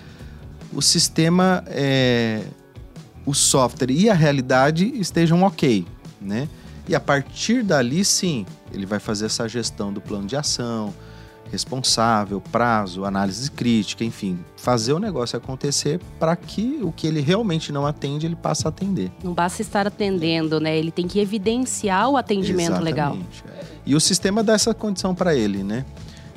o 0.73 0.83
sistema, 0.83 1.65
é, 1.67 2.43
o 3.25 3.35
software 3.35 3.91
e 3.91 4.09
a 4.09 4.15
realidade 4.15 4.87
estejam 4.99 5.43
ok, 5.43 5.87
né? 6.21 6.49
E 6.89 6.95
a 6.95 7.01
partir 7.01 7.63
dali, 7.63 8.05
sim, 8.05 8.47
ele 8.73 8.87
vai 8.87 9.01
fazer 9.01 9.27
essa 9.27 9.49
gestão 9.49 9.93
do 9.93 10.01
plano 10.01 10.27
de 10.27 10.37
ação, 10.37 10.95
responsável, 11.51 12.41
prazo, 12.41 13.05
análise 13.05 13.51
crítica, 13.51 14.05
enfim, 14.05 14.39
fazer 14.57 14.93
o 14.93 14.99
negócio 14.99 15.37
acontecer 15.37 16.01
para 16.19 16.35
que 16.37 16.79
o 16.83 16.93
que 16.93 17.07
ele 17.07 17.21
realmente 17.21 17.73
não 17.73 17.87
atende, 17.87 18.27
ele 18.27 18.37
passe 18.37 18.67
a 18.67 18.69
atender. 18.69 19.11
Não 19.23 19.33
basta 19.33 19.63
estar 19.63 19.87
atendendo, 19.87 20.61
né? 20.61 20.77
Ele 20.77 20.91
tem 20.91 21.07
que 21.07 21.19
evidenciar 21.19 22.09
o 22.09 22.17
atendimento 22.17 22.81
legal. 22.81 23.15
Exatamente. 23.15 23.45
E 23.85 23.95
o 23.95 24.01
sistema 24.01 24.43
dá 24.43 24.55
essa 24.55 24.75
condição 24.75 25.15
para 25.15 25.35
ele, 25.35 25.63
né? 25.63 25.85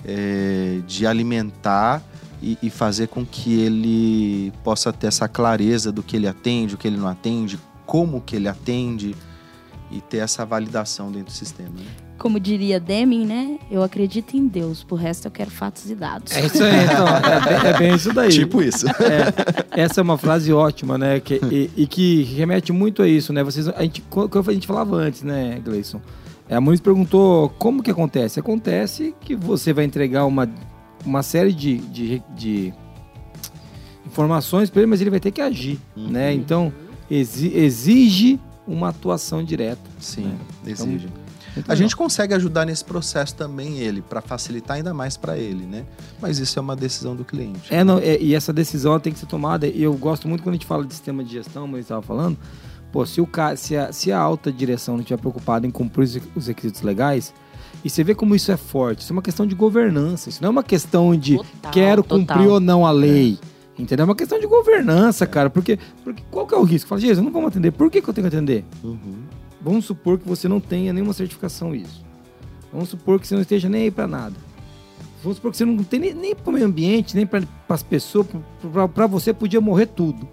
É, 0.06 0.80
de 0.88 1.06
alimentar 1.06 2.02
e, 2.42 2.58
e 2.62 2.70
fazer 2.70 3.08
com 3.08 3.26
que 3.26 3.60
ele 3.60 4.54
possa 4.64 4.92
ter 4.94 5.08
essa 5.08 5.28
clareza 5.28 5.92
do 5.92 6.02
que 6.02 6.16
ele 6.16 6.28
atende, 6.28 6.76
o 6.76 6.78
que 6.78 6.88
ele 6.88 6.98
não 6.98 7.08
atende, 7.08 7.60
como 7.86 8.22
que 8.22 8.36
ele 8.36 8.48
atende 8.48 9.16
e 9.92 10.02
ter 10.02 10.18
essa 10.18 10.46
validação 10.46 11.12
dentro 11.12 11.28
do 11.28 11.32
sistema. 11.32 11.70
Né? 11.70 11.86
Como 12.18 12.40
diria 12.40 12.80
Deming, 12.80 13.26
né? 13.26 13.60
Eu 13.72 13.82
acredito 13.82 14.36
em 14.36 14.46
Deus, 14.46 14.84
por 14.84 14.98
resto 14.98 15.26
eu 15.26 15.32
quero 15.32 15.50
fatos 15.50 15.90
e 15.90 15.96
dados. 15.96 16.36
É 16.36 16.46
isso 16.46 16.62
aí, 16.62 16.84
então. 16.84 17.08
É 17.08 17.42
bem, 17.42 17.70
é 17.70 17.78
bem 17.78 17.96
isso 17.96 18.14
daí. 18.14 18.30
Tipo 18.30 18.62
isso. 18.62 18.86
É, 18.88 19.82
essa 19.84 20.02
é 20.02 20.04
uma 20.04 20.18
frase 20.18 20.52
ótima, 20.52 20.98
né? 20.98 21.22
Que, 21.22 21.40
e, 21.50 21.72
e 21.78 21.88
que 21.88 22.24
remete 22.24 22.74
muito 22.74 23.02
a 23.02 23.08
isso, 23.08 23.32
né? 23.32 23.42
Vocês, 23.42 23.70
a 23.70 23.82
gente, 23.84 24.02
como 24.02 24.30
a 24.50 24.54
gente 24.54 24.68
falava 24.68 24.98
antes, 24.98 25.24
né, 25.24 25.62
Gleison? 25.64 26.02
É, 26.50 26.56
a 26.56 26.62
Muniz 26.62 26.82
perguntou 26.82 27.50
como 27.58 27.82
que 27.82 27.90
acontece. 27.90 28.40
Acontece 28.40 29.16
que 29.22 29.34
você 29.34 29.72
vai 29.72 29.86
entregar 29.86 30.26
uma, 30.26 30.50
uma 31.06 31.24
série 31.24 31.54
de, 31.54 31.78
de, 31.78 32.24
de 32.36 32.74
informações 34.06 34.70
para 34.70 34.82
ele, 34.82 34.90
mas 34.90 35.02
ele 35.02 35.10
vai 35.10 35.20
ter 35.20 35.32
que 35.32 35.42
agir, 35.42 35.80
Uhum. 35.96 36.10
né? 36.10 36.34
Então, 36.34 36.74
exi- 37.10 37.54
exige 37.56 38.40
uma 38.68 38.90
atuação 38.90 39.44
direta. 39.44 39.82
Sim, 40.00 40.24
né? 40.24 40.38
exige. 40.68 41.08
Muito 41.56 41.72
A 41.72 41.76
gente 41.76 41.96
consegue 41.96 42.34
ajudar 42.36 42.66
nesse 42.66 42.86
processo 42.86 43.36
também 43.36 43.80
ele, 43.80 44.02
para 44.02 44.22
facilitar 44.22 44.78
ainda 44.78 44.94
mais 44.94 45.18
para 45.18 45.38
ele, 45.38 45.66
né? 45.66 45.84
Mas 46.22 46.38
isso 46.38 46.58
é 46.58 46.62
uma 46.62 46.76
decisão 46.76 47.16
do 47.16 47.26
cliente. 47.26 47.74
É, 47.74 47.84
não, 47.84 47.98
é, 47.98 48.18
e 48.22 48.36
essa 48.36 48.54
decisão 48.54 49.00
tem 49.00 49.12
que 49.12 49.20
ser 49.20 49.26
tomada. 49.26 49.66
E 49.68 49.82
eu 49.82 49.94
gosto 49.96 50.28
muito 50.28 50.42
quando 50.44 50.54
a 50.54 50.58
gente 50.58 50.68
fala 50.68 50.86
de 50.86 50.94
sistema 50.94 51.24
de 51.24 51.32
gestão, 51.32 51.68
mas 51.68 51.82
estava 51.82 52.02
falando. 52.04 52.38
Pô, 52.92 53.06
se, 53.06 53.20
o 53.20 53.28
se, 53.58 53.76
a, 53.76 53.92
se 53.92 54.12
a 54.12 54.20
alta 54.20 54.52
direção 54.52 54.96
não 54.96 55.02
estiver 55.02 55.20
preocupada 55.20 55.66
em 55.68 55.72
cumprir 55.72 56.04
os- 56.04 56.20
os 56.36 56.48
requisitos 56.48 56.82
legais, 56.82 57.34
e 57.84 57.90
você 57.90 58.04
vê 58.04 58.14
como 58.14 58.36
isso 58.36 58.52
é 58.52 58.58
forte, 58.58 59.02
isso 59.02 59.14
é 59.14 59.16
uma 59.16 59.22
questão 59.22 59.46
de 59.46 59.56
governança, 59.56 60.30
isso 60.30 60.42
não 60.42 60.48
é 60.48 60.52
uma 60.52 60.64
questão 60.64 61.16
de 61.16 61.38
Total, 61.38 61.72
quero 61.72 62.04
total. 62.04 62.20
cumprir 62.20 62.52
ou 62.52 62.60
não 62.60 62.86
a 62.86 62.92
lei. 62.92 63.40
Entendeu? 63.78 64.04
É 64.04 64.06
uma 64.06 64.16
questão 64.16 64.38
de 64.38 64.46
governança, 64.46 65.26
cara. 65.26 65.50
Porque, 65.50 65.80
porque 66.04 66.22
qual 66.30 66.46
que 66.46 66.54
é 66.54 66.58
o 66.58 66.64
risco? 66.64 66.90
Fala, 66.90 67.00
Jesus, 67.00 67.24
não 67.24 67.32
vamos 67.32 67.48
atender. 67.48 67.72
Por 67.72 67.90
que, 67.90 68.02
que 68.02 68.10
eu 68.10 68.14
tenho 68.14 68.30
que 68.30 68.36
atender? 68.36 68.66
Uhum. 68.84 69.24
Vamos 69.62 69.86
supor 69.86 70.18
que 70.20 70.28
você 70.28 70.50
não 70.50 70.60
tenha 70.60 70.92
nenhuma 70.92 71.14
certificação 71.14 71.74
isso. 71.74 72.04
Vamos 72.74 72.90
supor 72.90 73.22
que 73.22 73.28
você 73.28 73.36
não 73.36 73.42
esteja 73.42 73.70
nem 73.70 73.84
aí 73.84 73.92
para 73.92 74.06
nada. 74.06 74.36
Vamos 75.24 75.38
supor 75.38 75.52
que 75.52 75.58
você 75.58 75.64
não 75.64 75.78
tem 75.78 76.00
nem, 76.00 76.14
nem 76.14 76.36
para 76.36 76.50
o 76.50 76.54
meio 76.54 76.66
ambiente, 76.66 77.16
nem 77.16 77.26
para 77.26 77.42
as 77.70 77.82
pessoas. 77.82 78.28
Para 78.94 79.08
você 79.08 79.34
podia 79.34 79.62
morrer 79.62 79.86
tudo. 79.86 80.28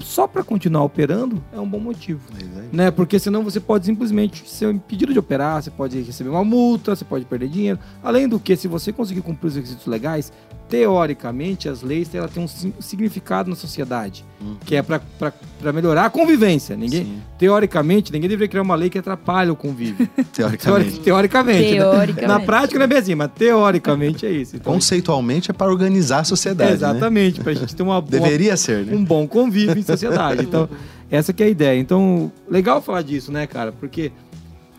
Só 0.00 0.26
para 0.26 0.42
continuar 0.42 0.84
operando 0.84 1.42
é 1.52 1.58
um 1.58 1.68
bom 1.68 1.80
motivo. 1.80 2.20
É. 2.40 2.76
Né? 2.76 2.90
Porque 2.90 3.18
senão 3.18 3.42
você 3.42 3.60
pode 3.60 3.86
simplesmente 3.86 4.48
ser 4.48 4.72
impedido 4.72 5.12
de 5.12 5.18
operar, 5.18 5.62
você 5.62 5.70
pode 5.70 6.00
receber 6.00 6.30
uma 6.30 6.44
multa, 6.44 6.94
você 6.94 7.04
pode 7.04 7.24
perder 7.24 7.48
dinheiro. 7.48 7.78
Além 8.02 8.28
do 8.28 8.38
que, 8.38 8.56
se 8.56 8.68
você 8.68 8.92
conseguir 8.92 9.22
cumprir 9.22 9.48
os 9.48 9.56
requisitos 9.56 9.86
legais, 9.86 10.32
teoricamente 10.68 11.68
as 11.68 11.82
leis 11.82 12.14
elas 12.14 12.30
têm 12.30 12.42
um 12.42 12.48
si- 12.48 12.74
significado 12.80 13.48
na 13.50 13.56
sociedade, 13.56 14.24
Uhum. 14.40 14.56
que 14.64 14.76
é 14.76 14.82
para 14.82 15.72
melhorar 15.72 16.04
a 16.06 16.10
convivência. 16.10 16.76
Ninguém, 16.76 17.04
Sim, 17.04 17.22
teoricamente, 17.38 18.12
ninguém 18.12 18.28
deveria 18.28 18.48
criar 18.48 18.62
uma 18.62 18.74
lei 18.74 18.88
que 18.90 18.98
atrapalhe 18.98 19.50
o 19.50 19.56
convívio. 19.56 20.08
teoricamente. 20.32 20.90
Teori- 20.90 20.98
teoricamente. 21.04 21.72
né? 21.72 21.78
Teoricamente. 21.80 22.26
Na 22.26 22.40
prática 22.40 22.78
não 22.78 22.84
é 22.84 22.86
bem 22.88 22.98
assim, 22.98 23.14
mas 23.14 23.30
teoricamente 23.34 24.26
é 24.26 24.30
isso. 24.30 24.56
Então, 24.56 24.72
Conceitualmente 24.72 25.50
é 25.50 25.54
para 25.54 25.70
organizar 25.70 26.20
a 26.20 26.24
sociedade, 26.24 26.70
né? 26.70 26.76
exatamente, 26.76 27.40
para 27.40 27.52
a 27.52 27.54
gente 27.54 27.74
ter 27.74 27.82
uma 27.82 28.00
boa 28.00 28.22
Deveria 28.22 28.56
ser, 28.56 28.84
né? 28.84 28.94
um 28.94 29.04
bom 29.04 29.26
convívio 29.26 29.78
em 29.78 29.82
sociedade. 29.82 30.42
Então, 30.42 30.68
essa 31.10 31.32
que 31.32 31.42
é 31.42 31.46
a 31.46 31.48
ideia. 31.48 31.78
Então, 31.80 32.30
legal 32.48 32.80
falar 32.82 33.02
disso, 33.02 33.32
né, 33.32 33.46
cara? 33.46 33.72
Porque, 33.72 34.12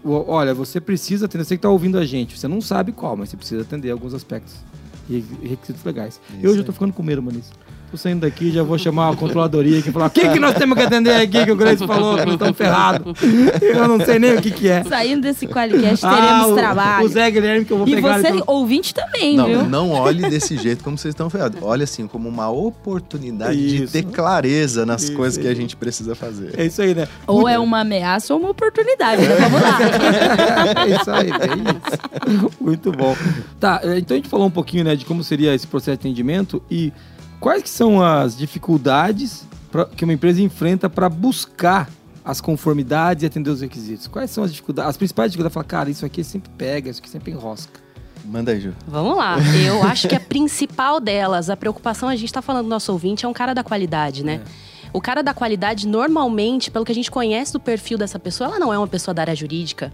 olha, 0.06 0.54
você 0.54 0.80
precisa 0.80 1.26
atender, 1.26 1.44
você 1.44 1.58
que 1.58 1.62
tá 1.64 1.70
ouvindo 1.70 1.98
a 1.98 2.06
gente, 2.06 2.38
você 2.40 2.48
não 2.48 2.62
sabe 2.62 2.92
qual, 2.92 3.18
mas 3.18 3.30
você 3.30 3.38
precisa 3.38 3.62
atender 3.64 3.92
alguns 3.92 4.14
aspectos 4.14 4.56
e 5.10 5.24
e 5.42 5.48
requisitos 5.48 5.84
legais. 5.84 6.20
Isso 6.30 6.46
eu 6.46 6.54
já 6.54 6.60
aí. 6.60 6.66
tô 6.66 6.72
ficando 6.72 6.94
com 6.94 7.04
medo, 7.04 7.22
mano. 7.22 7.42
Tô 7.92 7.98
saindo 7.98 8.22
daqui, 8.22 8.52
já 8.52 8.62
vou 8.62 8.78
chamar 8.78 9.12
a 9.12 9.16
controladoria 9.16 9.80
aqui 9.80 9.90
e 9.90 9.92
falar: 9.92 10.06
o 10.08 10.10
que, 10.12 10.30
que 10.30 10.40
nós 10.40 10.54
temos 10.56 10.78
que 10.78 10.84
atender 10.84 11.16
aqui? 11.16 11.44
Que 11.44 11.52
o 11.52 11.56
Gleice 11.56 11.88
falou 11.88 12.16
que 12.18 12.26
nós 12.26 12.34
estamos 12.36 12.56
ferrados. 12.58 13.14
Eu 13.62 13.88
não 13.88 14.00
sei 14.06 14.20
nem 14.20 14.36
o 14.36 14.42
que, 14.42 14.52
que 14.52 14.68
é. 14.70 14.84
Saindo 14.84 15.22
desse 15.24 15.48
Qualicast, 15.48 16.02
teremos 16.06 16.46
Ah, 16.46 16.48
o- 16.48 16.56
trabalho. 16.56 17.06
O 17.06 17.10
Zé 17.10 17.32
Guilherme 17.32 17.66
que 17.66 17.72
eu 17.74 17.78
vou 17.80 17.88
e 17.88 17.96
pegar. 17.96 18.20
você, 18.20 18.28
ele 18.28 18.42
pelo- 18.44 18.44
ouvinte 18.58 18.94
também, 18.94 19.44
viu? 19.44 19.64
Não, 19.64 19.70
não 19.70 19.92
olhe 19.92 20.30
desse 20.30 20.56
jeito 20.56 20.84
como 20.84 20.98
vocês 21.00 21.14
estão 21.14 21.30
ferrados. 21.32 21.58
Olhe 21.64 21.84
assim, 21.84 22.06
como 22.08 22.30
uma 22.30 22.50
oportunidade 22.52 23.58
de 23.58 23.84
Isso. 23.86 23.94
ter 23.94 24.04
clareza 24.04 24.86
nas 24.86 25.04
Isso, 25.04 25.14
coisas 25.14 25.38
que 25.42 25.48
a 25.48 25.52
isso. 25.52 25.60
gente 25.62 25.76
precisa 25.76 26.14
fazer. 26.14 26.54
É 26.60 26.66
isso 26.66 26.82
aí, 26.82 26.94
né? 26.94 27.08
Ou 27.26 27.48
é 27.50 27.58
uma 27.58 27.80
ameaça 27.80 28.34
ou 28.36 28.40
uma 28.40 28.50
oportunidade, 28.52 29.24
né? 29.24 29.36
Vamos 29.36 29.62
lá. 29.62 29.80
É 30.90 30.96
isso 30.96 31.10
aí, 31.12 31.30
é 31.30 32.34
isso. 32.36 32.52
Muito 32.62 32.92
bom. 32.92 33.16
Tá, 33.60 33.82
então 33.98 34.16
a 34.16 34.18
gente 34.20 34.30
falou 34.30 34.48
um 34.48 34.52
pouquinho, 34.52 34.84
né, 34.84 34.96
de 34.96 35.06
como 35.06 35.24
seria 35.24 35.54
esse 35.56 35.66
processo 35.66 35.98
de 35.98 36.08
atendimento 36.08 36.62
e 36.70 36.92
quais 37.40 37.64
que 37.64 37.70
são 37.70 38.02
as 38.04 38.38
dificuldades 38.38 39.46
pra- 39.72 39.86
que 39.86 40.04
uma 40.04 40.14
empresa 40.14 40.42
enfrenta 40.42 40.90
para 40.90 41.10
buscar 41.10 41.90
as 42.24 42.40
conformidades 42.42 43.24
e 43.24 43.26
atender 43.26 43.50
os 43.50 43.62
requisitos. 43.62 44.08
Quais 44.08 44.30
são 44.30 44.44
as 44.44 44.52
dificuldades? 44.52 44.90
As 44.90 44.98
principais 44.98 45.32
dificuldades, 45.32 45.54
falar, 45.54 45.64
cara, 45.66 45.90
isso 45.90 46.06
aqui 46.06 46.24
sempre 46.24 46.50
pega, 46.58 46.90
isso 46.90 47.00
aqui 47.00 47.10
sempre 47.10 47.32
enrosca. 47.32 47.80
Manda 48.26 48.52
aí, 48.52 48.60
Ju. 48.60 48.74
Vamos 48.88 49.18
lá. 49.18 49.38
Eu 49.66 49.82
acho 49.84 50.08
que 50.08 50.16
a 50.16 50.20
principal 50.20 51.00
delas, 51.00 51.50
a 51.50 51.58
preocupação, 51.58 52.08
a 52.10 52.16
gente 52.16 52.26
está 52.26 52.42
falando 52.42 52.66
do 52.66 52.70
nosso 52.70 52.92
ouvinte, 52.92 53.26
é 53.26 53.28
um 53.28 53.34
cara 53.34 53.54
da 53.56 53.64
qualidade, 53.64 54.24
né? 54.24 54.42
O 54.94 55.00
cara 55.02 55.22
da 55.24 55.34
qualidade, 55.34 55.88
normalmente, 55.88 56.70
pelo 56.70 56.84
que 56.84 56.92
a 56.92 56.96
gente 56.96 57.10
conhece 57.10 57.54
do 57.54 57.60
perfil 57.60 57.98
dessa 57.98 58.20
pessoa, 58.20 58.50
ela 58.50 58.60
não 58.60 58.74
é 58.74 58.78
uma 58.78 58.88
pessoa 58.88 59.14
da 59.14 59.22
área 59.22 59.36
jurídica. 59.36 59.92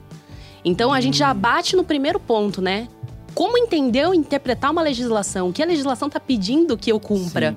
Então 0.64 0.92
a 0.92 1.00
gente 1.00 1.18
já 1.18 1.34
bate 1.34 1.76
no 1.76 1.84
primeiro 1.84 2.20
ponto, 2.20 2.62
né? 2.62 2.88
Como 3.36 3.58
entender 3.58 4.08
ou 4.08 4.14
interpretar 4.14 4.72
uma 4.72 4.82
legislação? 4.82 5.50
O 5.50 5.54
que 5.54 5.62
a 5.62 5.66
legislação 5.66 6.08
está 6.08 6.22
pedindo 6.22 6.78
que 6.78 6.90
eu 6.90 7.00
cumpra? 7.00 7.56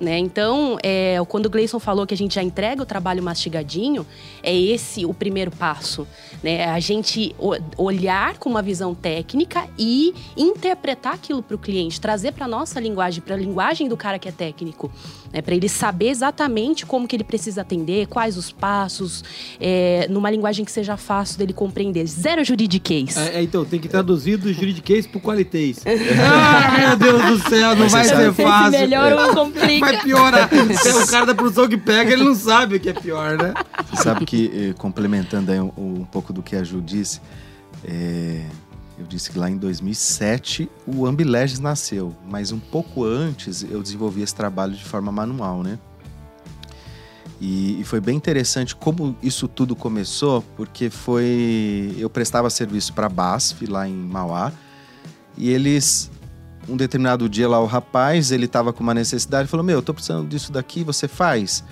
Né? 0.00 0.18
Então, 0.18 0.78
é, 0.82 1.18
quando 1.28 1.44
o 1.44 1.50
Gleison 1.50 1.78
falou 1.78 2.06
que 2.06 2.14
a 2.14 2.16
gente 2.16 2.34
já 2.34 2.42
entrega 2.42 2.82
o 2.82 2.86
trabalho 2.86 3.22
mastigadinho, 3.22 4.06
é 4.42 4.56
esse 4.56 5.04
o 5.04 5.12
primeiro 5.12 5.50
passo. 5.50 6.06
Né? 6.42 6.64
A 6.64 6.80
gente 6.80 7.34
o- 7.38 7.54
olhar 7.76 8.38
com 8.38 8.48
uma 8.48 8.62
visão 8.62 8.94
técnica 8.94 9.68
e 9.78 10.14
interpretar 10.34 11.12
aquilo 11.14 11.42
para 11.42 11.54
o 11.54 11.58
cliente, 11.58 12.00
trazer 12.00 12.32
para 12.32 12.48
nossa 12.48 12.80
linguagem, 12.80 13.20
para 13.20 13.34
a 13.34 13.38
linguagem 13.38 13.88
do 13.88 13.96
cara 13.96 14.18
que 14.18 14.26
é 14.26 14.32
técnico, 14.32 14.90
né? 15.30 15.42
para 15.42 15.54
ele 15.54 15.68
saber 15.68 16.08
exatamente 16.08 16.86
como 16.86 17.06
que 17.06 17.14
ele 17.14 17.24
precisa 17.24 17.60
atender, 17.60 18.06
quais 18.06 18.38
os 18.38 18.50
passos, 18.50 19.22
é, 19.60 20.06
numa 20.08 20.30
linguagem 20.30 20.64
que 20.64 20.72
seja 20.72 20.96
fácil 20.96 21.36
dele 21.38 21.52
compreender. 21.52 22.06
Zero 22.06 22.42
juridiquês. 22.42 23.18
É, 23.18 23.38
é, 23.38 23.42
então, 23.42 23.66
tem 23.66 23.78
que 23.78 23.86
traduzir 23.88 24.38
do 24.38 24.50
juridiquês 24.50 25.06
pro 25.06 25.20
qualitês. 25.20 25.80
ah, 25.86 26.78
meu 26.78 26.96
Deus 26.96 27.22
do 27.42 27.48
céu, 27.50 27.70
não 27.76 27.82
Mas 27.82 27.92
vai 27.92 28.04
ser 28.04 28.32
Se 28.34 28.42
fácil. 28.42 28.70
melhor 28.80 29.12
ou 29.12 29.34
complica. 29.34 29.89
Vai 29.92 30.02
piorar. 30.02 30.48
o 30.52 31.06
cara 31.06 31.26
da 31.26 31.34
produção 31.34 31.68
que 31.68 31.76
pega, 31.76 32.12
ele 32.12 32.24
não 32.24 32.34
sabe 32.34 32.76
o 32.76 32.80
que 32.80 32.88
é 32.88 32.92
pior, 32.92 33.36
né? 33.36 33.54
Você 33.90 34.02
sabe 34.02 34.24
que, 34.24 34.50
eh, 34.54 34.74
complementando 34.78 35.50
aí 35.50 35.60
um, 35.60 35.72
um 35.76 36.04
pouco 36.04 36.32
do 36.32 36.42
que 36.42 36.56
a 36.56 36.62
Ju 36.62 36.80
disse, 36.80 37.20
é, 37.84 38.44
eu 38.98 39.06
disse 39.06 39.30
que 39.30 39.38
lá 39.38 39.50
em 39.50 39.56
2007 39.56 40.70
o 40.86 41.06
Ambileges 41.06 41.58
nasceu, 41.58 42.14
mas 42.28 42.52
um 42.52 42.58
pouco 42.58 43.04
antes 43.04 43.62
eu 43.62 43.82
desenvolvi 43.82 44.22
esse 44.22 44.34
trabalho 44.34 44.74
de 44.74 44.84
forma 44.84 45.10
manual, 45.10 45.62
né? 45.62 45.78
E, 47.40 47.80
e 47.80 47.84
foi 47.84 48.00
bem 48.00 48.16
interessante 48.16 48.76
como 48.76 49.16
isso 49.22 49.48
tudo 49.48 49.74
começou, 49.74 50.42
porque 50.56 50.90
foi 50.90 51.94
eu 51.98 52.10
prestava 52.10 52.50
serviço 52.50 52.92
para 52.92 53.06
a 53.06 53.08
BASF 53.08 53.64
lá 53.66 53.88
em 53.88 53.94
Mauá 53.94 54.52
e 55.38 55.48
eles 55.48 56.10
um 56.70 56.76
determinado 56.76 57.28
dia 57.28 57.48
lá 57.48 57.60
o 57.60 57.66
rapaz 57.66 58.30
ele 58.30 58.46
estava 58.46 58.72
com 58.72 58.82
uma 58.82 58.94
necessidade 58.94 59.48
falou 59.48 59.64
meu 59.64 59.78
eu 59.78 59.82
tô 59.82 59.92
precisando 59.92 60.28
disso 60.28 60.52
daqui 60.52 60.84
você 60.84 61.08
faz 61.08 61.64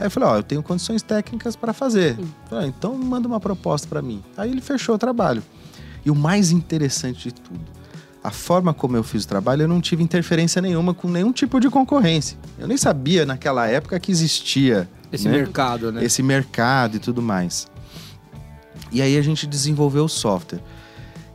Aí 0.00 0.06
eu 0.06 0.10
falei, 0.10 0.28
ó, 0.30 0.36
eu 0.38 0.42
tenho 0.42 0.62
condições 0.62 1.02
técnicas 1.02 1.54
para 1.54 1.74
fazer. 1.74 2.16
Falei, 2.48 2.64
ah, 2.64 2.66
então 2.66 2.96
manda 2.96 3.28
uma 3.28 3.38
proposta 3.38 3.86
para 3.86 4.00
mim. 4.00 4.22
Aí 4.34 4.50
ele 4.50 4.62
fechou 4.62 4.94
o 4.94 4.98
trabalho. 4.98 5.42
E 6.02 6.10
o 6.10 6.14
mais 6.14 6.50
interessante 6.50 7.24
de 7.24 7.34
tudo, 7.34 7.60
a 8.24 8.30
forma 8.30 8.72
como 8.72 8.96
eu 8.96 9.02
fiz 9.02 9.24
o 9.24 9.28
trabalho, 9.28 9.62
eu 9.62 9.68
não 9.68 9.78
tive 9.78 10.02
interferência 10.02 10.62
nenhuma 10.62 10.94
com 10.94 11.06
nenhum 11.06 11.32
tipo 11.32 11.60
de 11.60 11.68
concorrência. 11.68 12.38
Eu 12.58 12.66
nem 12.66 12.78
sabia 12.78 13.26
naquela 13.26 13.66
época 13.66 14.00
que 14.00 14.10
existia 14.10 14.88
Esse 15.12 15.28
né, 15.28 15.36
mercado, 15.36 15.92
né? 15.92 16.02
esse 16.02 16.22
mercado 16.22 16.96
e 16.96 16.98
tudo 16.98 17.20
mais. 17.20 17.68
E 18.90 19.02
aí 19.02 19.18
a 19.18 19.22
gente 19.22 19.46
desenvolveu 19.46 20.06
o 20.06 20.08
software. 20.08 20.62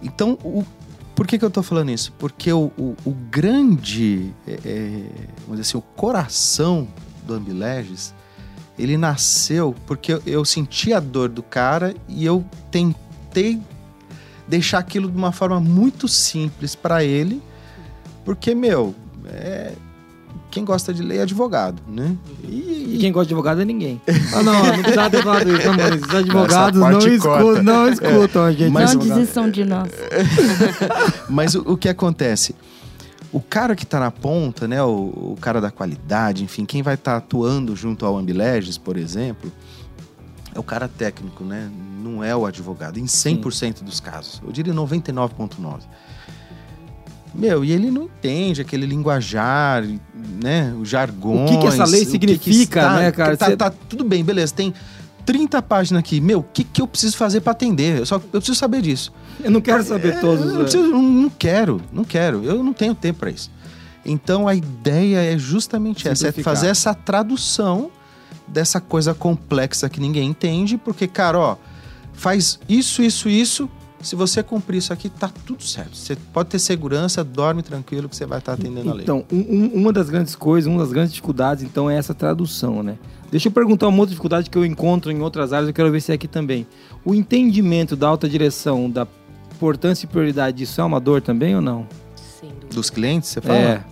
Então, 0.01 0.39
o, 0.43 0.65
por 1.15 1.25
que, 1.25 1.39
que 1.39 1.45
eu 1.45 1.49
tô 1.49 1.63
falando 1.63 1.91
isso? 1.91 2.11
Porque 2.19 2.51
o, 2.51 2.71
o, 2.77 2.95
o 3.05 3.11
grande, 3.11 4.33
é, 4.45 4.59
é, 4.65 4.87
vamos 5.47 5.61
dizer 5.61 5.61
assim, 5.61 5.77
o 5.77 5.81
coração 5.81 6.87
do 7.25 7.33
Ambileges, 7.33 8.13
ele 8.77 8.97
nasceu 8.97 9.73
porque 9.87 10.13
eu, 10.13 10.21
eu 10.25 10.45
senti 10.45 10.93
a 10.93 10.99
dor 10.99 11.29
do 11.29 11.41
cara 11.41 11.95
e 12.09 12.25
eu 12.25 12.45
tentei 12.69 13.61
deixar 14.47 14.79
aquilo 14.79 15.09
de 15.09 15.17
uma 15.17 15.31
forma 15.31 15.59
muito 15.59 16.07
simples 16.07 16.75
para 16.75 17.03
ele, 17.03 17.41
porque, 18.23 18.53
meu, 18.53 18.93
é, 19.25 19.73
quem 20.55 20.63
gosta 20.63 20.93
de 20.93 21.03
lei 21.03 21.17
é 21.17 21.23
advogado, 21.23 21.83
né? 21.85 22.15
E 22.41 22.97
quem 23.01 23.11
gosta 23.11 23.27
de 23.27 23.33
advogado 23.33 23.61
é 23.61 23.65
ninguém. 23.65 24.01
Ah, 24.33 24.41
não, 24.41 24.53
não 24.53 24.81
precisava 24.81 25.09
ter 25.09 25.23
falado 25.23 25.51
isso, 25.51 25.69
amor. 25.69 25.93
Os 25.93 26.15
advogados 26.15 26.79
não 26.79 26.99
escutam, 26.99 27.63
não 27.63 27.89
escutam 27.89 28.43
a 28.43 28.51
gente. 28.51 28.71
Mas 28.71 28.93
não 28.93 29.01
desistam 29.01 29.49
de 29.49 29.65
nós. 29.65 29.89
Mas 31.29 31.55
o, 31.55 31.73
o 31.73 31.77
que 31.77 31.89
acontece? 31.89 32.55
O 33.31 33.41
cara 33.41 33.75
que 33.75 33.85
tá 33.85 33.99
na 33.99 34.11
ponta, 34.11 34.67
né? 34.67 34.81
O, 34.81 35.33
o 35.33 35.37
cara 35.41 35.59
da 35.59 35.69
qualidade, 35.69 36.43
enfim, 36.43 36.65
quem 36.65 36.81
vai 36.81 36.95
estar 36.95 37.17
atuando 37.17 37.75
junto 37.75 38.05
ao 38.05 38.17
Ambileges, 38.17 38.77
por 38.77 38.95
exemplo, 38.97 39.51
é 40.53 40.59
o 40.59 40.63
cara 40.63 40.87
técnico, 40.87 41.43
né? 41.43 41.69
Não 42.01 42.23
é 42.23 42.33
o 42.35 42.45
advogado, 42.45 42.97
em 42.97 43.05
100% 43.05 43.83
dos 43.83 43.99
casos. 43.99 44.41
Eu 44.45 44.51
diria 44.53 44.73
99,9%. 44.73 45.81
Meu, 47.37 47.65
e 47.65 47.71
ele 47.71 47.91
não 47.91 48.03
entende 48.03 48.61
aquele 48.61 48.85
linguajar, 48.85 49.83
né? 50.41 50.73
Os 50.79 50.87
jargões. 50.89 51.51
O 51.51 51.53
que 51.53 51.57
que 51.59 51.67
essa 51.67 51.83
lei 51.85 52.03
o 52.03 52.05
que 52.05 52.19
que 52.19 52.25
significa, 52.27 52.79
está- 52.81 52.95
né, 52.95 53.11
cara? 53.11 53.37
Tá, 53.37 53.55
tá 53.57 53.69
tudo 53.69 54.03
bem, 54.03 54.23
beleza. 54.23 54.53
Tem 54.53 54.73
30 55.25 55.61
páginas 55.61 55.99
aqui. 55.99 56.21
Meu, 56.21 56.39
o 56.39 56.43
que, 56.43 56.63
que 56.63 56.81
eu 56.81 56.87
preciso 56.87 57.17
fazer 57.17 57.41
para 57.41 57.51
atender? 57.51 57.99
Eu, 57.99 58.05
só, 58.05 58.15
eu 58.15 58.21
preciso 58.39 58.55
saber 58.55 58.81
disso. 58.81 59.11
Eu 59.43 59.51
não 59.51 59.59
quero 59.59 59.83
saber 59.83 60.19
todos. 60.21 60.45
Eu 60.45 60.53
não, 60.53 60.61
preciso- 60.61 60.87
não- 60.87 61.01
não 61.01 61.29
quero, 61.29 61.81
não 61.91 62.03
quero. 62.03 62.43
Eu 62.43 62.63
não 62.63 62.73
tenho 62.73 62.95
tempo 62.95 63.19
para 63.19 63.31
isso. 63.31 63.51
Então 64.05 64.47
a 64.47 64.53
ideia 64.55 65.17
é 65.33 65.37
justamente 65.37 66.07
essa, 66.07 66.27
é 66.27 66.31
fazer 66.43 66.67
essa 66.67 66.93
tradução 66.93 67.89
dessa 68.47 68.79
coisa 68.79 69.13
complexa 69.15 69.89
que 69.89 69.99
ninguém 69.99 70.29
entende, 70.29 70.77
porque, 70.77 71.07
cara, 71.07 71.39
ó, 71.39 71.57
faz 72.13 72.59
isso, 72.69 73.01
isso, 73.01 73.27
isso, 73.27 73.67
Se 74.05 74.15
você 74.15 74.43
cumprir 74.43 74.77
isso 74.77 74.93
aqui, 74.93 75.09
tá 75.09 75.29
tudo 75.45 75.63
certo. 75.63 75.97
Você 75.97 76.15
pode 76.31 76.49
ter 76.49 76.59
segurança, 76.59 77.23
dorme 77.23 77.63
tranquilo 77.63 78.07
que 78.07 78.15
você 78.15 78.25
vai 78.25 78.37
estar 78.39 78.53
atendendo 78.53 78.91
a 78.91 78.93
lei. 78.93 79.03
Então, 79.03 79.25
um- 79.31 79.37
um- 79.39 79.71
uma 79.73 79.91
das 79.91 80.09
grandes 80.11 80.35
coisas, 80.35 80.71
uma 80.71 80.79
das 80.83 80.91
grandes 80.93 81.11
dificuldades, 81.11 81.63
então, 81.63 81.89
é 81.89 81.97
essa 81.97 82.13
tradução, 82.13 82.83
né? 82.83 82.97
Deixa 83.31 83.47
eu 83.47 83.51
perguntar 83.51 83.87
uma 83.87 83.97
outra 83.97 84.11
dificuldade 84.11 84.49
que 84.49 84.57
eu 84.57 84.63
encontro 84.63 85.11
em 85.11 85.19
outras 85.21 85.51
áreas, 85.51 85.67
eu 85.69 85.73
quero 85.73 85.91
ver 85.91 86.01
se 86.01 86.11
é 86.11 86.15
aqui 86.15 86.27
também. 86.27 86.67
O 87.03 87.15
entendimento 87.15 87.95
da 87.95 88.07
alta 88.07 88.29
direção, 88.29 88.89
da 88.89 89.07
importância 89.55 90.05
e 90.05 90.07
prioridade 90.07 90.57
disso 90.57 90.79
é 90.79 90.83
uma 90.83 90.99
dor 90.99 91.21
também 91.21 91.55
ou 91.55 91.61
não? 91.61 91.87
Dúvida. 92.41 92.67
Dos 92.75 92.89
clientes, 92.91 93.29
você 93.29 93.41
fala? 93.41 93.57
É. 93.57 93.83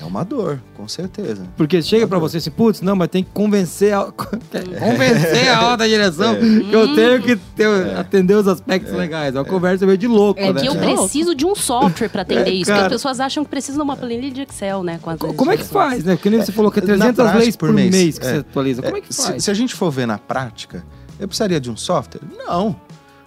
É 0.00 0.04
uma 0.04 0.24
dor, 0.24 0.58
com 0.74 0.88
certeza. 0.88 1.46
Porque 1.58 1.82
chega 1.82 2.06
pra 2.08 2.18
você 2.18 2.38
assim, 2.38 2.50
putz, 2.50 2.80
não, 2.80 2.96
mas 2.96 3.08
tem 3.08 3.22
que 3.22 3.30
convencer 3.34 3.92
a, 3.92 4.04
convencer 4.80 5.48
a 5.50 5.58
alta 5.58 5.86
direção 5.86 6.36
que 6.36 6.72
eu 6.72 6.94
tenho 6.94 7.22
que 7.22 7.36
ter- 7.36 7.96
atender 7.98 8.34
os 8.34 8.48
aspectos 8.48 8.92
legais. 8.94 9.34
É 9.34 9.38
uma 9.38 9.44
conversa 9.44 9.84
meio 9.84 9.98
de 9.98 10.06
louco, 10.06 10.40
É 10.40 10.52
né? 10.52 10.60
Que 10.60 10.66
eu 10.68 10.74
preciso 10.76 11.34
de 11.34 11.44
um 11.44 11.54
software 11.54 12.08
para 12.08 12.22
atender 12.22 12.48
É, 12.48 12.54
isso. 12.54 12.70
Porque 12.70 12.80
as 12.80 12.88
pessoas 12.88 13.20
acham 13.20 13.44
que 13.44 13.50
precisam 13.50 13.76
de 13.76 13.82
uma 13.82 13.96
planilha 13.96 14.30
de 14.30 14.40
Excel, 14.40 14.82
né? 14.82 14.98
Com 15.02 15.10
as 15.10 15.18
Como 15.18 15.50
é 15.52 15.56
que 15.58 15.64
faz, 15.64 16.02
né? 16.02 16.16
Porque 16.16 16.30
nem 16.30 16.40
você 16.40 16.52
falou 16.52 16.70
que 16.70 16.78
é 16.78 16.82
Na 16.82 16.86
300 16.88 17.14
prática, 17.16 17.38
leis 17.38 17.56
por 17.56 17.68
por 17.68 17.74
mês, 17.74 17.90
mês, 17.90 18.18
que 18.18 18.26
é. 18.26 18.30
você 18.30 18.36
atualiza. 18.38 18.82
Como 18.82 18.96
é 18.96 19.00
que 19.02 19.14
se, 19.14 19.22
faz? 19.26 19.44
se 19.44 19.50
a 19.50 19.54
gente 19.54 19.74
for 19.74 19.90
ver 19.90 20.06
na 20.06 20.16
prática, 20.16 20.82
eu 21.18 21.28
precisaria 21.28 21.60
de 21.60 21.70
um 21.70 21.76
software? 21.76 22.22
Não. 22.38 22.74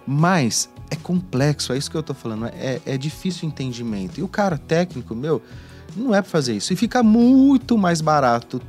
Mas 0.07 0.69
é 0.89 0.95
complexo, 0.95 1.71
é 1.71 1.77
isso 1.77 1.89
que 1.89 1.95
eu 1.97 2.03
tô 2.03 2.13
falando. 2.13 2.47
É, 2.47 2.81
é 2.85 2.97
difícil 2.97 3.47
o 3.47 3.51
entendimento. 3.51 4.19
E 4.19 4.23
o 4.23 4.27
cara 4.27 4.57
técnico, 4.57 5.15
meu, 5.15 5.41
não 5.95 6.13
é 6.13 6.21
pra 6.21 6.29
fazer 6.29 6.53
isso. 6.55 6.73
E 6.73 6.75
fica 6.75 7.01
muito 7.03 7.77
mais 7.77 8.01
barato 8.01 8.61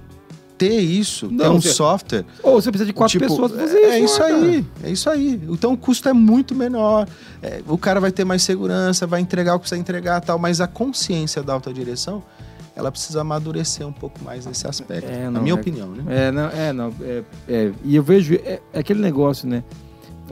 ter 0.57 0.79
isso, 0.81 1.29
ter 1.29 1.35
Não, 1.35 1.57
um 1.57 1.61
você- 1.61 1.73
software. 1.73 2.25
Ou 2.43 2.61
você 2.61 2.71
precisa 2.71 2.87
de 2.87 2.93
quatro 2.93 3.13
Tipo, 3.19 3.29
pessoas 3.29 3.51
pra 3.53 3.61
fazer 3.63 3.79
é, 3.79 3.99
isso. 4.01 4.23
é 4.23 4.31
isso 4.31 4.41
né, 4.41 4.49
aí, 4.49 4.67
é 4.85 4.91
isso 4.91 5.11
aí. 5.11 5.41
Então 5.49 5.73
o 5.73 5.77
custo 5.77 6.09
é 6.09 6.13
muito 6.13 6.55
menor. 6.55 7.09
É, 7.43 7.61
o 7.67 7.77
cara 7.77 8.01
vai 8.01 8.13
ter 8.13 8.25
mais 8.25 8.43
segurança, 8.43 9.07
vai 9.07 9.21
entregar 9.21 9.55
o 9.55 9.59
que 9.59 9.63
precisa 9.63 9.81
entregar 9.81 10.21
tal, 10.21 10.39
mas 10.39 10.61
a 10.61 10.67
consciência 10.69 11.43
da 11.43 11.53
alta 11.55 11.73
direção, 11.73 12.23
ela 12.77 12.91
precisa 12.91 13.21
amadurecer 13.21 13.87
um 13.87 13.93
pouco 13.93 14.23
mais 14.25 14.47
nesse 14.47 14.67
aspecto. 14.67 15.11
É, 15.11 15.25
na 15.25 15.31
não, 15.33 15.43
minha 15.43 15.55
é- 15.55 15.59
opinião, 15.59 15.89
né? 15.89 16.05
É, 16.29 16.31
não, 16.31 16.49
é, 16.49 16.73
não. 16.73 16.93
É, 17.03 17.23
é, 17.49 17.73
e 17.85 17.97
eu 17.97 18.03
vejo 18.03 18.35
é 18.35 18.61
aquele 18.73 19.01
negócio, 19.01 19.49
né? 19.49 19.65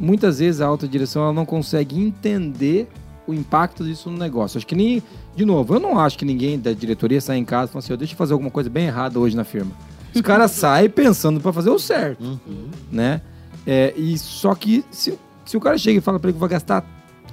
Muitas 0.00 0.38
vezes 0.38 0.60
a 0.60 0.66
alta 0.66 0.86
direção 0.88 1.22
ela 1.24 1.32
não 1.32 1.44
consegue 1.44 2.00
entender 2.00 2.88
o 3.26 3.34
impacto 3.34 3.84
disso 3.84 4.08
no 4.10 4.16
negócio. 4.18 4.56
Acho 4.56 4.66
que 4.66 4.74
nem, 4.74 5.02
de 5.34 5.44
novo, 5.44 5.74
eu 5.74 5.80
não 5.80 5.98
acho 5.98 6.18
que 6.18 6.24
ninguém 6.24 6.58
da 6.58 6.72
diretoria 6.72 7.20
sai 7.20 7.38
em 7.38 7.44
casa 7.44 7.70
e 7.70 7.72
fala 7.72 7.78
assim, 7.84 7.92
"Ó, 7.92 7.96
deixa 7.96 8.12
eu 8.14 8.16
fazer 8.18 8.32
alguma 8.34 8.50
coisa 8.50 8.68
bem 8.68 8.86
errada 8.86 9.18
hoje 9.18 9.34
na 9.36 9.44
firma. 9.44 9.72
Os 10.14 10.20
caras 10.22 10.50
saem 10.50 10.90
pensando 10.90 11.40
para 11.40 11.52
fazer 11.52 11.70
o 11.70 11.78
certo, 11.78 12.22
Uhum. 12.22 12.68
né? 12.90 13.20
É, 13.66 13.94
e 13.96 14.18
só 14.18 14.54
que 14.54 14.84
se, 14.90 15.18
se 15.44 15.56
o 15.56 15.60
cara 15.60 15.78
chega 15.78 15.98
e 15.98 16.00
fala 16.02 16.18
para 16.18 16.28
ele 16.28 16.34
que 16.34 16.40
vai 16.40 16.48
gastar 16.48 16.84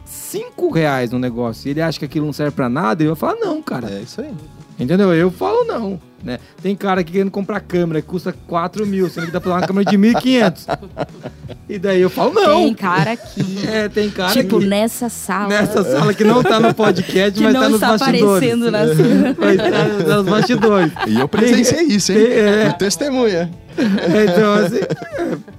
cinco 0.06 0.70
reais 0.72 1.12
no 1.12 1.20
negócio 1.20 1.68
e 1.68 1.72
ele 1.72 1.82
acha 1.82 2.00
que 2.00 2.06
aquilo 2.06 2.26
não 2.26 2.34
serve 2.34 2.56
para 2.56 2.70
nada, 2.70 3.02
ele 3.02 3.10
vai 3.10 3.16
falar, 3.16 3.36
não, 3.36 3.62
cara, 3.62 3.90
É 3.92 4.02
isso 4.02 4.22
aí. 4.22 4.34
Entendeu? 4.80 5.14
Eu 5.14 5.30
falo 5.30 5.66
não. 5.66 6.00
Né? 6.24 6.40
Tem 6.62 6.76
cara 6.76 7.04
que 7.04 7.12
querendo 7.14 7.32
comprar 7.32 7.60
câmera 7.62 8.02
que 8.02 8.08
custa 8.08 8.34
4 8.48 8.86
mil, 8.86 9.10
sendo 9.10 9.28
que 9.28 9.32
dá 9.32 9.40
pra 9.40 9.52
dar 9.52 9.58
uma 9.62 9.68
câmera 9.68 9.90
de 9.90 9.98
1.500. 9.98 10.78
E 11.68 11.80
daí 11.80 12.02
eu 12.02 12.10
falo 12.10 12.34
não. 12.34 12.64
Tem 12.66 12.74
cara 12.74 13.12
aqui. 13.14 13.60
É, 13.70 13.88
tem 13.88 14.10
cara 14.10 14.32
tipo, 14.34 14.60
que 14.60 14.66
nessa 14.66 15.10
sala. 15.10 15.48
nessa 15.50 15.84
sala 15.84 16.14
que 16.14 16.24
não 16.24 16.42
tá 16.42 16.60
no 16.60 16.74
podcast, 16.74 17.38
que 17.38 17.44
mas 17.44 17.54
não 17.54 17.62
tá 17.62 17.70
nos 17.70 17.76
está 17.82 17.88
bastidores. 17.98 18.24
aparecendo 18.26 18.72
nas. 18.72 18.90
Mas 19.38 19.58
tá 19.58 20.16
nos 20.18 20.26
bastidores. 20.30 20.92
E 21.08 21.20
eu 21.20 21.28
presenciei 21.28 21.84
isso, 21.84 22.12
hein? 22.12 22.18
tem- 22.26 22.32
é. 22.34 22.66
Fui 22.70 22.74
Testemunha. 22.80 23.50
É, 23.78 24.26
então, 24.26 24.54
assim, 24.56 24.80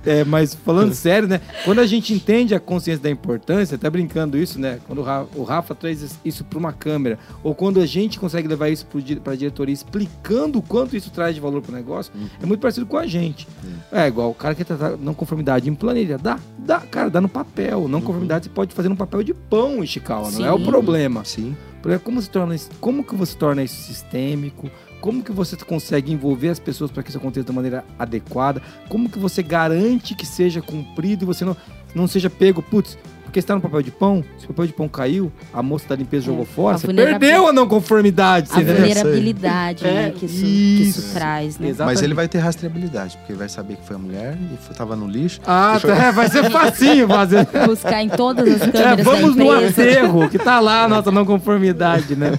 é, 0.04 0.24
mas 0.24 0.54
falando 0.54 0.92
sério, 0.92 1.26
né? 1.26 1.40
Quando 1.64 1.78
a 1.78 1.86
gente 1.86 2.12
entende 2.12 2.54
a 2.54 2.60
consciência 2.60 3.02
da 3.02 3.08
importância, 3.08 3.78
tá 3.78 3.88
brincando 3.88 4.36
isso, 4.36 4.60
né? 4.60 4.78
Quando 4.86 4.98
o 4.98 5.02
Rafa, 5.02 5.28
o 5.34 5.42
Rafa 5.42 5.74
traz 5.74 6.18
isso 6.22 6.44
para 6.44 6.58
uma 6.58 6.72
câmera, 6.72 7.18
ou 7.42 7.54
quando 7.54 7.80
a 7.80 7.86
gente 7.86 8.18
consegue 8.18 8.46
levar 8.46 8.68
isso 8.68 8.86
para 9.22 9.32
a 9.32 9.36
diretoria 9.36 9.72
explicando 9.72 10.49
o 10.58 10.62
quanto 10.62 10.96
isso 10.96 11.10
traz 11.10 11.34
de 11.34 11.40
valor 11.40 11.62
para 11.62 11.72
o 11.72 11.74
negócio, 11.74 12.12
é 12.42 12.46
muito 12.46 12.60
parecido 12.60 12.86
com 12.86 12.96
a 12.96 13.06
gente. 13.06 13.46
É 13.92 14.06
igual 14.06 14.30
o 14.30 14.34
cara 14.34 14.54
que 14.54 14.64
tratar 14.64 14.96
não 14.96 15.14
conformidade 15.14 15.68
em 15.68 15.74
planilha. 15.74 16.18
Dá, 16.18 16.38
dá, 16.58 16.80
cara, 16.80 17.08
dá 17.10 17.20
no 17.20 17.28
papel. 17.28 17.88
Não 17.88 18.00
conformidade 18.00 18.44
você 18.44 18.50
pode 18.50 18.74
fazer 18.74 18.88
no 18.88 18.96
papel 18.96 19.22
de 19.22 19.32
pão, 19.34 19.82
Ishikawa, 19.82 20.30
não 20.30 20.44
é 20.44 20.52
o 20.52 20.60
problema. 20.64 21.24
Sim. 21.24 21.56
Porque 21.82 21.98
Como, 21.98 22.20
se 22.20 22.28
torna, 22.28 22.54
isso- 22.54 22.68
como 22.80 23.02
que 23.02 23.14
você 23.14 23.34
torna 23.36 23.62
isso 23.62 23.74
sistêmico? 23.82 24.70
Como 25.00 25.22
que 25.22 25.32
você 25.32 25.56
consegue 25.56 26.12
envolver 26.12 26.50
as 26.50 26.58
pessoas 26.58 26.90
para 26.90 27.02
que 27.02 27.08
isso 27.08 27.16
aconteça 27.16 27.46
da 27.46 27.52
maneira 27.54 27.84
adequada? 27.98 28.60
Como 28.88 29.08
que 29.08 29.18
você 29.18 29.42
garante 29.42 30.14
que 30.14 30.26
seja 30.26 30.60
cumprido 30.60 31.24
e 31.24 31.26
você 31.26 31.42
não, 31.42 31.56
não 31.94 32.06
seja 32.06 32.28
pego, 32.28 32.60
putz, 32.62 32.98
porque 33.30 33.38
está 33.38 33.54
no 33.54 33.60
papel 33.60 33.80
de 33.80 33.92
pão, 33.92 34.24
se 34.36 34.44
o 34.44 34.48
papel 34.48 34.66
de 34.66 34.72
pão 34.72 34.88
caiu, 34.88 35.30
a 35.54 35.62
moça 35.62 35.86
da 35.88 35.94
limpeza 35.94 36.24
É, 36.24 36.26
jogou 36.26 36.44
fora, 36.44 36.74
a 36.74 36.78
você 36.78 36.92
perdeu 36.92 37.46
a 37.46 37.52
não 37.52 37.68
conformidade. 37.68 38.50
A 38.50 38.56
Você 38.56 38.64
vulnerabilidade 38.64 39.84
né, 39.84 40.08
É, 40.08 40.10
que, 40.10 40.26
isso, 40.26 40.40
que 40.44 40.82
isso 40.82 41.14
traz, 41.14 41.56
né? 41.56 41.68
Exatamente. 41.68 41.94
Mas 41.96 42.02
ele 42.02 42.12
vai 42.14 42.26
ter 42.26 42.38
rastreabilidade, 42.38 43.16
porque 43.18 43.30
ele 43.32 43.38
vai 43.38 43.48
saber 43.48 43.76
que 43.76 43.86
foi 43.86 43.94
a 43.94 43.98
mulher 44.00 44.36
e 44.52 44.56
foi, 44.56 44.74
tava 44.74 44.96
no 44.96 45.06
lixo. 45.06 45.40
Ah, 45.46 45.74
E 45.76 45.80
foi- 45.80 45.90
tá, 45.94 46.04
é, 46.06 46.12
vai 46.12 46.28
ser 46.28 46.50
facinho 46.50 47.06
fazer. 47.06 47.46
Buscar 47.66 48.02
em 48.02 48.08
todas 48.08 48.48
as 48.48 48.62
É, 48.66 48.72
câmeras 48.72 49.04
vamos 49.04 49.36
da 49.36 49.44
no 49.44 49.52
aterro, 49.52 50.28
que 50.28 50.38
tá 50.38 50.58
lá 50.58 50.84
a 50.84 50.88
nossa 50.88 51.12
não 51.12 51.24
conformidade, 51.24 52.16
né? 52.16 52.32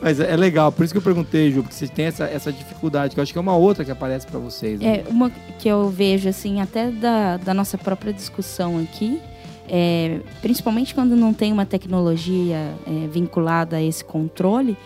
Mas 0.00 0.20
é 0.20 0.28
é 0.28 0.36
legal, 0.36 0.70
por 0.70 0.84
isso 0.84 0.92
que 0.92 0.98
eu 0.98 1.02
perguntei, 1.02 1.50
Ju, 1.50 1.62
porque 1.62 1.74
vocês 1.74 1.90
têm 1.90 2.04
essa, 2.06 2.24
essa 2.24 2.52
dificuldade, 2.52 3.14
que 3.14 3.20
eu 3.20 3.22
acho 3.22 3.32
que 3.32 3.38
é 3.38 3.40
uma 3.40 3.56
outra 3.56 3.84
que 3.84 3.90
aparece 3.90 4.26
pra 4.26 4.38
vocês. 4.38 4.78
Né? 4.78 4.98
É, 4.98 5.04
uma 5.08 5.30
que 5.58 5.66
eu 5.68 5.88
vejo, 5.88 6.28
assim, 6.28 6.60
até 6.60 6.90
da, 6.90 7.38
da 7.38 7.54
nossa 7.54 7.76
própria 7.78 8.12
discussão 8.12 8.78
aqui, 8.78 9.20
é, 9.68 10.20
principalmente 10.40 10.94
quando 10.94 11.14
não 11.14 11.32
tem 11.32 11.52
uma 11.52 11.66
tecnologia 11.66 12.74
é, 12.86 13.06
vinculada 13.08 13.76
a 13.76 13.82
esse 13.82 14.04
controle, 14.04 14.76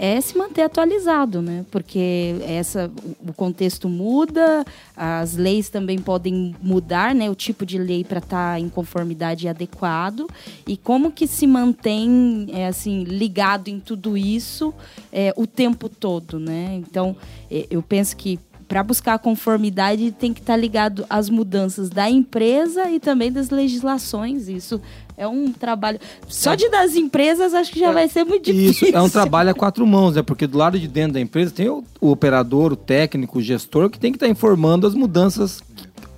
é 0.00 0.20
se 0.20 0.38
manter 0.38 0.62
atualizado, 0.62 1.42
né? 1.42 1.66
Porque 1.72 2.36
essa, 2.46 2.88
o 3.26 3.32
contexto 3.32 3.88
muda, 3.88 4.64
as 4.96 5.36
leis 5.36 5.68
também 5.68 5.98
podem 5.98 6.54
mudar, 6.62 7.12
né? 7.14 7.28
O 7.28 7.34
tipo 7.34 7.66
de 7.66 7.78
lei 7.78 8.04
para 8.04 8.18
estar 8.18 8.60
em 8.60 8.68
conformidade 8.68 9.48
adequado. 9.48 10.28
E 10.66 10.76
como 10.76 11.10
que 11.10 11.26
se 11.26 11.48
mantém, 11.48 12.46
é, 12.52 12.68
assim, 12.68 13.02
ligado 13.02 13.68
em 13.68 13.80
tudo 13.80 14.16
isso 14.16 14.72
é, 15.12 15.34
o 15.36 15.48
tempo 15.48 15.88
todo, 15.88 16.38
né? 16.38 16.76
Então, 16.76 17.16
é, 17.50 17.66
eu 17.68 17.82
penso 17.82 18.16
que 18.16 18.38
para 18.68 18.82
buscar 18.82 19.14
a 19.14 19.18
conformidade 19.18 20.12
tem 20.12 20.34
que 20.34 20.40
estar 20.40 20.54
ligado 20.56 21.06
às 21.08 21.30
mudanças 21.30 21.88
da 21.88 22.08
empresa 22.10 22.90
e 22.90 23.00
também 23.00 23.32
das 23.32 23.48
legislações. 23.48 24.46
Isso 24.46 24.78
é 25.16 25.26
um 25.26 25.50
trabalho. 25.50 25.98
Só 26.28 26.54
de 26.54 26.68
das 26.68 26.94
empresas 26.94 27.54
acho 27.54 27.72
que 27.72 27.80
já 27.80 27.90
vai 27.92 28.08
ser 28.08 28.24
muito 28.24 28.50
Isso, 28.50 28.72
difícil. 28.80 28.96
é 28.96 29.00
um 29.00 29.08
trabalho 29.08 29.50
a 29.50 29.54
quatro 29.54 29.86
mãos, 29.86 30.14
né? 30.16 30.22
Porque 30.22 30.46
do 30.46 30.58
lado 30.58 30.78
de 30.78 30.86
dentro 30.86 31.14
da 31.14 31.20
empresa 31.20 31.50
tem 31.50 31.68
o, 31.70 31.82
o 31.98 32.10
operador, 32.10 32.72
o 32.72 32.76
técnico, 32.76 33.38
o 33.38 33.42
gestor, 33.42 33.88
que 33.88 33.98
tem 33.98 34.12
que 34.12 34.16
estar 34.16 34.28
informando 34.28 34.86
as 34.86 34.94
mudanças 34.94 35.62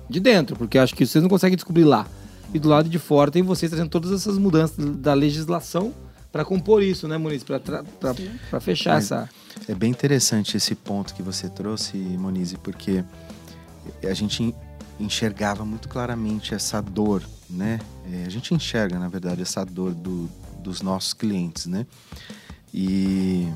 de 0.09 0.19
dentro, 0.19 0.57
porque 0.57 0.77
acho 0.77 0.93
que 0.93 1.05
vocês 1.05 1.21
não 1.21 1.29
conseguem 1.29 1.55
descobrir 1.55 1.85
lá. 1.85 2.05
E 2.53 2.59
do 2.59 2.67
lado 2.67 2.89
de 2.89 2.99
fora 2.99 3.31
tem 3.31 3.41
vocês 3.41 3.71
trazendo 3.71 3.89
todas 3.89 4.11
essas 4.11 4.37
mudanças 4.37 4.75
da 4.97 5.13
legislação 5.13 5.93
para 6.33 6.43
compor 6.43 6.83
isso, 6.83 7.07
né, 7.07 7.17
Muniz? 7.17 7.43
Para 7.45 8.59
fechar 8.59 8.95
Mas- 8.95 9.05
essa. 9.05 9.29
É 9.67 9.75
bem 9.75 9.91
interessante 9.91 10.57
esse 10.57 10.75
ponto 10.75 11.13
que 11.13 11.21
você 11.21 11.49
trouxe, 11.49 11.97
Monize, 11.97 12.57
porque 12.57 13.03
a 14.03 14.13
gente 14.13 14.43
en- 14.43 14.53
enxergava 14.99 15.63
muito 15.65 15.87
claramente 15.87 16.53
essa 16.53 16.81
dor, 16.81 17.23
né? 17.49 17.79
É, 18.11 18.25
a 18.25 18.29
gente 18.29 18.53
enxerga, 18.53 18.99
na 18.99 19.07
verdade, 19.07 19.41
essa 19.41 19.63
dor 19.65 19.93
do- 19.93 20.29
dos 20.59 20.81
nossos 20.81 21.13
clientes, 21.13 21.65
né? 21.65 21.85
E 22.73 23.47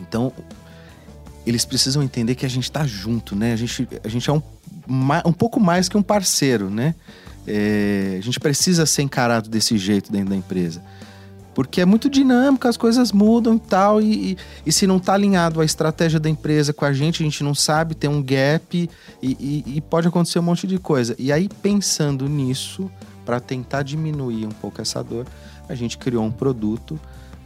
então 0.00 0.32
eles 1.46 1.64
precisam 1.64 2.02
entender 2.02 2.34
que 2.34 2.46
a 2.46 2.48
gente 2.48 2.64
está 2.64 2.86
junto, 2.86 3.34
né? 3.34 3.52
A 3.52 3.56
gente, 3.56 3.88
a 4.04 4.08
gente 4.08 4.28
é 4.30 4.32
um, 4.32 4.42
um 5.26 5.32
pouco 5.32 5.58
mais 5.58 5.88
que 5.88 5.96
um 5.96 6.02
parceiro, 6.02 6.70
né? 6.70 6.94
É, 7.46 8.16
a 8.18 8.22
gente 8.22 8.38
precisa 8.38 8.86
ser 8.86 9.02
encarado 9.02 9.48
desse 9.50 9.76
jeito 9.76 10.12
dentro 10.12 10.30
da 10.30 10.36
empresa. 10.36 10.82
Porque 11.54 11.80
é 11.80 11.84
muito 11.84 12.08
dinâmico, 12.08 12.66
as 12.66 12.76
coisas 12.76 13.12
mudam 13.12 13.56
e 13.56 13.60
tal, 13.60 14.00
e, 14.00 14.32
e, 14.32 14.36
e 14.66 14.72
se 14.72 14.86
não 14.86 14.96
está 14.96 15.14
alinhado 15.14 15.60
a 15.60 15.64
estratégia 15.64 16.18
da 16.18 16.28
empresa 16.28 16.72
com 16.72 16.84
a 16.84 16.92
gente, 16.92 17.22
a 17.22 17.24
gente 17.24 17.44
não 17.44 17.54
sabe, 17.54 17.94
tem 17.94 18.08
um 18.08 18.22
gap 18.22 18.88
e, 19.22 19.64
e- 19.76 19.80
pode 19.82 20.08
acontecer 20.08 20.38
um 20.38 20.42
monte 20.42 20.66
de 20.66 20.78
coisa. 20.78 21.14
E 21.18 21.30
aí, 21.30 21.48
pensando 21.60 22.26
nisso, 22.28 22.90
para 23.24 23.38
tentar 23.38 23.82
diminuir 23.82 24.46
um 24.46 24.50
pouco 24.50 24.80
essa 24.80 25.02
dor, 25.02 25.26
a 25.68 25.74
gente 25.74 25.98
criou 25.98 26.24
um 26.24 26.30
produto 26.30 26.98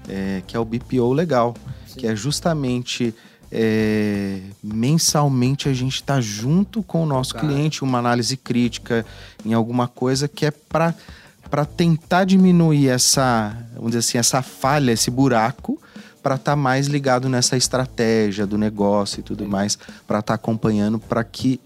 é, 0.09 0.43
que 0.47 0.57
é 0.57 0.61
o 0.61 0.65
BPO 0.65 1.13
Legal, 1.13 1.55
que 1.97 2.07
é 2.07 2.15
justamente 2.15 3.15
é, 3.51 4.41
mensalmente 4.63 5.69
a 5.69 5.73
gente 5.73 5.97
está 5.97 6.21
junto 6.21 6.83
com 6.83 7.03
o 7.03 7.07
nosso 7.07 7.35
Cara. 7.35 7.47
cliente, 7.47 7.83
uma 7.83 7.99
análise 7.99 8.37
crítica 8.37 9.05
em 9.45 9.55
alguma 9.55 9.89
coisa 9.89 10.29
que 10.29 10.47
é 10.47 10.51
para 10.51 10.95
para 11.51 11.65
tentar 11.65 12.25
diminuir 12.25 12.89
essa, 12.89 13.57
vamos 13.75 13.93
dizer 13.93 13.99
assim, 13.99 14.19
essa 14.19 14.43
falha, 14.43 14.93
esse 14.93 15.11
buraco, 15.11 15.81
para 16.23 16.35
estar 16.35 16.57
mais 16.57 16.87
ligado 16.87 17.29
nessa 17.29 17.57
estratégia 17.57 18.47
do 18.47 18.59
negócio 18.59 19.21
e 19.21 19.23
tudo 19.23 19.47
mais, 19.47 19.79
para 20.07 20.19
estar 20.19 20.35
acompanhando 20.35 20.99
para 20.99 21.23
que 21.23 21.61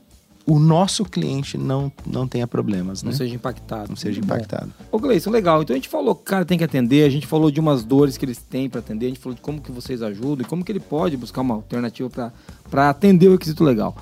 o 0.46 0.58
nosso 0.58 1.04
cliente 1.04 1.56
não, 1.56 1.92
não 2.04 2.26
tenha 2.26 2.46
problemas, 2.46 3.02
né? 3.02 3.10
Não 3.10 3.16
seja 3.16 3.34
impactado. 3.34 3.88
Não 3.88 3.96
seja 3.96 4.20
bom. 4.20 4.26
impactado. 4.26 4.72
Ô, 4.90 4.98
Gleison, 4.98 5.30
legal. 5.30 5.62
Então 5.62 5.74
a 5.74 5.76
gente 5.76 5.88
falou 5.88 6.14
que 6.14 6.22
o 6.22 6.24
cara 6.24 6.44
tem 6.44 6.58
que 6.58 6.64
atender, 6.64 7.04
a 7.04 7.08
gente 7.08 7.26
falou 7.26 7.50
de 7.50 7.60
umas 7.60 7.84
dores 7.84 8.16
que 8.16 8.24
eles 8.24 8.38
têm 8.38 8.68
para 8.68 8.80
atender, 8.80 9.06
a 9.06 9.08
gente 9.10 9.20
falou 9.20 9.34
de 9.34 9.40
como 9.40 9.60
que 9.60 9.70
vocês 9.70 10.02
ajudam 10.02 10.44
e 10.44 10.48
como 10.48 10.64
que 10.64 10.72
ele 10.72 10.80
pode 10.80 11.16
buscar 11.16 11.42
uma 11.42 11.54
alternativa 11.54 12.32
para 12.68 12.90
atender 12.90 13.28
o 13.28 13.32
requisito 13.32 13.62
legal. 13.62 13.96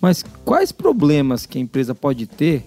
Mas 0.00 0.24
quais 0.44 0.72
problemas 0.72 1.46
que 1.46 1.56
a 1.56 1.60
empresa 1.60 1.94
pode 1.94 2.26
ter 2.26 2.66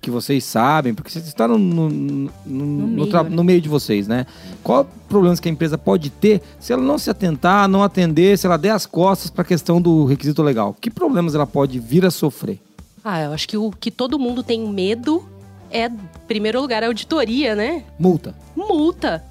que 0.00 0.10
vocês 0.10 0.44
sabem, 0.44 0.94
porque 0.94 1.10
vocês 1.10 1.26
estão 1.26 1.48
no, 1.48 1.58
no, 1.58 2.30
no, 2.46 2.86
no 2.86 3.06
meio, 3.06 3.30
né? 3.30 3.42
meio 3.42 3.60
de 3.60 3.68
vocês, 3.68 4.08
né? 4.08 4.26
Qual 4.62 4.84
problemas 5.08 5.38
que 5.38 5.48
a 5.48 5.52
empresa 5.52 5.76
pode 5.76 6.08
ter 6.08 6.40
se 6.58 6.72
ela 6.72 6.82
não 6.82 6.98
se 6.98 7.10
atentar, 7.10 7.68
não 7.68 7.82
atender, 7.82 8.38
se 8.38 8.46
ela 8.46 8.56
der 8.56 8.70
as 8.70 8.86
costas 8.86 9.30
para 9.30 9.42
a 9.42 9.44
questão 9.44 9.80
do 9.80 10.04
requisito 10.06 10.42
legal? 10.42 10.74
Que 10.80 10.90
problemas 10.90 11.34
ela 11.34 11.46
pode 11.46 11.78
vir 11.78 12.06
a 12.06 12.10
sofrer? 12.10 12.58
Ah, 13.04 13.20
eu 13.22 13.32
acho 13.32 13.48
que 13.48 13.56
o 13.56 13.70
que 13.70 13.90
todo 13.90 14.18
mundo 14.18 14.42
tem 14.42 14.66
medo 14.68 15.24
é, 15.70 15.86
em 15.86 15.98
primeiro 16.26 16.60
lugar, 16.60 16.82
a 16.82 16.86
auditoria, 16.86 17.54
né? 17.54 17.84
Multa. 17.98 18.34
Multa. 18.56 19.29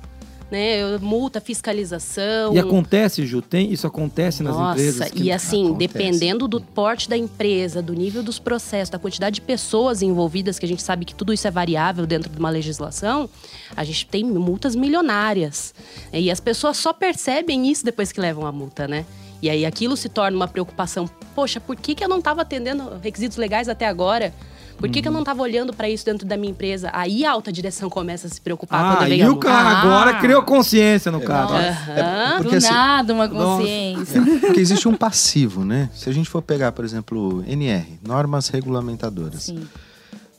Né? 0.52 0.98
Multa, 1.00 1.40
fiscalização. 1.40 2.54
E 2.56 2.60
acontece, 2.60 3.24
Ju, 3.26 3.40
tem, 3.42 3.72
isso 3.72 3.86
acontece 3.86 4.42
nas 4.42 4.56
Nossa, 4.56 4.72
empresas. 4.80 5.12
que- 5.12 5.24
e 5.24 5.32
assim, 5.32 5.68
Acontece. 5.68 5.88
dependendo 5.94 6.48
do 6.48 6.60
porte 6.60 7.08
da 7.08 7.16
empresa, 7.16 7.82
do 7.84 7.94
nível 7.94 8.24
dos 8.24 8.40
processos, 8.40 8.90
da 8.90 8.98
quantidade 8.98 9.36
de 9.36 9.42
pessoas 9.42 10.02
envolvidas, 10.02 10.58
que 10.58 10.66
a 10.66 10.68
gente 10.68 10.82
sabe 10.82 11.06
que 11.06 11.14
tudo 11.14 11.32
isso 11.32 11.48
é 11.48 11.52
variável 11.52 12.06
dentro 12.08 12.30
de 12.32 12.40
uma 12.40 12.50
legislação, 12.50 13.30
a 13.76 13.84
gente 13.84 14.08
tem 14.08 14.24
multas 14.24 14.76
milionárias. 14.76 15.74
E 16.12 16.32
as 16.32 16.40
pessoas 16.40 16.78
só 16.78 16.94
percebem 16.94 17.70
isso 17.70 17.86
depois 17.86 18.12
que 18.12 18.20
levam 18.20 18.46
a 18.48 18.52
multa, 18.52 18.88
né? 18.88 19.06
E 19.42 19.50
aí 19.50 19.66
aquilo 19.66 19.96
se 19.96 20.10
torna 20.10 20.36
uma 20.36 20.48
preocupação. 20.48 21.10
Poxa, 21.36 21.60
por 21.62 21.76
que, 21.76 21.94
que 21.96 22.04
eu 22.04 22.10
não 22.10 22.18
estava 22.20 22.42
atendendo 22.42 22.98
requisitos 23.02 23.38
legais 23.38 23.70
até 23.70 23.86
agora? 23.88 24.34
Por 24.80 24.90
que, 24.90 25.02
que 25.02 25.08
eu 25.08 25.12
não 25.12 25.20
estava 25.20 25.42
olhando 25.42 25.74
para 25.74 25.90
isso 25.90 26.06
dentro 26.06 26.26
da 26.26 26.38
minha 26.38 26.52
empresa? 26.52 26.90
Aí 26.94 27.26
a 27.26 27.32
alta 27.32 27.52
direção 27.52 27.90
começa 27.90 28.28
a 28.28 28.30
se 28.30 28.40
preocupar 28.40 28.80
Ah, 28.84 28.96
quando 28.96 29.10
vem 29.10 29.20
e 29.20 29.22
a 29.22 29.30
o 29.32 29.36
cara 29.38 29.70
Ah. 29.70 29.82
agora 29.82 30.14
criou 30.20 30.42
consciência 30.44 31.12
no 31.12 31.20
cara. 31.22 31.70
Aham. 31.70 32.38
Porque 32.38 32.52
Do 32.52 32.58
assim- 32.58 32.74
nada, 32.74 33.14
uma 33.14 33.28
Nossa. 33.28 33.58
consciência. 33.62 34.22
Porque 34.40 34.60
existe 34.60 34.88
um 34.88 34.96
passivo, 34.96 35.66
né? 35.66 35.90
Se 35.94 36.10
a 36.10 36.14
gente 36.14 36.30
for 36.30 36.42
pegar, 36.42 36.72
por 36.72 36.86
exemplo, 36.86 37.44
NR, 37.46 38.00
normas 38.06 38.48
regulamentadoras. 38.48 39.44
Sim. 39.44 39.68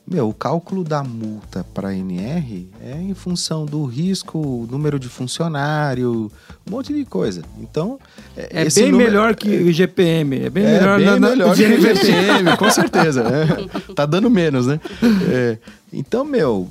Meu, 0.07 0.27
o 0.27 0.33
cálculo 0.33 0.83
da 0.83 1.03
multa 1.03 1.65
para 1.73 1.95
NR 1.95 2.67
é 2.83 2.99
em 3.01 3.13
função 3.13 3.65
do 3.65 3.85
risco, 3.85 4.67
número 4.69 4.99
de 4.99 5.07
funcionário, 5.07 6.29
um 6.67 6.71
monte 6.71 6.91
de 6.93 7.05
coisa. 7.05 7.43
Então, 7.61 7.97
É 8.35 8.63
esse 8.65 8.81
bem 8.81 8.91
número- 8.91 9.09
melhor 9.09 9.35
que 9.35 9.47
o 9.49 9.71
GPM. 9.71 10.41
É 10.43 10.49
bem 10.49 10.65
é 10.65 10.79
melhor, 10.79 10.97
bem 10.97 11.05
na- 11.05 11.19
na- 11.19 11.29
melhor 11.29 11.55
que 11.55 11.63
o. 11.63 11.81
GPM, 11.81 12.57
com 12.57 12.69
certeza. 12.71 13.21
É. 13.23 13.93
Tá 13.93 14.05
dando 14.05 14.29
menos, 14.29 14.67
né? 14.67 14.81
É. 15.31 15.57
Então, 15.93 16.25
meu, 16.25 16.67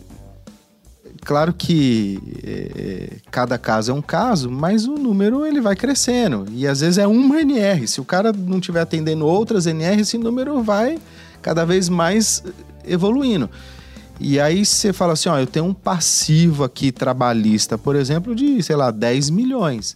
claro 1.24 1.54
que 1.54 2.18
é, 2.44 3.16
cada 3.30 3.56
caso 3.56 3.90
é 3.92 3.94
um 3.94 4.02
caso, 4.02 4.50
mas 4.50 4.86
o 4.86 4.94
número 4.96 5.46
ele 5.46 5.62
vai 5.62 5.76
crescendo. 5.76 6.44
E 6.52 6.66
às 6.66 6.80
vezes 6.80 6.98
é 6.98 7.06
uma 7.06 7.40
NR. 7.40 7.86
Se 7.86 8.00
o 8.02 8.04
cara 8.04 8.32
não 8.32 8.58
estiver 8.58 8.80
atendendo 8.82 9.24
outras 9.24 9.66
NR, 9.66 10.02
esse 10.02 10.18
número 10.18 10.62
vai 10.62 10.98
cada 11.40 11.64
vez 11.64 11.88
mais 11.88 12.42
evoluindo. 12.92 13.48
E 14.18 14.38
aí 14.38 14.64
você 14.66 14.92
fala 14.92 15.14
assim, 15.14 15.28
ó, 15.30 15.38
eu 15.38 15.46
tenho 15.46 15.64
um 15.64 15.72
passivo 15.74 16.62
aqui 16.64 16.92
trabalhista, 16.92 17.78
por 17.78 17.96
exemplo, 17.96 18.34
de, 18.34 18.62
sei 18.62 18.76
lá, 18.76 18.90
10 18.90 19.30
milhões. 19.30 19.94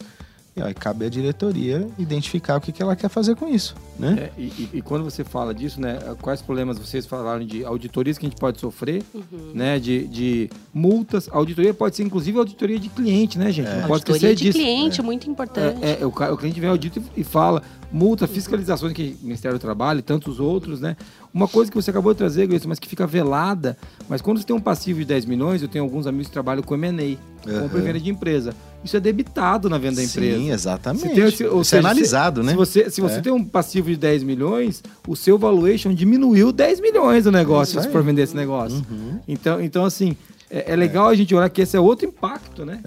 E 0.57 0.63
aí 0.63 0.73
cabe 0.73 1.05
à 1.05 1.09
diretoria 1.09 1.85
identificar 1.99 2.57
o 2.57 2.61
que, 2.61 2.71
que 2.71 2.81
ela 2.81 2.95
quer 2.95 3.09
fazer 3.09 3.35
com 3.35 3.49
isso, 3.53 3.75
né? 3.99 4.31
É, 4.37 4.41
e, 4.41 4.69
e- 4.75 4.81
quando 4.83 5.03
você 5.03 5.25
fala 5.25 5.53
disso, 5.53 5.81
né? 5.81 5.99
Quais 6.23 6.41
problemas 6.41 6.79
vocês 6.79 7.05
falaram 7.05 7.45
de 7.45 7.65
auditorias 7.65 8.17
que 8.17 8.25
a 8.25 8.29
gente 8.31 8.39
pode 8.39 8.61
sofrer, 8.61 9.03
Uhum. 9.13 9.51
né? 9.53 9.81
De, 9.81 10.07
de 10.07 10.51
multas. 10.73 11.29
Auditoria 11.33 11.75
pode 11.75 11.97
ser, 11.97 12.05
inclusive, 12.05 12.39
auditoria 12.39 12.79
de 12.79 12.89
cliente, 12.89 13.37
né, 13.37 13.51
gente? 13.51 13.67
Não 13.69 13.81
pode 13.81 13.93
Auditoria 13.95 14.31
esquecer 14.31 14.37
de 14.37 14.45
disso. 14.45 14.59
cliente, 14.59 15.03
muito 15.03 15.29
importante. 15.29 15.85
É, 15.85 15.99
é, 16.03 16.07
o, 16.07 16.09
o 16.11 16.37
cliente 16.37 16.61
vem 16.61 16.69
ao 16.69 16.75
audito 16.75 17.03
e 17.17 17.25
fala 17.25 17.61
multa, 17.95 18.27
fiscalizações 18.27 18.93
que 18.93 19.17
o 19.23 19.25
Ministério 19.25 19.57
do 19.57 19.61
Trabalho 19.61 20.01
e 20.01 20.03
tantos 20.03 20.41
outros, 20.41 20.81
né? 20.81 20.97
Uma 21.33 21.47
coisa 21.47 21.71
que 21.71 21.77
você 21.77 21.91
acabou 21.91 22.13
de 22.13 22.19
trazer, 22.19 22.45
Gleison, 22.49 22.69
mas 22.69 22.81
que 22.81 22.89
fica 22.89 23.07
velada, 23.07 23.77
mas 24.09 24.21
quando 24.21 24.39
você 24.39 24.45
tem 24.45 24.55
um 24.55 24.61
passivo 24.61 24.99
de 24.99 25.05
10 25.05 25.25
milhões, 25.27 25.63
eu 25.63 25.69
tenho 25.69 25.85
alguns 25.85 26.05
amigos 26.07 26.27
que 26.27 26.33
trabalham 26.33 26.63
com 26.63 26.75
M&A, 26.75 27.17
compra 27.61 27.79
e 27.79 27.83
venda 27.83 28.01
de 28.01 28.11
empresa. 28.11 28.53
Isso 28.83 28.97
é 28.97 29.01
debitado 29.01 29.71
na 29.71 29.79
venda 29.79 29.97
da 29.97 30.05
empresa. 30.05 30.39
Sim, 30.39 30.51
exatamente. 30.51 31.09
Tem 31.09 31.29
Isso 31.29 31.65
seja, 31.65 31.77
é 31.77 31.79
analisado, 31.79 32.41
se, 32.41 32.47
né? 32.47 32.53
Se 32.53 32.57
você, 32.59 32.91
se 32.91 33.01
você 33.01 33.17
É. 33.17 33.21
tem 33.21 33.33
um 33.33 33.45
passivo 33.45 33.89
de 33.89 33.97
10 33.97 34.25
milhões, 34.25 34.83
o 35.07 35.15
seu 35.15 35.39
valuation 35.39 35.95
diminuiu 35.95 36.51
10 36.51 36.81
milhões 36.81 37.25
do 37.25 37.31
negócio, 37.33 37.81
se 37.81 37.89
for 37.91 38.03
vender 38.03 38.23
esse 38.23 38.35
negócio. 38.37 38.85
Uhum. 38.91 39.21
Então, 39.27 39.63
então, 39.63 39.85
assim, 39.85 40.17
é, 40.51 40.73
é 40.73 40.77
legal 40.77 41.09
a 41.09 41.15
gente 41.15 41.35
olhar 41.35 41.49
que 41.49 41.63
esse 41.63 41.77
é 41.77 41.81
outro 41.81 42.07
impacto, 42.07 42.65
né? 42.65 42.81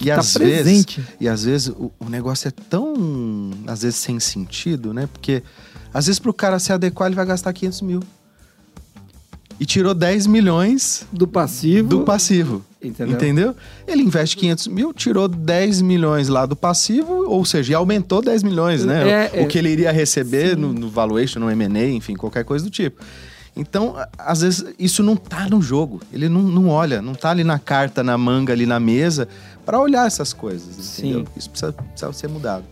E 0.00 0.06
tá 0.06 0.16
às 0.20 0.34
presente. 0.34 1.00
vezes, 1.00 1.14
e 1.20 1.28
às 1.28 1.44
vezes 1.44 1.68
o, 1.68 1.92
o 1.98 2.08
negócio 2.08 2.48
é 2.48 2.50
tão, 2.50 3.50
às 3.66 3.82
vezes 3.82 3.96
sem 3.96 4.18
sentido, 4.18 4.94
né? 4.94 5.08
Porque 5.12 5.42
às 5.92 6.06
vezes 6.06 6.18
pro 6.18 6.32
cara 6.32 6.58
se 6.58 6.72
adequar 6.72 7.08
ele 7.08 7.16
vai 7.16 7.26
gastar 7.26 7.52
500 7.52 7.82
mil. 7.82 8.00
E 9.58 9.66
tirou 9.66 9.92
10 9.92 10.26
milhões 10.26 11.06
Do 11.12 11.28
passivo. 11.28 11.86
do 11.86 12.00
passivo. 12.00 12.64
Entendeu? 12.82 13.14
Entendeu? 13.14 13.56
Ele 13.86 14.02
investe 14.02 14.34
500 14.38 14.68
mil, 14.68 14.94
tirou 14.94 15.28
10 15.28 15.82
milhões 15.82 16.28
lá 16.28 16.46
do 16.46 16.56
passivo, 16.56 17.26
ou 17.28 17.44
seja, 17.44 17.76
aumentou 17.76 18.22
10 18.22 18.42
milhões, 18.42 18.86
né? 18.86 19.02
É, 19.06 19.30
o, 19.34 19.40
é. 19.40 19.42
o 19.42 19.46
que 19.46 19.58
ele 19.58 19.68
iria 19.68 19.92
receber 19.92 20.56
no, 20.56 20.72
no 20.72 20.88
valuation, 20.88 21.40
no 21.40 21.50
M&A, 21.50 21.90
enfim, 21.90 22.16
qualquer 22.16 22.42
coisa 22.42 22.64
do 22.64 22.70
tipo. 22.70 23.02
Então, 23.56 23.96
às 24.18 24.40
vezes, 24.42 24.64
isso 24.78 25.02
não 25.02 25.16
tá 25.16 25.48
no 25.48 25.60
jogo. 25.60 26.00
Ele 26.12 26.28
não, 26.28 26.42
não 26.42 26.68
olha, 26.68 27.02
não 27.02 27.14
tá 27.14 27.30
ali 27.30 27.44
na 27.44 27.58
carta, 27.58 28.02
na 28.02 28.16
manga, 28.16 28.52
ali 28.52 28.64
na 28.66 28.78
mesa, 28.80 29.28
para 29.66 29.78
olhar 29.78 30.06
essas 30.06 30.32
coisas, 30.32 30.98
entendeu? 30.98 31.20
Sim. 31.20 31.26
Isso 31.36 31.50
precisa, 31.50 31.72
precisa 31.72 32.12
ser 32.12 32.28
mudado. 32.28 32.64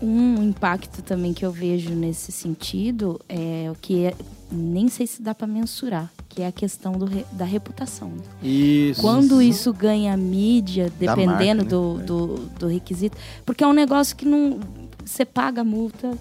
Um 0.00 0.42
impacto 0.42 1.00
também 1.02 1.32
que 1.32 1.44
eu 1.44 1.50
vejo 1.50 1.90
nesse 1.90 2.30
sentido 2.30 3.18
é 3.28 3.68
o 3.70 3.74
que 3.74 4.04
é- 4.04 4.14
nem 4.52 4.88
sei 4.88 5.06
se 5.06 5.22
dá 5.22 5.34
para 5.34 5.46
mensurar, 5.46 6.12
que 6.28 6.42
é 6.42 6.46
a 6.46 6.52
questão 6.52 6.92
do 6.92 7.06
re- 7.06 7.24
da 7.32 7.44
reputação. 7.46 8.08
né? 8.10 8.22
Isso. 8.42 9.00
Quando 9.00 9.40
isso 9.42 9.72
ganha 9.72 10.14
mídia, 10.16 10.92
dependendo 11.00 11.62
marca, 11.64 11.64
do, 11.64 11.94
né? 11.94 12.04
do, 12.04 12.26
do 12.58 12.66
requisito, 12.68 13.16
porque 13.44 13.64
é 13.64 13.66
um 13.66 13.72
negócio 13.72 14.14
que 14.14 14.24
não. 14.26 14.60
Você 15.04 15.24
paga 15.24 15.62
a 15.62 15.64
multa, 15.64 16.12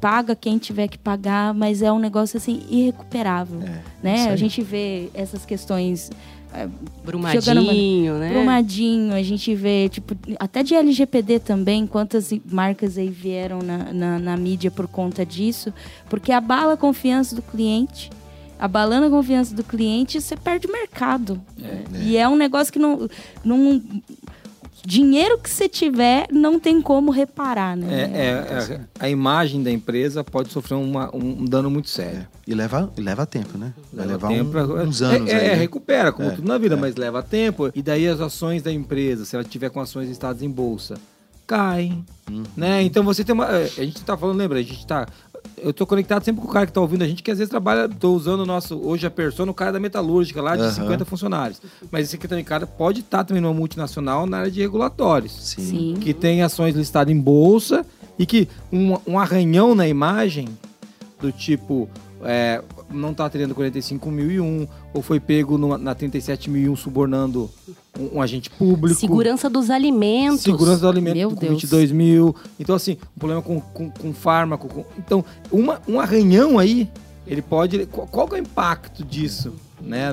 paga 0.00 0.34
quem 0.34 0.58
tiver 0.58 0.88
que 0.88 0.98
pagar, 0.98 1.52
mas 1.54 1.82
é 1.82 1.92
um 1.92 1.98
negócio 1.98 2.36
assim 2.36 2.62
irrecuperável. 2.68 3.60
É, 3.62 3.80
né? 4.02 4.30
A 4.30 4.36
gente 4.36 4.62
vê 4.62 5.10
essas 5.14 5.44
questões 5.44 6.10
Brumadinho, 7.04 8.18
né? 8.18 8.32
Brumadinho, 8.32 9.14
a 9.14 9.22
gente 9.22 9.54
vê, 9.54 9.88
tipo, 9.88 10.16
até 10.38 10.62
de 10.62 10.74
LGPD 10.74 11.38
também, 11.40 11.86
quantas 11.86 12.32
marcas 12.44 12.98
aí 12.98 13.08
vieram 13.08 13.60
na, 13.60 13.92
na, 13.92 14.18
na 14.18 14.36
mídia 14.36 14.70
por 14.70 14.88
conta 14.88 15.24
disso, 15.24 15.72
porque 16.08 16.32
abala 16.32 16.74
a 16.74 16.76
confiança 16.76 17.36
do 17.36 17.42
cliente. 17.42 18.10
Abalando 18.58 19.06
a 19.06 19.10
confiança 19.10 19.54
do 19.54 19.64
cliente, 19.64 20.20
você 20.20 20.36
perde 20.36 20.66
o 20.66 20.72
mercado. 20.72 21.40
E 22.02 22.18
é 22.18 22.28
um 22.28 22.36
negócio 22.36 22.70
que 22.70 22.78
não. 22.78 23.08
não 23.42 23.80
dinheiro 24.84 25.38
que 25.38 25.48
você 25.50 25.68
tiver, 25.68 26.26
não 26.32 26.58
tem 26.58 26.80
como 26.80 27.10
reparar, 27.10 27.72
É, 27.72 27.80
né? 27.80 28.10
é- 28.14 28.74
é- 28.74 28.80
a 28.98 29.08
imagem 29.08 29.62
da 29.62 29.70
empresa 29.70 30.22
pode 30.24 30.50
sofrer 30.50 30.74
uma- 30.76 31.14
um, 31.14 31.40
um 31.42 31.44
dano 31.44 31.70
muito 31.70 31.88
sério. 31.88 32.20
É. 32.20 32.26
E 32.46 32.54
leva, 32.54 32.90
leva 32.96 33.24
tempo, 33.26 33.56
né? 33.58 33.72
Vai 33.92 34.06
Leva 34.06 34.26
levar 34.26 34.28
tempo 34.28 34.48
um- 34.48 34.50
pra- 34.52 34.84
uns 34.84 35.02
anos 35.02 35.30
É, 35.30 35.36
aí, 35.36 35.46
é, 35.46 35.48
né? 35.50 35.54
recupera, 35.54 36.10
como 36.12 36.28
É, 36.30 36.32
tudo 36.32 36.48
na 36.48 36.58
vida, 36.58 36.74
é. 36.74 36.78
mas 36.78 36.96
leva 36.96 37.22
tempo. 37.22 37.70
E 37.74 37.82
daí 37.82 38.08
as 38.08 38.20
ações 38.20 38.62
da 38.62 38.72
empresa, 38.72 39.24
se 39.24 39.36
ela 39.36 39.44
tiver 39.44 39.70
com 39.70 39.80
ações 39.80 40.08
listadas 40.08 40.42
em 40.42 40.50
bolsa, 40.50 40.94
caem. 41.46 42.04
Uhum. 42.30 42.42
Né? 42.56 42.82
Então 42.82 43.02
você 43.04 43.24
tem 43.24 43.34
uma. 43.34 43.46
A 43.46 43.64
gente 43.66 44.02
tá 44.04 44.16
falando, 44.16 44.38
lembra? 44.38 44.58
A 44.58 44.62
gente 44.62 44.86
tá. 44.86 45.06
Eu 45.58 45.72
tô 45.72 45.86
conectado 45.86 46.24
sempre 46.24 46.40
com 46.40 46.48
o 46.48 46.50
cara 46.50 46.66
que 46.66 46.72
tá 46.72 46.80
ouvindo 46.80 47.02
a 47.02 47.06
gente, 47.06 47.22
que 47.22 47.30
às 47.30 47.38
vezes 47.38 47.50
trabalha, 47.50 47.88
tô 47.88 48.14
usando 48.14 48.40
o 48.40 48.46
nosso, 48.46 48.78
hoje 48.78 49.06
a 49.06 49.10
persona, 49.10 49.50
o 49.50 49.54
cara 49.54 49.72
da 49.72 49.80
metalúrgica 49.80 50.40
lá, 50.40 50.56
de 50.56 50.62
Aham. 50.62 50.72
50 50.72 51.04
funcionários. 51.04 51.60
Mas 51.90 52.06
esse 52.06 52.16
aqui 52.16 52.26
também, 52.26 52.44
cara, 52.44 52.66
pode 52.66 53.00
estar 53.00 53.24
também 53.24 53.42
numa 53.42 53.52
multinacional 53.54 54.26
na 54.26 54.38
área 54.38 54.50
de 54.50 54.60
regulatórios 54.60 55.32
Sim. 55.32 55.62
Sim. 55.62 55.94
que 56.00 56.14
tem 56.14 56.42
ações 56.42 56.74
listadas 56.74 57.12
em 57.14 57.20
bolsa 57.20 57.84
e 58.18 58.24
que 58.24 58.48
um, 58.72 58.96
um 59.06 59.18
arranhão 59.18 59.74
na 59.74 59.86
imagem 59.86 60.48
do 61.20 61.30
tipo 61.30 61.88
é, 62.22 62.62
não 62.90 63.10
está 63.12 63.26
atendendo 63.26 63.54
45.001 63.54 64.68
ou 64.92 65.02
foi 65.02 65.20
pego 65.20 65.56
numa, 65.56 65.78
na 65.78 65.94
37.001 65.94 66.76
subornando 66.76 67.50
um, 67.98 68.16
um 68.18 68.22
agente 68.22 68.50
público. 68.50 68.98
Segurança 68.98 69.48
dos 69.48 69.70
alimentos. 69.70 70.40
Segurança 70.42 70.80
do 70.80 70.88
alimento 70.88 71.16
Meu 71.16 71.30
com 71.30 71.36
Deus. 71.36 71.52
22 71.54 71.92
mil. 71.92 72.34
Então, 72.58 72.74
assim, 72.74 72.96
um 73.16 73.18
problema 73.18 73.42
com, 73.42 73.60
com, 73.60 73.90
com 73.90 74.12
fármaco. 74.12 74.68
com- 74.68 74.84
então, 74.98 75.24
uma, 75.50 75.80
um 75.88 76.00
arranhão 76.00 76.58
aí, 76.58 76.88
ele 77.26 77.42
pode. 77.42 77.86
Qual, 77.86 78.06
qual 78.06 78.28
é 78.32 78.34
o 78.34 78.38
impacto 78.38 79.04
disso? 79.04 79.52
Né? 79.80 80.08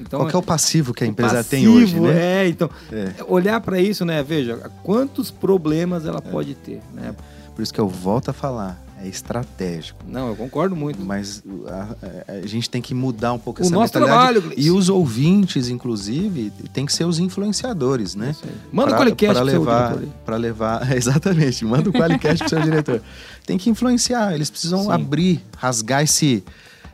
Então, 0.00 0.20
Qual 0.20 0.28
que 0.28 0.36
é 0.36 0.38
o 0.38 0.42
passivo 0.42 0.94
que 0.94 1.02
a 1.02 1.06
empresa 1.06 1.36
passivo, 1.38 1.50
tem 1.50 1.68
hoje, 1.68 1.98
né? 1.98 2.44
É, 2.44 2.48
então, 2.48 2.70
É. 2.92 3.12
olhar 3.26 3.60
para 3.60 3.80
isso, 3.80 4.04
né? 4.04 4.22
Veja, 4.22 4.70
quantos 4.84 5.30
problemas 5.30 6.06
ela 6.06 6.22
pode 6.22 6.54
ter, 6.54 6.80
né? 6.94 7.14
Por 7.54 7.62
isso 7.62 7.74
que 7.74 7.80
eu 7.80 7.88
volto 7.88 8.28
a 8.28 8.32
falar. 8.32 8.80
É 9.02 9.06
estratégico. 9.08 10.00
Não, 10.06 10.28
eu 10.28 10.36
concordo 10.36 10.74
muito. 10.76 11.00
Mas 11.00 11.42
a, 11.66 12.32
a- 12.32 12.32
a 12.42 12.46
gente 12.46 12.68
tem 12.68 12.82
que 12.82 12.94
mudar 12.94 13.32
um 13.32 13.38
pouco 13.38 13.60
O 13.60 13.64
essa 13.64 13.70
nosso 13.74 13.94
mentalidade. 13.98 14.32
trabalho. 14.40 14.54
E 14.56 14.70
os 14.70 14.88
ouvintes, 14.88 15.68
inclusive, 15.68 16.50
tem 16.72 16.84
que 16.86 16.92
ser 16.92 17.04
os 17.04 17.18
influenciadores, 17.18 18.14
né? 18.14 18.34
Manda 18.72 18.94
o 18.94 18.96
Qualicast 18.98 19.34
seu 19.36 19.44
levar, 19.44 19.96
para 20.24 20.36
levar, 20.36 20.92
exatamente, 20.96 21.64
manda 21.64 21.88
o 21.90 21.92
Qualicast 21.92 22.38
pro 22.40 22.48
seu 22.48 22.60
diretor. 22.60 23.02
Tem 23.46 23.56
que 23.56 23.70
influenciar, 23.70 24.34
eles 24.34 24.50
precisam 24.50 24.84
Sim. 24.84 24.90
abrir, 24.92 25.40
rasgar 25.56 26.02
esse 26.02 26.42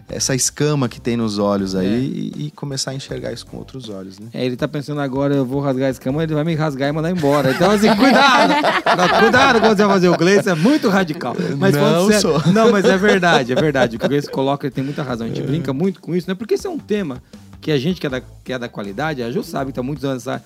essa 0.09 0.35
escama 0.35 0.89
que 0.89 1.01
tem 1.01 1.17
nos 1.17 1.39
olhos 1.39 1.75
aí 1.75 1.87
É. 1.87 1.99
e, 1.99 2.47
e 2.47 2.51
começar 2.51 2.91
a 2.91 2.95
enxergar 2.95 3.33
isso 3.33 3.47
com 3.47 3.57
outros 3.57 3.89
olhos, 3.89 4.19
né? 4.19 4.29
É, 4.35 4.45
ele 4.45 4.57
tá 4.57 4.69
pensando 4.69 5.01
agora, 5.01 5.35
eu 5.35 5.45
vou 5.47 5.61
rasgar 5.61 5.91
esse 5.91 6.01
cama, 6.01 6.23
ele 6.23 6.35
vai 6.35 6.45
me 6.45 6.55
rasgar 6.55 6.89
e 6.89 6.93
mandar 6.93 7.11
embora. 7.11 7.53
Então, 7.53 7.71
assim, 7.71 7.89
cuidado! 7.97 8.53
Tá, 8.85 9.21
cuidado 9.21 9.61
quando 9.61 9.77
você 9.77 9.85
vai 9.85 9.95
fazer 9.95 10.09
o 10.09 10.17
Gleice, 10.17 10.49
é 10.51 10.55
muito 10.55 10.89
radical. 10.89 11.35
Mas 11.59 11.75
Não 11.75 12.07
sério- 12.09 12.21
sou. 12.21 12.53
Não, 12.53 12.71
mas 12.71 12.85
é 12.85 12.97
verdade, 12.99 13.53
é 13.53 13.55
verdade. 13.57 13.97
O 13.97 13.99
que 13.99 14.05
o 14.07 14.09
Gleice 14.09 14.31
coloca, 14.31 14.67
ele 14.67 14.75
tem 14.75 14.85
muita 14.85 15.03
razão. 15.03 15.27
A 15.27 15.31
gente 15.31 15.43
brinca 15.43 15.73
muito 15.73 16.01
com 16.01 16.15
isso, 16.15 16.29
né? 16.29 16.35
Porque 16.35 16.55
esse 16.55 16.67
é 16.67 16.71
um 16.71 16.79
tema 16.79 17.23
que 17.61 17.71
a 17.73 17.79
gente 17.79 17.99
que 18.01 18.07
é 18.07 18.11
da, 18.11 18.21
que 18.21 18.53
é 18.53 18.59
da 18.59 18.69
qualidade, 18.69 19.23
a 19.23 19.31
Ju 19.33 19.43
sabe 19.43 19.73
que 19.73 19.77
tá 19.77 19.83
muitos 19.83 20.05
anos, 20.05 20.23
sabe? 20.25 20.43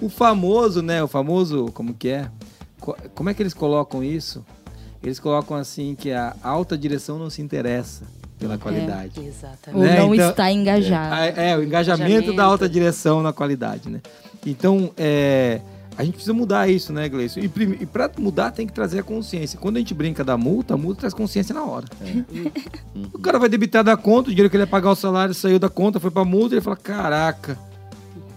O 0.00 0.08
famoso, 0.08 0.80
né? 0.80 1.02
O 1.02 1.06
famoso, 1.06 1.66
como 1.74 1.92
que 1.92 2.08
é? 2.08 2.28
Co- 2.80 2.96
Como 3.14 3.28
é 3.28 3.34
que 3.34 3.42
eles 3.42 3.52
colocam 3.52 4.02
isso? 4.02 4.42
Eles 5.02 5.20
colocam 5.20 5.56
assim 5.56 5.94
que 5.94 6.10
a 6.12 6.34
alta 6.42 6.78
direção 6.78 7.18
não 7.18 7.28
se 7.28 7.42
interessa 7.42 8.04
pela 8.42 8.58
qualidade. 8.58 9.12
Ou 9.18 9.24
Exatamente. 9.26 9.82
Né, 9.82 9.98
não 10.00 10.14
então- 10.14 10.30
está 10.30 10.52
engajado. 10.52 11.14
Ah, 11.14 11.26
É, 11.26 11.56
o 11.56 11.62
engajamento, 11.62 12.10
Engajamento. 12.10 12.32
da 12.34 12.44
alta 12.44 12.68
direção 12.68 13.22
na 13.22 13.32
qualidade, 13.32 13.88
né? 13.88 14.00
Então, 14.46 14.90
é, 14.96 15.60
a 15.96 16.02
gente 16.04 16.14
precisa 16.14 16.32
mudar 16.34 16.68
isso, 16.68 16.92
né, 16.92 17.08
Gleison? 17.08 17.40
E, 17.40 17.44
e 17.80 17.86
para 17.86 18.10
mudar, 18.18 18.50
tem 18.50 18.66
que 18.66 18.72
trazer 18.72 18.98
a 18.98 19.02
consciência. 19.02 19.58
Quando 19.58 19.76
a 19.76 19.78
gente 19.78 19.94
brinca 19.94 20.24
da 20.24 20.36
multa, 20.36 20.74
a 20.74 20.76
multa 20.76 21.00
traz 21.00 21.14
consciência 21.14 21.54
na 21.54 21.62
hora. 21.64 21.86
O 23.14 23.18
cara 23.18 23.38
vai 23.38 23.48
debitar 23.48 23.82
da 23.84 23.96
conta, 23.96 24.28
o 24.28 24.32
dinheiro 24.32 24.50
que 24.50 24.56
ele 24.56 24.64
ia 24.64 24.66
pagar 24.66 24.90
o 24.90 24.94
salário 24.96 25.32
saiu 25.34 25.58
da 25.58 25.68
conta, 25.68 25.98
foi 26.00 26.10
pra 26.10 26.24
multa, 26.24 26.54
ele 26.54 26.60
fala, 26.60 26.76
caraca, 26.76 27.56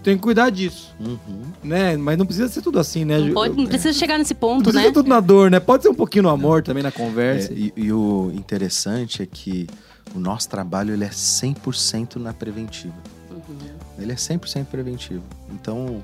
tem 0.02 0.16
que 0.16 0.22
cuidar 0.22 0.48
disso, 0.50 0.94
Uhum. 1.00 1.18
né? 1.64 1.96
Mas 1.96 2.16
não 2.16 2.24
precisa 2.24 2.48
ser 2.48 2.62
tudo 2.62 2.78
assim, 2.78 3.04
né? 3.04 3.18
Não, 3.18 3.34
pode- 3.34 3.56
não 3.56 3.66
precisa 3.66 3.92
chegar 3.92 4.16
nesse 4.18 4.32
Não 4.34 4.40
ponto, 4.40 4.62
precisa 4.62 4.78
né? 4.80 4.86
ser 4.86 4.92
tudo 4.92 5.08
na 5.08 5.18
dor, 5.20 5.50
né? 5.50 5.58
Pode 5.58 5.82
ser 5.82 5.88
um 5.88 5.94
pouquinho 5.94 6.22
no 6.22 6.28
amor 6.28 6.62
também, 6.62 6.82
na 6.82 6.92
conversa. 6.92 7.52
É, 7.52 7.56
e, 7.56 7.72
e 7.76 7.92
o 7.92 8.30
interessante 8.34 9.22
é 9.22 9.26
que 9.26 9.66
o 10.16 10.20
nosso 10.20 10.48
trabalho 10.48 10.94
ele 10.94 11.04
é 11.04 11.10
100% 11.10 12.16
na 12.16 12.32
preventiva. 12.32 12.94
Ele 13.98 14.12
é 14.12 14.14
100% 14.14 14.64
preventivo. 14.66 15.22
Então, 15.50 16.02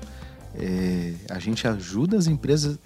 é, 0.55 1.13
a 1.29 1.39
gente 1.39 1.67
ajuda 1.67 2.17
as 2.17 2.27
empresas 2.27 2.77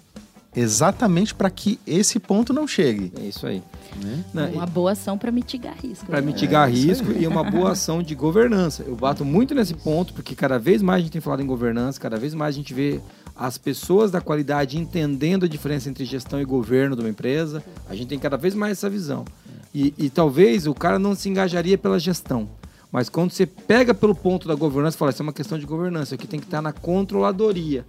exatamente 0.55 1.36
para 1.36 1.49
que 1.49 1.80
esse 1.86 2.19
ponto 2.19 2.51
não 2.51 2.67
chegue. 2.67 3.11
É 3.19 3.25
isso 3.25 3.45
aí. 3.45 3.61
Né? 4.01 4.23
Não, 4.34 4.51
Uma 4.53 4.65
boa 4.65 4.93
ação 4.93 5.17
para 5.17 5.32
mitigar 5.32 5.75
risco. 5.82 6.05
Para 6.05 6.19
né? 6.19 6.28
mitigar 6.28 6.67
É, 6.67 6.71
risco 6.71 7.11
e 7.11 7.28
uma 7.28 7.43
boa 7.43 7.71
ação 7.71 8.01
de 8.01 8.15
governança. 8.15 8.84
Eu 8.84 8.95
bato 8.95 9.23
muito 9.23 9.53
nesse 9.53 9.73
ponto, 9.73 10.13
porque 10.13 10.34
cada 10.34 10.57
vez 10.57 10.82
mais 10.82 10.99
a 10.99 11.03
gente 11.03 11.11
tem 11.11 11.21
falado 11.21 11.41
em 11.41 11.45
governança, 11.45 11.99
cada 11.99 12.17
vez 12.17 12.34
mais 12.34 12.55
a 12.55 12.57
gente 12.57 12.73
vê 12.73 12.99
as 13.36 13.57
pessoas 13.57 14.09
da 14.09 14.19
qualidade 14.19 14.80
entendendo 14.80 15.45
a 15.45 15.47
diferença 15.47 15.89
entre 15.89 16.05
gestão 16.05 16.41
e 16.41 16.45
governo 16.45 16.95
de 16.95 17.01
uma 17.01 17.09
empresa. 17.09 17.63
A 17.88 17.95
gente 17.95 18.07
tem 18.07 18.17
cada 18.17 18.38
vez 18.38 18.55
mais 18.55 18.73
essa 18.73 18.89
visão. 18.89 19.25
E, 19.74 19.93
e 19.97 20.09
talvez 20.09 20.65
o 20.68 20.74
cara 20.74 20.97
não 20.97 21.13
se 21.15 21.30
engajaria 21.30 21.78
pela 21.78 21.99
gestão. 21.99 22.47
Mas 22.91 23.09
quando 23.09 23.32
você 23.32 23.45
pega 23.45 23.93
pelo 23.93 24.15
ponto 24.15 24.47
da 24.47 24.55
governança, 24.55 24.97
fala, 24.97 25.11
isso 25.11 25.22
é 25.22 25.24
uma 25.24 25.34
questão 25.34 25.59
de 25.59 25.65
governança, 25.65 26.15
aqui 26.15 26.26
tem 26.26 26.39
que 26.39 26.45
estar 26.47 26.61
na 26.61 26.72
controladoria. 26.72 27.86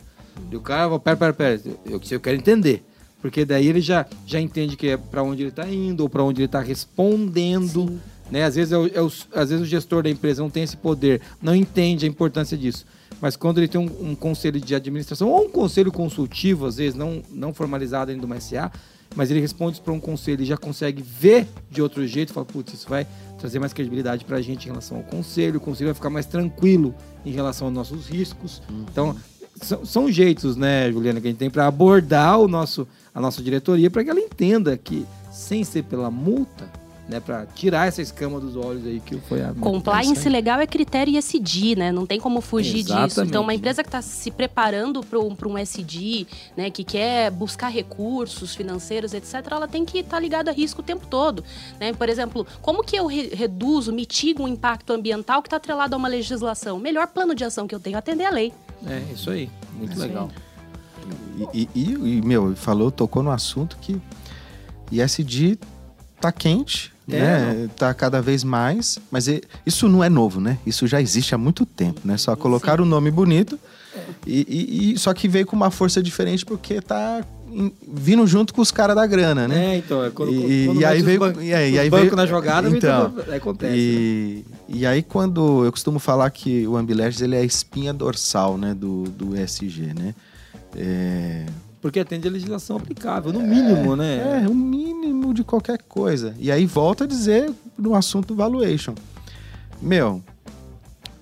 E 0.51 0.57
o 0.57 0.61
cara 0.61 0.99
pera, 0.99 1.17
pera, 1.17 1.33
pera, 1.33 1.61
eu, 1.87 2.01
eu 2.11 2.21
quero 2.21 2.37
entender. 2.37 2.85
Porque 3.21 3.45
daí 3.45 3.67
ele 3.67 3.81
já, 3.81 4.07
já 4.27 4.41
entende 4.41 4.77
que 4.77 4.89
é 4.89 4.97
para 4.97 5.23
onde 5.23 5.43
ele 5.43 5.49
está 5.51 5.69
indo, 5.69 6.03
ou 6.03 6.09
para 6.09 6.23
onde 6.23 6.41
ele 6.41 6.47
está 6.47 6.61
respondendo. 6.61 7.99
Né? 8.31 8.45
Às, 8.45 8.55
vezes 8.55 8.73
é 8.73 8.79
o, 8.79 8.87
é 8.87 9.03
o- 9.03 9.07
às 9.35 9.51
vezes 9.51 9.61
o 9.61 9.65
gestor 9.67 10.03
da 10.03 10.11
empresa 10.11 10.43
não 10.43 10.51
tem 10.51 10.63
esse 10.63 10.77
poder, 10.77 11.21
não 11.41 11.55
entende 11.55 12.05
a 12.07 12.09
importância 12.09 12.57
disso. 12.57 12.85
Mas 13.21 13.35
quando 13.37 13.59
ele 13.59 13.67
tem 13.69 13.81
um, 13.81 14.11
um 14.11 14.15
conselho 14.15 14.61
de 14.61 14.75
administração, 14.75 15.29
ou 15.31 15.47
um 15.47 15.51
conselho 15.51 15.91
consultivo, 15.91 16.67
às 16.67 16.77
vezes, 16.77 16.95
não, 16.95 17.23
não 17.33 17.53
formalizado 17.53 18.11
ainda 18.13 18.25
uma 18.27 18.39
SA, 18.41 18.71
mas 19.17 19.31
ele 19.31 19.41
responde 19.41 19.81
para 19.81 19.93
um 19.93 20.01
conselho 20.01 20.43
e 20.43 20.47
já 20.47 20.57
consegue 20.57 21.03
ver 21.03 21.47
de 21.71 21.83
outro 21.83 22.07
jeito, 22.07 22.33
fala, 22.33 22.47
putz, 22.47 22.75
isso 22.75 22.89
vai 22.89 23.07
trazer 23.39 23.59
mais 23.59 23.73
credibilidade 23.73 24.25
para 24.25 24.37
a 24.37 24.43
gente 24.43 24.65
em 24.67 24.69
relação 24.69 24.99
ao 24.99 25.03
conselho, 25.03 25.59
o 25.59 25.61
conselho 25.61 25.89
vai 25.89 25.95
ficar 25.95 26.11
mais 26.11 26.27
tranquilo 26.27 26.95
em 27.25 27.31
relação 27.31 27.69
aos 27.69 27.75
nossos 27.75 28.07
riscos. 28.07 28.63
Então, 28.91 29.17
são, 29.63 29.85
são 29.85 30.13
jeitos, 30.13 30.57
né, 30.57 30.91
Juliana, 30.91 31.21
que 31.21 31.27
a 31.27 31.31
gente 31.31 31.39
tem 31.39 31.51
para 31.51 31.67
abordar 31.67 32.39
o 32.39 32.49
nosso, 32.49 32.87
a 33.15 33.21
nossa 33.21 33.43
diretoria 33.43 33.91
para 33.91 34.05
que 34.05 34.11
ela 34.11 34.21
entenda 34.21 34.77
que, 34.77 35.07
sem 35.33 35.65
ser 35.65 35.85
pela 35.85 36.11
multa, 36.11 36.71
né, 37.09 37.21
para 37.21 37.47
tirar 37.47 37.89
essa 37.89 38.03
escama 38.03 38.39
dos 38.39 38.55
olhos 38.55 38.85
aí 38.87 39.01
que 39.01 39.17
foi 39.21 39.43
a 39.43 39.55
Compliance 39.55 40.29
legal 40.29 40.61
é 40.61 40.67
critério 40.67 41.17
ESG, 41.17 41.75
né? 41.75 41.91
Não 41.91 42.05
tem 42.05 42.21
como 42.21 42.41
fugir 42.43 42.83
disso. 42.83 42.93
Exatamente. 42.93 43.31
Então, 43.31 43.43
uma 43.43 43.55
empresa 43.55 43.83
que 43.83 43.89
está 43.89 44.03
se 44.03 44.31
preparando 44.31 45.01
para 45.03 45.19
um, 45.19 45.35
pra 45.35 45.49
um 45.49 45.57
SD, 45.57 46.27
né, 46.57 46.71
que 46.71 46.85
quer 46.85 47.31
buscar 47.31 47.69
recursos 47.69 48.55
financeiros, 48.55 49.15
etc., 49.15 49.37
ela 49.51 49.67
tem 49.67 49.85
que 49.87 50.01
estar 50.01 50.21
ligada 50.21 50.51
a 50.51 50.55
risco 50.55 50.81
o 50.83 50.85
tempo 50.85 51.07
todo. 51.07 51.43
Né? 51.81 51.95
Por 51.95 52.09
exemplo, 52.11 52.47
como 52.61 52.85
que 52.85 52.97
eu 52.97 53.07
re- 53.07 53.31
reduzo, 53.35 53.91
mitigo 53.93 54.43
um 54.43 54.49
impacto 54.49 54.93
ambiental 54.93 55.41
que 55.41 55.47
está 55.49 55.57
atrelado 55.57 55.95
a 55.95 55.99
uma 55.99 56.09
legislação? 56.09 56.77
O 56.77 56.81
melhor 56.81 57.07
plano 57.07 57.35
de 57.35 57.43
ação 57.43 57.67
que 57.67 57.75
eu 57.75 57.81
tenho 57.81 57.97
é 57.97 57.99
atender 57.99 58.27
a 58.27 58.31
lei. 58.31 58.53
É, 58.87 59.03
isso 59.15 59.31
aí. 59.31 59.49
Muito 59.73 59.95
aí. 59.95 59.99
legal. 60.09 60.31
E, 61.55 61.63
e- 61.63 61.69
e, 61.75 62.19
e, 62.19 62.23
meu, 62.23 62.55
falou, 62.55 62.91
tocou 62.91 63.23
no 63.23 63.31
assunto 63.31 63.79
que 63.81 63.99
ISD 64.93 65.59
tá 66.21 66.33
quente, 66.33 66.93
É, 67.11 67.21
né? 67.21 67.71
Tá 67.77 67.93
cada 67.95 68.21
vez 68.21 68.45
mais, 68.45 68.99
mas 69.11 69.27
isso 69.65 69.89
não 69.89 70.05
é 70.05 70.09
novo, 70.11 70.41
né? 70.41 70.59
Isso 70.67 70.87
já 70.87 71.01
existe 71.01 71.35
há 71.35 71.39
muito 71.39 71.65
tempo, 71.65 72.01
né? 72.05 72.17
Só 72.17 72.37
colocar 72.37 72.81
o 72.81 72.85
nome 72.85 73.11
bonito 73.11 73.59
e, 74.27 74.47
e- 74.49 74.93
e- 74.93 74.99
só 74.99 75.15
que 75.15 75.27
veio 75.29 75.47
com 75.47 75.57
uma 75.57 75.71
força 75.71 76.03
diferente 76.03 76.45
porque 76.45 76.81
tá 76.81 77.25
vindo 77.91 78.27
junto 78.27 78.53
com 78.53 78.61
os 78.61 78.71
caras 78.71 78.95
da 78.95 79.07
grana, 79.07 79.49
né? 79.49 79.75
É, 79.75 79.79
então, 79.79 80.05
é 80.05 80.11
quando, 80.11 80.33
E- 80.35 80.67
quando 80.67 80.81
e 80.81 80.85
aí 80.85 81.03
veio- 81.03 81.19
ban- 81.19 81.43
e 81.43 81.55
aí- 81.55 81.79
aí 81.79 81.89
bancos 81.89 82.05
veio- 82.09 82.17
na 82.17 82.27
jogada, 82.27 82.69
Então, 82.69 83.15
acontece. 83.35 83.73
né? 83.73 83.79
E, 83.79 84.45
e 84.69 84.87
aí 84.87 85.03
quando 85.03 85.65
eu 85.65 85.73
costumo 85.73 85.99
falar 85.99 86.29
que 86.31 86.67
o 86.69 86.77
Ambileges 86.77 87.23
ele 87.23 87.37
é 87.37 87.41
a 87.41 87.45
espinha 87.45 87.93
dorsal, 87.95 88.59
né, 88.59 88.75
do, 88.75 89.05
do 89.05 89.35
ESG, 89.35 89.95
né? 89.99 90.15
É, 90.77 91.47
Porque 91.81 92.01
atende 92.01 92.27
a 92.27 92.31
legislação 92.31 92.77
aplicável, 92.77 93.33
no 93.33 93.41
mínimo, 93.41 93.95
né? 93.95 94.43
É, 94.45 94.49
o 94.49 94.55
mínimo 94.55 95.33
de 95.33 95.45
qualquer 95.45 95.79
coisa. 95.89 96.35
E 96.39 96.51
aí 96.51 96.67
volta 96.67 97.05
a 97.05 97.07
dizer 97.07 97.53
no 97.79 97.95
assunto 97.95 98.35
valuation. 98.35 98.95
Meu, 99.81 100.21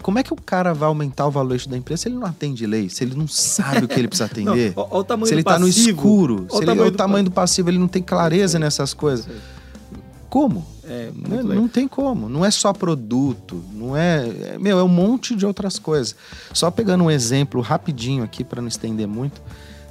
como 0.02 0.18
é 0.18 0.22
que 0.22 0.32
o 0.32 0.36
cara 0.36 0.72
vai 0.72 0.88
aumentar 0.88 1.26
o 1.26 1.30
valuation 1.30 1.68
da 1.68 1.76
empresa 1.76 2.02
se 2.04 2.08
ele 2.08 2.14
não 2.16 2.26
atende 2.26 2.66
lei? 2.66 2.88
Se 2.88 3.04
ele 3.04 3.14
não 3.14 3.28
sabe 3.28 3.84
o 3.84 3.88
que 3.88 3.98
ele 3.98 4.08
precisa 4.08 4.30
Não, 4.42 4.52
atender? 4.52 4.72
ó- 4.76 4.86
ó 4.90 4.98
o 5.00 5.04
tamanho 5.04 5.26
se 5.26 5.34
ele 5.34 5.42
do 5.42 5.46
tá 5.46 5.58
no 5.58 5.68
escuro? 5.68 6.46
Ó 6.48 6.52
Se 6.52 6.56
o 6.56 6.58
ele, 6.60 6.66
tamanho 6.66 6.88
o 6.88 6.90
do 6.90 6.96
tamanho 6.96 7.24
do 7.24 7.30
passivo, 7.30 7.68
ele 7.68 7.78
não 7.78 7.88
tem 7.88 8.02
clareza 8.02 8.58
nessas 8.58 8.94
coisas. 8.94 9.26
Isso 9.26 9.34
aí. 9.34 10.00
Como? 10.30 10.64
É, 10.84 11.10
Né? 11.14 11.36
legal. 11.42 11.54
Não 11.56 11.68
tem 11.68 11.86
como. 11.88 12.28
Não 12.28 12.44
é 12.44 12.50
só 12.50 12.72
produto. 12.72 13.62
Não 13.74 13.96
é, 13.96 14.26
é- 14.54 14.58
Meu, 14.58 14.78
é 14.78 14.82
um 14.82 14.88
monte 14.88 15.34
de 15.34 15.44
outras 15.44 15.78
coisas. 15.78 16.14
Só 16.52 16.70
pegando 16.70 17.04
um 17.04 17.10
exemplo 17.10 17.60
rapidinho 17.60 18.24
aqui, 18.24 18.42
para 18.42 18.62
não 18.62 18.68
estender 18.68 19.06
muito. 19.06 19.42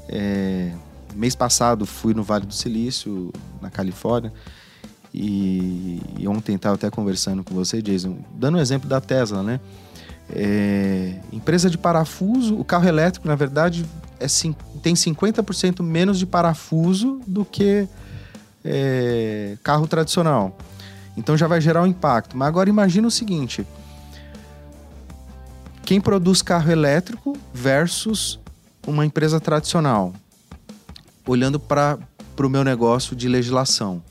É, 0.09 0.71
Mês 1.15 1.33
passado 1.33 1.85
fui 1.85 2.13
no 2.13 2.23
Vale 2.23 2.45
do 2.45 2.53
Silício, 2.53 3.31
na 3.61 3.69
Califórnia. 3.69 4.33
E, 5.13 6.01
e 6.19 6.27
ontem 6.27 6.55
estava 6.55 6.75
até 6.75 6.89
conversando 6.89 7.41
com 7.41 7.55
você, 7.55 7.81
Jason, 7.81 8.17
dando 8.33 8.57
um 8.57 8.61
exemplo 8.61 8.89
da 8.89 8.99
Tesla, 8.99 9.41
né? 9.41 9.61
É, 10.29 11.19
empresa 11.31 11.69
de 11.69 11.77
parafuso, 11.77 12.59
o 12.59 12.65
carro 12.65 12.87
elétrico, 12.87 13.27
na 13.27 13.35
verdade, 13.35 13.85
é, 14.19 14.27
tem 14.81 14.93
50% 14.93 15.81
menos 15.81 16.19
de 16.19 16.25
parafuso 16.25 17.21
do 17.25 17.45
que 17.45 17.87
é, 18.63 19.57
carro 19.63 19.87
tradicional. 19.87 20.57
Então 21.15 21.37
já 21.37 21.47
vai 21.47 21.61
gerar 21.61 21.83
um 21.83 21.87
impacto. 21.87 22.35
Mas 22.35 22.49
agora 22.49 22.69
imagina 22.69 23.07
o 23.07 23.11
seguinte: 23.11 23.65
quem 25.85 26.01
produz 26.01 26.41
carro 26.41 26.69
elétrico 26.69 27.37
versus 27.53 28.39
uma 28.87 29.05
empresa 29.05 29.39
tradicional, 29.39 30.13
olhando 31.27 31.59
para 31.59 31.97
o 32.39 32.49
meu 32.49 32.63
negócio 32.63 33.15
de 33.15 33.27
legislação. 33.27 34.01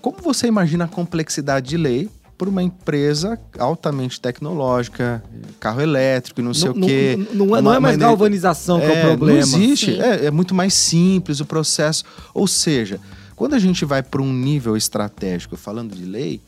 Como 0.00 0.18
você 0.22 0.46
imagina 0.46 0.84
a 0.84 0.88
complexidade 0.88 1.68
de 1.70 1.76
lei 1.76 2.08
para 2.36 2.48
uma 2.48 2.62
empresa 2.62 3.38
altamente 3.58 4.20
tecnológica, 4.20 5.22
carro 5.58 5.80
elétrico 5.80 6.40
e 6.40 6.44
não 6.44 6.54
sei 6.54 6.68
Não, 6.68 6.76
o 6.76 6.86
quê? 6.86 7.26
não, 7.34 7.46
não 7.46 7.56
é, 7.56 7.60
não 7.62 7.72
é 7.72 7.74
Uma 7.74 7.80
mais 7.80 7.82
maneira- 7.94 8.06
galvanização 8.06 8.78
que 8.78 8.86
é, 8.86 9.04
o 9.04 9.08
problema. 9.08 9.32
Não 9.32 9.38
existe. 9.40 10.00
É, 10.00 10.26
é 10.26 10.30
muito 10.30 10.54
mais 10.54 10.72
simples 10.72 11.40
o 11.40 11.44
processo. 11.44 12.04
Ou 12.32 12.46
seja, 12.46 13.00
quando 13.34 13.54
a 13.54 13.58
gente 13.58 13.84
vai 13.84 14.02
para 14.04 14.22
um 14.22 14.32
nível 14.32 14.76
estratégico 14.76 15.56
falando 15.56 15.96
de 15.96 16.04
lei, 16.04 16.40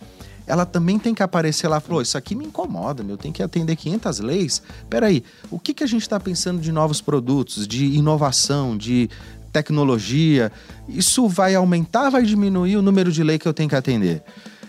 ela 0.51 0.67
também 0.67 0.99
tem 0.99 1.15
que 1.15 1.23
aparecer 1.23 1.69
lá, 1.69 1.79
falou, 1.79 2.03
isso 2.03 2.19
aqui 2.19 2.35
me 2.35 2.45
incomoda, 2.45 3.05
meu, 3.05 3.17
tem 3.17 3.31
que 3.31 3.41
atender 3.41 3.77
500 3.77 4.19
leis. 4.19 4.63
Peraí, 4.89 5.23
o 5.49 5.61
que, 5.61 5.73
que 5.73 5.85
a 5.85 5.87
gente 5.87 6.03
está 6.03 6.19
pensando 6.19 6.61
de 6.61 6.73
novos 6.73 7.01
produtos, 7.01 7.69
de 7.69 7.85
inovação, 7.87 8.77
de 8.77 9.09
tecnologia, 9.53 10.51
isso 10.89 11.29
vai 11.29 11.55
aumentar, 11.55 12.11
vai 12.11 12.25
diminuir 12.25 12.77
o 12.77 12.83
número 12.83 13.13
de 13.13 13.23
lei 13.23 13.39
que 13.39 13.47
eu 13.47 13.55
tenho 13.55 13.69
que 13.69 13.77
atender? 13.77 14.25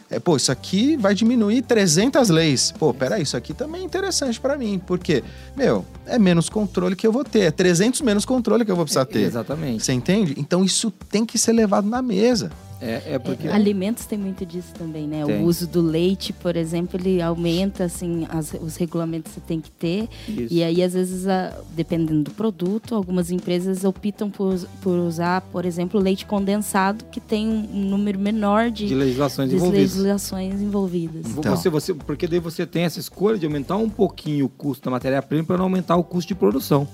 É, 0.07 0.19
pô, 0.19 0.36
isso 0.36 0.51
aqui 0.51 0.97
vai 0.97 1.15
diminuir 1.15 1.63
300 1.63 2.29
leis. 2.29 2.71
Pô, 2.77 2.93
peraí, 2.93 3.23
isso 3.23 3.38
aqui 3.38 3.53
também 3.53 3.82
é 3.82 3.86
interessante 3.86 4.39
para 4.41 4.57
mim. 4.57 4.79
Porque, 4.86 5.23
meu, 5.55 5.86
é 6.05 6.19
menos 6.19 6.49
controle 6.49 6.97
que 6.97 7.07
eu 7.07 7.13
vou 7.13 7.23
ter. 7.23 7.43
É 7.43 7.51
300 7.51 8.01
menos 8.01 8.25
controle 8.25 8.65
que 8.65 8.71
eu 8.71 8.75
vou 8.75 8.84
precisar 8.84 9.05
ter. 9.05 9.21
Exatamente. 9.21 9.86
Você 9.86 9.93
entende? 9.93 10.36
Então 10.38 10.65
isso 10.65 10.91
tem 11.09 11.25
que 11.25 11.38
ser 11.38 11.53
levado 11.53 11.88
na 11.88 12.01
mesa. 12.01 12.51
É, 12.82 13.13
é 13.13 13.19
porque. 13.19 13.47
É, 13.47 13.51
alimentos 13.53 14.05
tem 14.05 14.17
muito 14.17 14.45
disso 14.45 14.73
também, 14.73 15.07
né? 15.07 15.23
Tem. 15.25 15.43
O 15.43 15.45
uso 15.45 15.67
do 15.67 15.82
leite, 15.82 16.34
por 16.34 16.55
exemplo, 16.55 16.99
ele 16.99 17.21
aumenta 17.21 17.84
assim 17.84 18.25
as- 18.29 18.53
os 18.59 18.75
regulamentos 18.75 19.32
que 19.34 19.39
você 19.39 19.45
tem 19.45 19.61
que 19.61 19.69
ter. 19.69 20.09
Isso. 20.27 20.53
E 20.53 20.63
aí, 20.63 20.82
às 20.84 20.93
vezes, 20.93 21.27
a- 21.27 21.55
dependendo 21.75 22.23
do 22.23 22.32
produto, 22.32 22.95
algumas 22.95 23.29
empresas 23.29 23.84
optam 23.84 24.29
por, 24.29 24.57
por 24.82 24.97
usar, 24.97 25.41
por 25.41 25.65
exemplo, 25.65 25.99
leite 25.99 26.25
condensado, 26.25 27.05
que 27.11 27.19
tem 27.19 27.47
um, 27.47 27.69
um 27.73 27.86
número 27.89 28.17
menor 28.17 28.71
de, 28.71 28.88
de 28.88 28.95
legislações 28.95 29.49
de 29.49 29.55
envolvidas. 29.57 29.82
legislações 29.82 30.61
envolvidas. 30.61 31.25
Então. 31.38 31.55
Você, 31.55 31.69
você, 31.69 31.93
porque 31.93 32.27
daí 32.27 32.39
você 32.39 32.65
tem 32.65 32.84
essa 32.84 32.99
escolha 32.99 33.38
de 33.38 33.45
aumentar 33.45 33.77
um 33.77 33.89
pouquinho 33.89 34.45
o 34.45 34.49
custo 34.49 34.86
da 34.86 34.91
matéria-prima 34.91 35.43
para 35.43 35.57
não 35.57 35.65
aumentar 35.65 35.95
o 35.97 36.03
custo 36.03 36.29
de 36.29 36.36
produção. 36.36 36.88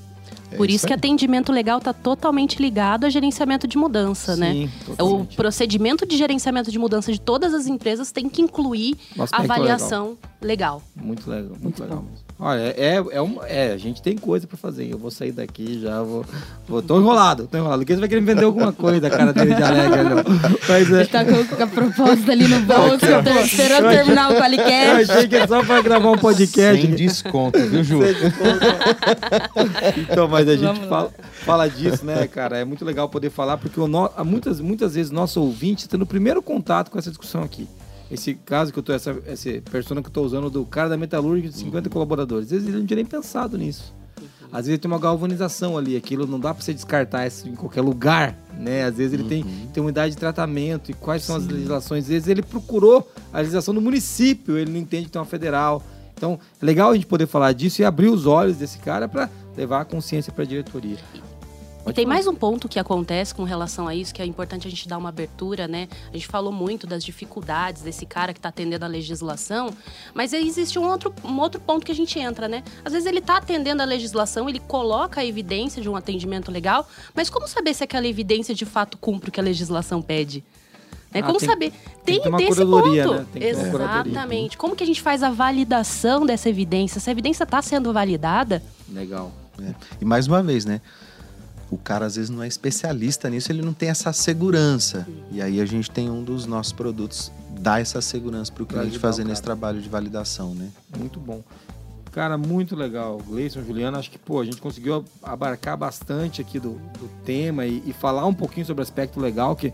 É 0.51 0.55
Por 0.55 0.69
isso 0.69 0.85
que 0.87 0.93
aí. 0.93 0.97
atendimento 0.97 1.51
legal 1.51 1.77
está 1.79 1.93
totalmente 1.93 2.61
ligado 2.61 3.05
a 3.05 3.09
gerenciamento 3.09 3.67
de 3.67 3.77
mudança, 3.77 4.35
né? 4.35 4.53
Sim, 4.53 4.65
O 4.65 4.85
totalmente. 4.95 5.35
procedimento 5.35 6.05
de 6.05 6.17
gerenciamento 6.17 6.71
de 6.71 6.79
mudança 6.79 7.11
de 7.11 7.19
todas 7.19 7.53
as 7.53 7.67
empresas 7.67 8.11
tem 8.11 8.29
que 8.29 8.41
incluir 8.41 8.95
a 9.17 9.23
aspecto 9.23 9.51
avaliação 9.51 10.17
legal. 10.41 10.81
Muito 10.95 11.29
legal, 11.29 11.49
muito, 11.49 11.63
Muito 11.63 11.81
legal 11.83 11.97
bom. 11.99 12.03
mesmo. 12.09 12.26
Olha, 12.39 12.59
é, 12.77 13.03
é, 13.13 13.19
um, 13.21 13.39
é, 13.43 13.71
a 13.73 13.77
gente 13.77 13.99
tem 13.99 14.15
coisa 14.15 14.45
pra 14.45 14.55
fazer. 14.55 14.87
Eu 14.91 14.99
vou 14.99 15.09
sair 15.09 15.31
daqui 15.31 15.79
já, 15.81 16.03
vou. 16.03 16.23
vou 16.67 16.83
tô 16.83 16.99
enrolado, 16.99 17.47
tô 17.47 17.57
enrolado. 17.57 17.77
O 17.77 17.79
Lucas 17.79 17.99
vai 17.99 18.07
querer 18.07 18.21
me 18.21 18.27
vender 18.27 18.43
alguma 18.45 18.71
coisa, 18.71 19.09
cara 19.09 19.33
dele 19.33 19.55
de 19.55 19.63
alegre, 19.63 20.03
não. 20.03 20.17
Mas 20.69 20.91
é. 20.91 20.99
Ele 20.99 21.05
tá 21.07 21.25
com, 21.25 21.63
a 21.63 21.67
proposta 21.67 22.31
ali 22.31 22.47
no 22.47 22.59
bolso, 22.59 23.03
eu 23.05 23.23
tô 23.23 23.31
esperando 23.39 23.85
Eu 23.85 23.89
achei- 23.89 23.97
terminar 24.03 24.29
o 24.29 24.33
Eu 24.33 24.39
Qualicast. 24.39 25.11
achei 25.11 25.27
que 25.27 25.35
é 25.35 25.47
só 25.47 25.63
pra 25.63 25.81
gravar 25.81 26.11
um 26.11 26.17
podcast. 26.17 26.79
Sem 26.85 26.93
desconto, 26.93 27.57
viu, 27.59 27.83
Ju? 27.83 27.99
Então, 30.09 30.27
mas 30.27 30.47
a 30.47 30.55
gente 30.55 30.87
fala, 30.87 31.11
fala 31.43 31.67
disso, 31.67 32.05
né, 32.05 32.27
cara? 32.27 32.57
É 32.59 32.65
muito 32.65 32.85
legal 32.85 33.09
poder 33.09 33.29
falar, 33.29 33.57
porque 33.57 33.79
o 33.79 33.87
no- 33.87 34.11
muitas, 34.23 34.59
muitas 34.59 34.93
vezes 34.95 35.11
nosso 35.11 35.41
ouvinte 35.41 35.85
está 35.85 35.97
no 35.97 36.05
primeiro 36.05 36.41
contato 36.41 36.91
com 36.91 36.99
essa 36.99 37.09
discussão 37.09 37.41
aqui. 37.43 37.67
Esse 38.09 38.35
caso 38.35 38.71
que 38.71 38.79
eu 38.79 38.83
tô, 38.83 38.93
essa, 38.93 39.17
essa 39.25 39.49
persona 39.69 40.01
que 40.01 40.07
eu 40.07 40.13
tô 40.13 40.21
usando 40.21 40.49
do 40.49 40.65
cara 40.65 40.89
da 40.89 40.97
metalúrgica 40.97 41.49
de 41.49 41.57
50 41.57 41.89
colaboradores. 41.89 42.45
Às 42.45 42.51
vezes 42.51 42.67
ele 42.67 42.77
não 42.77 42.85
tinha 42.85 42.95
nem 42.95 43.05
pensado 43.05 43.57
nisso. 43.57 43.93
Às 44.51 44.65
vezes 44.65 44.79
tem 44.79 44.89
uma 44.89 44.99
galvanização 44.99 45.77
ali, 45.77 45.97
aquilo 45.97 46.25
não 46.25 46.39
dá 46.39 46.53
para 46.53 46.63
você 46.63 46.73
descartar 46.73 47.27
isso 47.27 47.47
em 47.49 47.55
qualquer 47.55 47.81
lugar, 47.81 48.37
né? 48.57 48.85
Às 48.85 48.95
vezes 48.95 49.13
ele 49.13 49.25
tem, 49.25 49.43
tem 49.73 49.83
uma 49.83 49.89
idade 49.89 50.13
de 50.13 50.17
tratamento 50.17 50.89
e 50.89 50.93
quais 50.93 51.23
são 51.23 51.35
as 51.35 51.45
legislações. 51.45 52.05
Às 52.05 52.09
vezes 52.09 52.27
ele 52.29 52.41
procurou 52.41 53.11
a 53.33 53.39
legislação 53.39 53.73
do 53.73 53.81
município, 53.81 54.57
ele 54.57 54.71
não 54.71 54.79
entende 54.79 55.05
que 55.05 55.11
tem 55.11 55.19
uma 55.19 55.25
federal. 55.25 55.83
Então, 56.15 56.39
é 56.61 56.65
legal 56.65 56.91
a 56.91 56.93
gente 56.93 57.05
poder 57.05 57.27
falar 57.27 57.51
disso 57.51 57.81
e 57.81 57.85
abrir 57.85 58.07
os 58.07 58.25
olhos 58.25 58.57
desse 58.57 58.79
cara 58.79 59.07
para 59.07 59.29
levar 59.55 59.81
a 59.81 59.85
consciência 59.85 60.31
para 60.31 60.43
a 60.43 60.47
diretoria. 60.47 60.97
E 61.87 61.93
tem 61.93 62.05
mais 62.05 62.27
um 62.27 62.35
ponto 62.35 62.67
que 62.67 62.79
acontece 62.79 63.33
com 63.33 63.43
relação 63.43 63.87
a 63.87 63.95
isso, 63.95 64.13
que 64.13 64.21
é 64.21 64.25
importante 64.25 64.67
a 64.67 64.69
gente 64.69 64.87
dar 64.87 64.97
uma 64.97 65.09
abertura, 65.09 65.67
né? 65.67 65.87
A 66.09 66.13
gente 66.13 66.27
falou 66.27 66.51
muito 66.51 66.85
das 66.85 67.03
dificuldades 67.03 67.81
desse 67.81 68.05
cara 68.05 68.33
que 68.33 68.39
está 68.39 68.49
atendendo 68.49 68.83
a 68.85 68.87
legislação, 68.87 69.69
mas 70.13 70.33
existe 70.33 70.77
um 70.77 70.87
outro, 70.87 71.13
um 71.23 71.39
outro 71.39 71.61
ponto 71.61 71.85
que 71.85 71.91
a 71.91 71.95
gente 71.95 72.19
entra, 72.19 72.47
né? 72.47 72.63
Às 72.83 72.93
vezes 72.93 73.07
ele 73.07 73.19
está 73.19 73.37
atendendo 73.37 73.81
a 73.81 73.85
legislação, 73.85 74.49
ele 74.49 74.59
coloca 74.59 75.21
a 75.21 75.25
evidência 75.25 75.81
de 75.81 75.89
um 75.89 75.95
atendimento 75.95 76.51
legal, 76.51 76.87
mas 77.15 77.29
como 77.29 77.47
saber 77.47 77.73
se 77.73 77.83
aquela 77.83 78.07
evidência 78.07 78.53
de 78.53 78.65
fato 78.65 78.97
cumpre 78.97 79.29
o 79.29 79.31
que 79.31 79.39
a 79.39 79.43
legislação 79.43 80.01
pede? 80.01 80.43
Né? 81.13 81.21
Ah, 81.21 81.23
como 81.23 81.39
tem- 81.39 81.47
saber? 81.49 81.71
tem 82.03 82.21
Tem, 82.21 82.31
desse 82.35 82.65
curadoria, 82.65 83.03
ponto. 83.05 83.15
né? 83.19 83.25
Tem. 83.31 83.43
Exatamente. 83.43 84.57
Como 84.57 84.75
que 84.75 84.83
a 84.83 84.87
gente 84.87 85.01
faz 85.01 85.23
a 85.23 85.29
validação 85.29 86.25
dessa 86.25 86.49
evidência? 86.49 86.99
Se 86.99 87.09
a 87.09 87.11
evidência 87.11 87.43
está 87.43 87.61
sendo 87.61 87.93
validada, 87.93 88.61
Legal. 88.89 89.31
É. 89.61 89.73
E 89.99 90.05
mais 90.05 90.27
uma 90.27 90.43
vez, 90.43 90.63
né? 90.65 90.81
O 91.69 91.77
cara 91.77 92.05
às 92.05 92.15
vezes 92.15 92.29
não 92.29 92.41
é 92.41 92.47
especialista 92.47 93.29
nisso, 93.29 93.51
ele 93.51 93.61
não 93.61 93.73
tem 93.73 93.89
essa 93.89 94.13
segurança. 94.13 95.07
E 95.31 95.41
aí 95.41 95.59
a 95.59 95.65
gente 95.65 95.91
tem 95.91 96.09
um 96.09 96.23
dos 96.23 96.45
nossos 96.45 96.71
produtos 96.71 97.31
dá 97.59 97.79
essa 97.79 98.01
segurança 98.01 98.51
para 98.51 98.63
o 98.63 98.65
cliente 98.65 98.99
fazer 98.99 99.23
nesse 99.23 99.41
trabalho 99.41 99.81
de 99.81 99.89
validação, 99.89 100.53
né? 100.53 100.69
Muito 100.97 101.19
bom. 101.19 101.43
Cara, 102.11 102.37
muito 102.37 102.75
legal. 102.75 103.21
Gleison, 103.27 103.63
Juliana, 103.63 103.99
acho 103.99 104.09
que 104.09 104.17
pô, 104.17 104.39
a 104.39 104.45
gente 104.45 104.57
conseguiu 104.57 105.05
abarcar 105.21 105.77
bastante 105.77 106.41
aqui 106.41 106.59
do, 106.59 106.71
do 106.97 107.07
tema 107.23 107.65
e, 107.65 107.83
e 107.85 107.93
falar 107.93 108.25
um 108.25 108.33
pouquinho 108.33 108.65
sobre 108.65 108.81
o 108.81 108.83
aspecto 108.83 109.19
legal, 109.19 109.55
que 109.55 109.71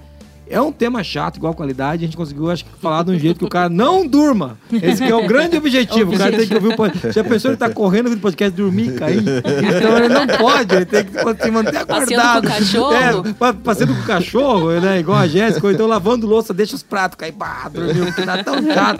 é 0.50 0.60
um 0.62 0.72
tema 0.72 1.04
chato, 1.04 1.38
igual 1.38 1.54
qualidade, 1.54 2.04
a 2.04 2.08
gente 2.08 2.18
conseguiu, 2.18 2.50
acho 2.52 2.66
que, 2.66 2.72
falar 2.80 3.04
de 3.04 3.12
um 3.12 3.18
jeito 3.20 3.40
que 3.40 3.46
o 3.46 3.50
cara 3.50 3.70
não 3.70 4.06
durma. 4.08 4.58
Esse 4.72 5.04
que 5.04 5.12
é 5.12 5.16
o 5.16 5.28
grande 5.28 5.58
objetivo. 5.58 6.14
O 6.14 6.18
cara 6.18 6.36
tem 6.36 6.48
que 6.48 6.54
ouvir 6.54 6.68
o 6.70 6.76
podcast. 6.76 7.12
Já 7.14 7.24
pensou 7.24 7.52
ele 7.52 7.58
tá 7.58 7.70
correndo 7.70 8.06
ouvindo 8.06 8.20
o 8.20 8.22
podcast 8.22 8.56
dormir 8.56 8.90
e 8.90 8.94
cair? 8.94 9.20
Então 9.20 9.98
ele 9.98 10.10
não 10.10 10.28
pode, 10.28 10.76
ele 10.76 10.86
tem 10.86 11.04
que 11.06 11.12
se 11.44 11.52
manter 11.52 11.86
Passeando 11.86 12.22
acordado. 12.22 12.42
com 12.42 12.48
o 12.48 12.52
cachorro? 12.58 12.94
É, 13.30 13.34
pa- 13.34 13.54
passeando 13.54 13.96
com 13.96 14.02
o 14.02 14.06
cachorro, 14.06 14.72
né? 14.80 15.00
Igual 15.00 15.18
a 15.18 15.28
Jéssica, 15.28 15.66
ou 15.68 15.74
então 15.74 15.88
lavando 15.88 16.28
louça, 16.28 16.54
deixa 16.54 16.76
os 16.76 16.84
pratos 16.84 17.18
cair, 17.18 17.32
pá, 17.34 17.70
dormiu, 17.70 18.12
que 18.14 18.22
tá 18.24 18.44
tão 18.44 18.56
chato. 18.64 19.00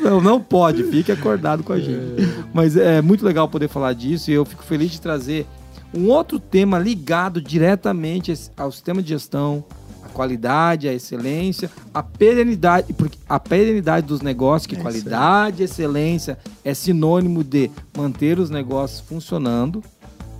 Não, 0.00 0.20
não 0.20 0.40
pode, 0.40 0.84
fique 0.84 1.10
acordado 1.10 1.62
com 1.62 1.72
a 1.72 1.78
gente. 1.78 2.28
Mas 2.52 2.76
é 2.76 3.00
muito 3.02 3.24
legal 3.24 3.48
poder 3.48 3.68
falar 3.68 3.92
disso 3.94 4.30
e 4.30 4.34
eu 4.34 4.44
fico 4.44 4.62
feliz 4.62 4.90
de 4.90 5.00
trazer 5.00 5.46
um 5.94 6.08
outro 6.08 6.38
tema 6.38 6.78
ligado 6.78 7.40
diretamente 7.40 8.32
ao 8.56 8.70
sistema 8.70 9.02
de 9.02 9.08
gestão, 9.08 9.64
a 10.08 10.12
qualidade, 10.12 10.88
a 10.88 10.94
excelência, 10.94 11.70
a 11.92 12.02
perenidade, 12.02 12.92
porque 12.94 13.18
a 13.28 13.38
perenidade 13.38 14.06
dos 14.06 14.20
negócios, 14.22 14.66
que 14.66 14.76
É 14.76 14.80
qualidade 14.80 15.62
e 15.62 15.64
excelência 15.64 16.38
é 16.64 16.74
sinônimo 16.74 17.44
de 17.44 17.70
manter 17.96 18.38
os 18.38 18.50
negócios 18.50 19.00
funcionando, 19.00 19.82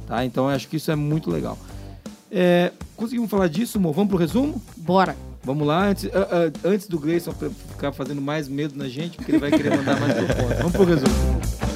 tá? 0.07 0.25
Então 0.25 0.49
eu 0.49 0.51
acho 0.55 0.69
que 0.69 0.77
isso 0.77 0.91
é 0.91 0.97
muito 0.97 1.31
legal. 1.31 1.59
É, 2.31 2.73
conseguimos 2.97 3.31
falar 3.31 3.49
disso, 3.49 3.79
Mo? 3.79 3.93
Vamos 3.93 4.09
pro 4.09 4.19
resumo? 4.19 4.61
Bora. 4.77 5.17
Vamos 5.45 5.67
lá, 5.67 5.89
antes, 5.89 6.11
ah, 6.13 6.29
ah, 6.31 6.69
antes 6.69 6.89
do 6.89 6.99
Gleison 6.99 7.33
ficar 7.33 7.93
fazendo 7.93 8.21
mais 8.21 8.49
medo 8.49 8.77
na 8.77 8.87
gente, 8.87 9.17
porque 9.17 9.33
ele 9.33 9.39
vai 9.39 9.51
querer 9.51 9.75
mandar 9.77 9.99
mais 9.99 10.13
propostas. 10.13 10.59
Vamos 10.59 10.73
pro 10.73 10.85
resumo. 10.85 11.68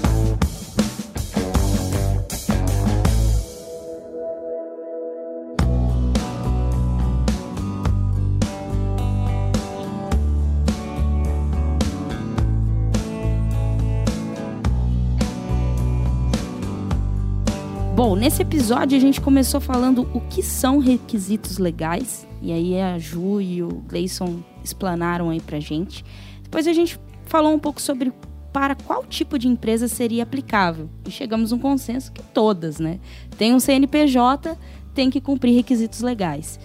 Bom, 17.95 18.16
nesse 18.16 18.40
episódio 18.40 18.97
a 18.97 19.01
gente 19.01 19.20
começou 19.20 19.61
falando 19.61 20.09
o 20.14 20.20
que 20.20 20.43
são 20.43 20.78
requisitos 20.78 21.59
legais. 21.59 22.26
E 22.40 22.51
aí 22.51 22.80
a 22.80 22.99
Ju 22.99 23.38
e 23.38 23.62
o 23.62 23.68
Gleison 23.86 24.43
explanaram 24.64 25.28
aí 25.28 25.43
pra 25.43 25.61
gente. 25.61 26.03
Depois 26.43 26.66
a 26.66 26.72
gente 26.72 26.99
falou 27.26 27.53
um 27.53 27.59
pouco 27.59 27.82
sobre 27.82 28.11
para 28.51 28.74
qual 28.74 29.05
tipo 29.05 29.38
de 29.38 29.47
empresa 29.47 29.88
seria 29.88 30.22
aplicável. 30.22 30.88
E 31.07 31.11
chegamos 31.11 31.53
a 31.53 31.57
um 31.57 31.59
consenso 31.59 32.11
que 32.12 32.22
todas, 32.22 32.80
né? 32.80 32.99
Tem 33.36 33.55
um 33.55 33.61
CNPJ, 33.61 34.57
tem 34.95 35.11
que 35.11 35.20
cumprir 35.20 35.55
requisitos 35.55 36.01
legais. 36.01 36.59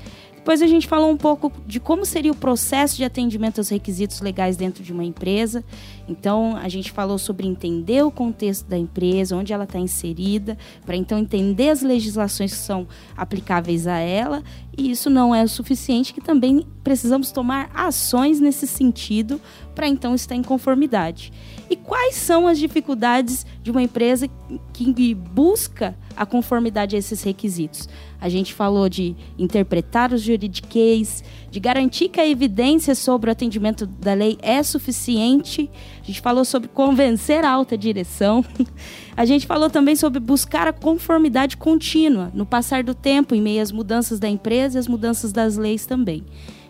Depois 0.48 0.62
a 0.62 0.68
gente 0.68 0.88
falou 0.88 1.12
um 1.12 1.18
pouco 1.18 1.52
de 1.66 1.78
como 1.78 2.06
seria 2.06 2.32
o 2.32 2.36
processo 2.36 2.96
de 2.96 3.04
atendimento 3.04 3.58
aos 3.58 3.68
requisitos 3.68 4.22
legais 4.22 4.56
dentro 4.56 4.82
de 4.82 4.94
uma 4.94 5.04
empresa. 5.04 5.62
Então, 6.08 6.56
a 6.56 6.70
gente 6.70 6.90
falou 6.90 7.18
sobre 7.18 7.46
entender 7.46 8.02
o 8.06 8.10
contexto 8.10 8.66
da 8.66 8.78
empresa, 8.78 9.36
onde 9.36 9.52
ela 9.52 9.66
está 9.66 9.78
inserida, 9.78 10.58
para 10.86 10.96
então 10.96 11.18
entender 11.18 11.70
as 11.70 11.82
legislações 11.82 12.54
que 12.54 12.60
são 12.60 12.88
aplicáveis 13.18 13.88
a 13.88 13.98
ela. 13.98 14.42
E 14.78 14.92
isso 14.92 15.10
não 15.10 15.34
é 15.34 15.44
o 15.44 15.48
suficiente, 15.50 16.14
que 16.14 16.22
também 16.22 16.66
precisamos 16.84 17.32
tomar 17.32 17.72
ações 17.74 18.40
nesse 18.40 18.68
sentido 18.68 19.42
para 19.74 19.88
então 19.88 20.14
estar 20.14 20.36
em 20.36 20.44
conformidade. 20.44 21.34
E 21.68 21.76
quais 21.76 22.16
são 22.16 22.48
as 22.48 22.60
dificuldades 22.60 23.44
de 23.64 23.72
uma 23.72 23.82
empresa 23.82 24.30
que 24.72 25.16
busca 25.16 25.98
a 26.16 26.28
conformidade 26.28 26.96
a 26.96 27.00
esses 27.00 27.24
requisitos? 27.24 27.90
A 28.22 28.30
gente 28.30 28.54
falou 28.54 28.88
de 28.88 29.16
interpretar 29.38 30.14
os 30.14 30.22
juridiquês, 30.22 31.24
de 31.58 31.60
garantir 31.60 32.10
que 32.10 32.22
a 32.22 32.28
evidência 32.28 32.94
sobre 32.94 33.32
o 33.32 33.32
atendimento 33.32 33.88
da 33.88 34.14
lei 34.14 34.38
é 34.44 34.62
suficiente. 34.62 35.68
A 36.04 36.06
gente 36.06 36.22
falou 36.22 36.46
sobre 36.46 36.68
convencer 36.68 37.44
a 37.44 37.50
alta 37.50 37.76
direção. 37.76 38.46
A 39.18 39.26
gente 39.26 39.48
falou 39.48 39.68
também 39.68 39.96
sobre 39.96 40.20
buscar 40.20 40.68
a 40.68 40.74
conformidade 40.74 41.58
contínua 41.58 42.32
no 42.36 42.46
passar 42.46 42.84
do 42.84 42.94
tempo, 42.94 43.34
em 43.34 43.42
meio 43.42 43.64
às 43.64 43.72
mudanças 43.72 44.20
da 44.20 44.30
empresa 44.30 44.78
e 44.78 44.80
as 44.80 44.88
mudanças 44.88 45.32
das 45.32 45.58
leis 45.58 45.88
também. 45.88 46.24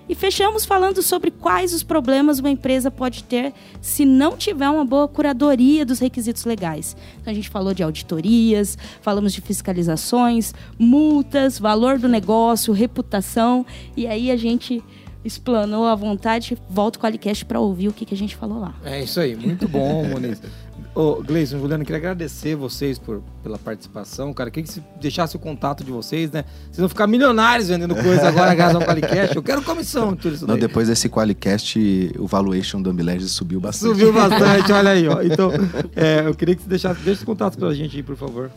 E 0.10 0.16
fechamos 0.16 0.66
falando 0.66 1.02
sobre 1.02 1.32
quais 1.32 1.74
os 1.74 1.84
problemas 1.84 2.40
uma 2.40 2.50
empresa 2.50 2.90
pode 2.90 3.24
ter 3.24 3.54
se 3.82 4.06
não 4.06 4.38
tiver 4.38 4.70
uma 4.70 4.86
boa 4.86 5.08
curadoria 5.08 5.86
dos 5.86 6.00
requisitos 6.00 6.46
legais. 6.46 6.96
Então 7.22 7.32
a 7.32 7.36
gente 7.36 7.50
falou 7.50 7.74
de 7.74 7.84
auditorias, 7.84 8.78
falamos 9.02 9.34
de 9.34 9.42
fiscalizações, 9.42 10.54
multas, 10.80 11.60
valor 11.60 12.00
do 12.00 12.08
negócio, 12.08 12.74
reputação, 12.74 13.66
e 13.96 14.08
aí 14.08 14.32
a 14.32 14.38
gente 14.38 14.82
explanou 15.26 15.86
à 15.86 15.96
vontade. 15.96 16.58
Volta 16.70 16.98
com 16.98 17.06
o 17.06 17.08
Alicast 17.08 17.46
para 17.46 17.60
ouvir 17.60 17.90
o 17.90 17.94
que, 17.94 18.06
que 18.06 18.14
a 18.14 18.18
gente 18.18 18.36
falou 18.36 18.60
lá. 18.60 18.76
É 18.84 19.04
isso 19.04 19.20
aí, 19.20 19.36
muito 19.36 19.68
bom, 19.68 20.06
Moniz. 20.06 20.42
Ô, 20.98 21.22
Gleison, 21.22 21.60
Juliano, 21.60 21.86
queria 21.86 22.00
agradecer 22.00 22.56
vocês 22.56 22.98
por, 22.98 23.22
pela 23.44 23.60
participação, 23.60 24.34
cara. 24.34 24.50
Queria 24.50 24.66
que 24.66 24.74
se 24.74 24.84
deixasse 25.00 25.36
o 25.36 25.40
contato 25.40 25.84
de 25.84 25.92
vocês, 25.92 26.32
né? 26.32 26.44
Vocês 26.64 26.80
vão 26.80 26.90
ficar 26.90 27.06
milionários 27.06 27.70
vendendo 27.70 27.94
coisa 27.96 28.28
agora 28.28 28.56
graças 28.56 28.78
ao 28.78 28.82
Qualicast. 28.82 29.36
Eu 29.36 29.44
quero 29.44 29.62
comissão 29.62 30.16
tudo 30.16 30.34
isso 30.34 30.48
Não, 30.48 30.56
daí. 30.56 30.62
depois 30.62 30.88
desse 30.88 31.08
Qualicast, 31.08 31.78
o 32.18 32.26
valuation 32.26 32.82
do 32.82 32.90
Ambilegis 32.90 33.30
subiu 33.30 33.60
bastante. 33.60 33.92
Subiu 33.92 34.12
bastante, 34.12 34.72
olha 34.74 34.90
aí, 34.90 35.08
ó. 35.08 35.22
Então, 35.22 35.52
é, 35.96 36.24
eu 36.26 36.34
queria 36.34 36.56
que 36.56 36.64
você 36.64 36.70
deixasse, 36.70 37.00
deixa 37.02 37.20
os 37.20 37.26
contatos 37.26 37.60
pra 37.60 37.72
gente 37.76 37.96
aí, 37.96 38.02
por 38.02 38.16
favor. 38.16 38.50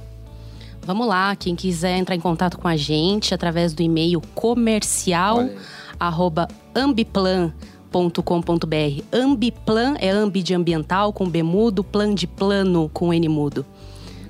Vamos 0.86 1.06
lá, 1.06 1.36
quem 1.36 1.54
quiser 1.54 1.98
entrar 1.98 2.14
em 2.14 2.20
contato 2.20 2.56
com 2.56 2.66
a 2.66 2.74
gente 2.74 3.34
através 3.34 3.74
do 3.74 3.82
e-mail 3.82 4.18
comercial 4.34 5.36
Olha 5.36 5.50
aí. 5.50 5.58
ambiplan.com.br. 7.94 9.02
Ambiplan 9.12 9.94
é 9.98 10.10
ambi 10.10 10.42
de 10.42 10.54
ambiental 10.54 11.12
com 11.12 11.28
B 11.28 11.42
mudo, 11.42 11.82
plan 11.84 12.14
de 12.14 12.26
plano 12.26 12.88
com 12.92 13.12
N 13.12 13.28
mudo. 13.28 13.64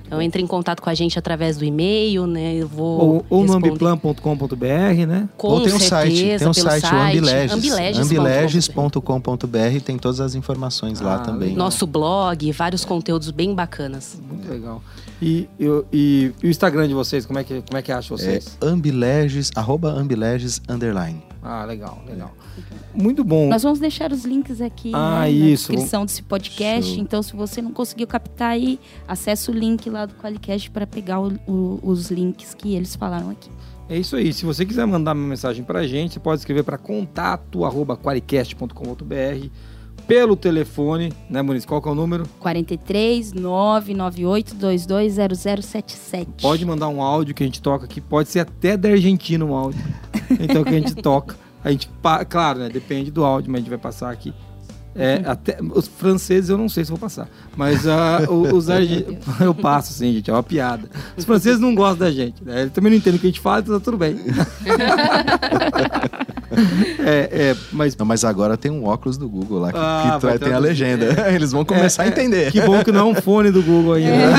Então 0.05 0.21
entre 0.21 0.41
em 0.41 0.47
contato 0.47 0.81
com 0.81 0.89
a 0.89 0.93
gente 0.93 1.17
através 1.17 1.55
do 1.57 1.63
e-mail, 1.63 2.27
né? 2.27 2.55
Eu 2.55 2.67
vou 2.67 2.99
Ou, 2.99 3.25
ou 3.29 3.43
no 3.45 3.53
ambiplan.com.br, 3.53 5.05
né? 5.07 5.29
Com 5.37 5.47
Ou 5.47 5.61
tem 5.61 5.73
um 5.73 5.79
certeza, 5.79 5.87
site, 5.89 6.37
tem 6.39 6.47
um 6.49 6.53
site, 6.53 6.85
o 6.93 6.97
Ambileges. 7.55 7.97
ambileges.com.br. 8.05 9.81
Tem 9.85 9.97
todas 9.97 10.19
as 10.19 10.35
informações 10.35 10.99
lá 10.99 11.15
Ah, 11.15 11.19
também. 11.19 11.49
legal. 11.51 11.63
Nosso 11.63 11.87
blog, 11.87 12.51
vários 12.51 12.83
conteúdos 12.83 13.31
bem 13.31 13.55
bacanas. 13.55 14.19
Muito 14.29 14.49
legal. 14.51 14.83
E, 15.21 15.47
eu- 15.57 15.85
e- 15.93 16.33
e 16.43 16.47
o 16.47 16.49
Instagram 16.49 16.89
de 16.89 16.93
vocês, 16.93 17.25
como 17.25 17.39
é 17.39 17.43
que, 17.45 17.61
como 17.61 17.77
é 17.77 17.81
que 17.81 17.91
acha 17.93 18.13
É 18.13 18.17
vocês? 18.17 18.57
Ambileges, 18.61 19.49
arroba 19.55 19.91
Ambileges, 19.93 20.61
underline. 20.67 21.21
Ah, 21.43 21.65
legal, 21.65 22.03
legal. 22.07 22.31
Muito 22.93 23.23
bom. 23.23 23.49
Nós 23.49 23.63
vamos 23.63 23.79
deixar 23.79 24.11
os 24.11 24.23
links 24.25 24.61
aqui 24.61 24.91
Ah, 24.93 25.21
né, 25.21 25.31
na 25.31 25.45
descrição 25.47 26.05
desse 26.05 26.21
podcast. 26.21 26.91
Show. 26.93 27.01
Então, 27.01 27.23
se 27.23 27.35
você 27.35 27.59
não 27.61 27.71
conseguiu 27.71 28.05
captar 28.05 28.51
aí, 28.51 28.79
acesse 29.07 29.49
o 29.49 29.53
link 29.53 29.89
lá 29.89 30.05
do 30.05 30.13
Qualicast 30.15 30.69
para 30.69 30.85
pegar 30.85 31.19
o- 31.19 31.33
o- 31.47 31.79
os 31.81 32.11
links 32.11 32.53
que 32.53 32.75
eles 32.75 32.95
falaram 32.95 33.31
aqui. 33.31 33.49
É 33.89 33.97
isso 33.97 34.15
aí. 34.15 34.31
Se 34.31 34.45
você 34.45 34.63
quiser 34.65 34.85
mandar 34.85 35.15
uma 35.15 35.27
mensagem 35.27 35.63
pra 35.65 35.85
gente, 35.87 36.13
você 36.13 36.19
pode 36.19 36.39
escrever 36.41 36.61
para 36.63 36.77
contato@qualicast.com.br 36.77 39.49
pelo 40.07 40.35
telefone, 40.35 41.13
né, 41.29 41.41
Muniz? 41.41 41.65
Qual 41.65 41.81
que 41.81 41.87
é 41.87 41.91
o 41.91 41.95
número? 41.95 42.27
43 42.39 43.33
998 43.33 44.55
220077. 44.55 46.41
Pode 46.41 46.65
mandar 46.65 46.89
um 46.89 47.01
áudio 47.01 47.33
que 47.33 47.43
a 47.43 47.45
gente 47.45 47.61
toca 47.61 47.85
aqui, 47.85 48.01
pode 48.01 48.29
ser 48.29 48.39
até 48.39 48.75
da 48.75 48.89
Argentina 48.89 49.43
um 49.43 49.53
áudio. 49.55 49.81
Então 50.39 50.63
que 50.63 50.69
a 50.69 50.79
gente 50.79 50.95
toca. 50.95 51.35
A 51.61 51.69
gente, 51.71 51.89
claro, 52.29 52.59
né? 52.59 52.69
Depende 52.69 53.11
do 53.11 53.23
áudio, 53.25 53.51
mas 53.51 53.59
a 53.59 53.61
gente 53.61 53.69
vai 53.69 53.77
passar 53.77 54.09
aqui. 54.09 54.33
É, 54.93 55.21
até, 55.25 55.57
os 55.73 55.87
franceses 55.87 56.49
eu 56.49 56.57
não 56.57 56.67
sei 56.67 56.83
se 56.83 56.89
vou 56.91 56.99
passar, 56.99 57.29
mas 57.55 57.87
ah, 57.87 58.23
o- 58.27 58.53
os 58.53 58.69
argentinos 58.69 59.23
eu 59.39 59.53
passo 59.55 59.93
sim, 59.93 60.11
gente, 60.13 60.29
é 60.29 60.33
uma 60.33 60.43
piada. 60.43 60.89
Os 61.15 61.23
franceses 61.23 61.61
não 61.61 61.73
gostam 61.73 61.99
da 62.07 62.11
gente, 62.11 62.43
né? 62.43 62.63
Eles 62.63 62.73
também 62.73 62.91
não 62.91 62.97
entendem 62.97 63.17
o 63.17 63.21
que 63.21 63.27
a 63.27 63.29
gente 63.29 63.39
fala, 63.39 63.61
então 63.61 63.79
tá 63.79 63.83
tudo 63.85 63.97
bem. 63.97 64.17
é, 66.99 67.29
é, 67.51 67.55
mas 67.71 67.95
Não, 67.95 68.05
mas 68.05 68.23
agora 68.23 68.57
tem 68.57 68.71
um 68.71 68.85
óculos 68.85 69.17
do 69.17 69.27
Google 69.29 69.59
lá 69.59 69.71
que, 69.71 69.77
Ah, 69.79 70.19
que 70.19 70.39
tem 70.39 70.53
a 70.53 70.59
legenda. 70.59 71.05
Eles 71.33 71.51
vão 71.51 71.63
começar 71.63 72.03
É, 72.03 72.07
a 72.07 72.09
entender. 72.09 72.51
Que 72.51 72.61
bom 72.61 72.83
que 72.83 72.91
não 72.91 72.99
é 72.99 73.03
um 73.11 73.15
fone 73.15 73.51
do 73.51 73.61
Google 73.63 73.93
ainda. 73.93 74.11
né? 74.11 74.37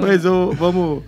Mas 0.00 0.24
ô, 0.24 0.52
vamos. 0.52 1.02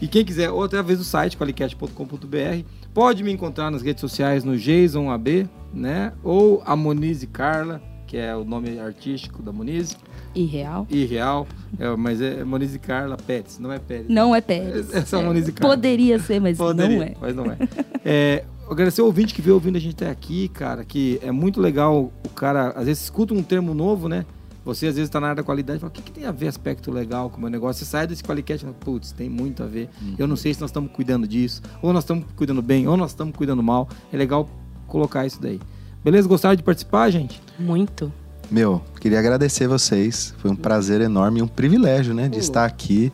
E 0.00 0.06
quem 0.06 0.24
quiser, 0.24 0.50
ou 0.50 0.62
através 0.62 0.98
do 0.98 1.04
site 1.04 1.36
qualicast.com.br, 1.36 2.62
pode 2.94 3.24
me 3.24 3.32
encontrar 3.32 3.70
nas 3.70 3.82
redes 3.82 4.00
sociais 4.00 4.44
no 4.44 4.56
Jason 4.56 5.10
AB, 5.10 5.48
né? 5.72 6.12
Ou 6.22 6.62
a 6.64 6.74
Monize 6.74 7.26
Carla, 7.26 7.80
que 8.06 8.16
é 8.16 8.34
o 8.34 8.44
nome 8.44 8.78
artístico 8.78 9.42
da 9.42 9.52
Monize, 9.52 9.96
Irreal. 10.34 10.86
e 10.88 11.04
real, 11.04 11.46
é, 11.78 11.94
mas 11.96 12.20
é 12.20 12.44
Monize 12.44 12.78
Carla 12.78 13.16
Pérez, 13.16 13.58
não 13.58 13.72
é 13.72 13.78
Pérez. 13.78 14.08
Não 14.08 14.34
é 14.34 14.40
Pérez. 14.40 14.92
Essa 14.94 15.16
é 15.18 15.20
a 15.20 15.24
Monize 15.24 15.52
Carla. 15.52 15.74
Poderia 15.74 16.18
ser, 16.18 16.40
mas 16.40 16.56
Poderia, 16.56 16.96
não 16.96 17.02
é. 17.02 17.14
Mas 17.20 17.36
não 17.36 17.46
é. 17.46 17.58
é 18.04 18.44
agradecer 18.70 19.02
o 19.02 19.06
ouvinte 19.06 19.34
que 19.34 19.42
veio 19.42 19.54
ouvindo 19.54 19.76
a 19.76 19.80
gente 19.80 19.94
até 19.94 20.10
aqui, 20.10 20.48
cara, 20.48 20.84
que 20.84 21.18
é 21.22 21.30
muito 21.30 21.60
legal. 21.60 22.12
O 22.24 22.28
cara, 22.30 22.70
às 22.70 22.86
vezes, 22.86 23.04
escuta 23.04 23.34
um 23.34 23.42
termo 23.42 23.74
novo, 23.74 24.08
né? 24.08 24.24
Você, 24.64 24.86
às 24.86 24.96
vezes, 24.96 25.08
tá 25.08 25.18
na 25.18 25.28
área 25.28 25.36
da 25.36 25.42
qualidade 25.42 25.78
e 25.78 25.80
fala, 25.80 25.90
o 25.90 25.94
que, 25.94 26.02
que 26.02 26.12
tem 26.12 26.26
a 26.26 26.30
ver 26.30 26.48
aspecto 26.48 26.90
legal 26.90 27.30
com 27.30 27.38
o 27.38 27.40
meu 27.40 27.48
negócio? 27.48 27.84
Você 27.84 27.90
sai 27.90 28.06
desse 28.06 28.22
qualicast 28.22 28.62
e 28.62 28.66
fala, 28.66 28.76
putz, 28.78 29.12
tem 29.12 29.28
muito 29.28 29.62
a 29.62 29.66
ver. 29.66 29.88
Eu 30.18 30.26
não 30.26 30.36
sei 30.36 30.52
se 30.52 30.60
nós 30.60 30.68
estamos 30.68 30.92
cuidando 30.92 31.26
disso, 31.26 31.62
ou 31.80 31.92
nós 31.92 32.04
estamos 32.04 32.26
cuidando 32.36 32.60
bem, 32.60 32.86
ou 32.86 32.96
nós 32.96 33.12
estamos 33.12 33.34
cuidando 33.34 33.62
mal. 33.62 33.88
É 34.12 34.16
legal 34.16 34.46
colocar 34.88 35.26
isso 35.26 35.40
daí. 35.40 35.60
Beleza? 36.02 36.26
Gostaram 36.26 36.56
de 36.56 36.62
participar, 36.62 37.10
gente? 37.10 37.40
Muito. 37.58 38.12
Meu, 38.50 38.82
queria 39.00 39.18
agradecer 39.18 39.68
vocês. 39.68 40.34
Foi 40.38 40.50
um 40.50 40.56
prazer 40.56 41.00
enorme 41.00 41.40
e 41.40 41.42
um 41.42 41.48
privilégio, 41.48 42.14
né? 42.14 42.28
De 42.28 42.38
estar 42.38 42.64
aqui 42.64 43.12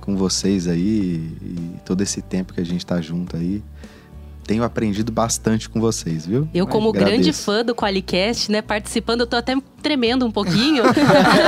com 0.00 0.16
vocês 0.16 0.66
aí 0.66 1.36
e 1.40 1.76
todo 1.84 2.00
esse 2.02 2.20
tempo 2.20 2.52
que 2.52 2.60
a 2.60 2.64
gente 2.64 2.84
tá 2.84 3.00
junto 3.00 3.36
aí. 3.36 3.62
Tenho 4.44 4.64
aprendido 4.64 5.12
bastante 5.12 5.68
com 5.68 5.80
vocês, 5.80 6.26
viu? 6.26 6.48
Eu, 6.52 6.66
como 6.66 6.88
Agradeço. 6.88 7.12
grande 7.12 7.32
fã 7.32 7.64
do 7.64 7.74
Qualicast, 7.74 8.50
né, 8.50 8.60
participando, 8.60 9.20
eu 9.20 9.26
tô 9.26 9.36
até 9.36 9.56
tremendo 9.82 10.26
um 10.26 10.30
pouquinho. 10.30 10.84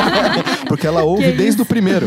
Porque 0.68 0.86
ela 0.86 1.02
ouve 1.02 1.32
desde 1.32 1.62
o 1.62 1.66
primeiro. 1.66 2.06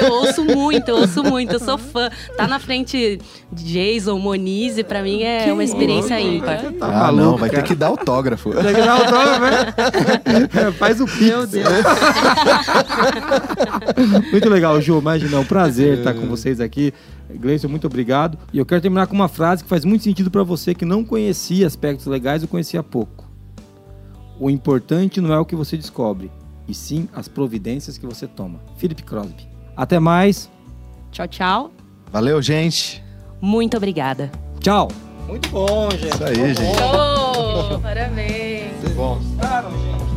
eu 0.00 0.12
ouço 0.12 0.44
muito, 0.44 0.88
eu 0.88 0.96
ouço 0.96 1.22
muito, 1.22 1.52
eu 1.54 1.60
sou 1.60 1.78
fã. 1.78 2.10
Tá 2.36 2.46
na 2.46 2.58
frente 2.58 3.20
de 3.52 3.64
Jason, 3.64 4.18
Monize, 4.18 4.82
pra 4.82 5.02
mim 5.02 5.22
é 5.22 5.52
uma 5.52 5.64
experiência 5.64 6.20
ímpar. 6.20 6.60
Tá 6.78 6.86
ah, 6.86 7.12
maluco, 7.12 7.22
não, 7.22 7.36
vai 7.36 7.50
cara. 7.50 7.62
ter 7.62 7.68
que 7.68 7.74
dar 7.74 7.88
autógrafo. 7.88 8.50
Tem 8.50 8.74
que 8.74 8.80
dar 8.80 8.92
autógrafo, 8.92 9.40
né? 9.40 10.70
Faz 10.78 11.00
o 11.00 11.06
Meu 11.06 11.46
Deus. 11.46 11.68
muito 14.30 14.48
legal, 14.48 14.80
Ju. 14.80 14.98
Imagina, 14.98 15.36
é 15.36 15.40
um 15.40 15.44
prazer 15.44 15.98
estar 15.98 16.14
com 16.14 16.26
vocês 16.26 16.60
aqui. 16.60 16.94
Gleison, 17.38 17.68
muito 17.68 17.86
obrigado. 17.86 18.38
E 18.52 18.58
eu 18.58 18.66
quero 18.66 18.80
terminar 18.80 19.06
com 19.06 19.14
uma 19.14 19.28
frase 19.28 19.62
que 19.62 19.68
faz 19.68 19.84
muito 19.84 20.04
sentido 20.04 20.30
para 20.30 20.42
você 20.42 20.74
que 20.74 20.84
não 20.84 21.04
conhecia 21.04 21.66
aspectos 21.66 22.06
legais 22.06 22.42
ou 22.42 22.48
conhecia 22.48 22.82
pouco. 22.82 23.28
O 24.38 24.48
importante 24.48 25.20
não 25.20 25.32
é 25.32 25.38
o 25.38 25.44
que 25.44 25.54
você 25.54 25.76
descobre, 25.76 26.30
e 26.66 26.72
sim 26.72 27.08
as 27.12 27.28
providências 27.28 27.98
que 27.98 28.06
você 28.06 28.26
toma. 28.26 28.60
Philip 28.76 29.02
Crosby. 29.02 29.48
Até 29.76 29.98
mais. 29.98 30.50
Tchau, 31.10 31.28
tchau. 31.28 31.70
Valeu, 32.10 32.40
gente. 32.40 33.02
Muito 33.40 33.76
obrigada. 33.76 34.30
Tchau. 34.60 34.88
Muito 35.26 35.48
bom, 35.50 35.90
gente. 35.90 36.14
Isso 36.14 36.24
aí, 36.24 36.54
gente. 36.54 36.80
Oh, 36.82 37.78
parabéns. 37.78 38.72
Muito 38.82 38.96
bom. 38.96 39.16
Gostaram, 39.16 39.70
gente? 39.70 40.09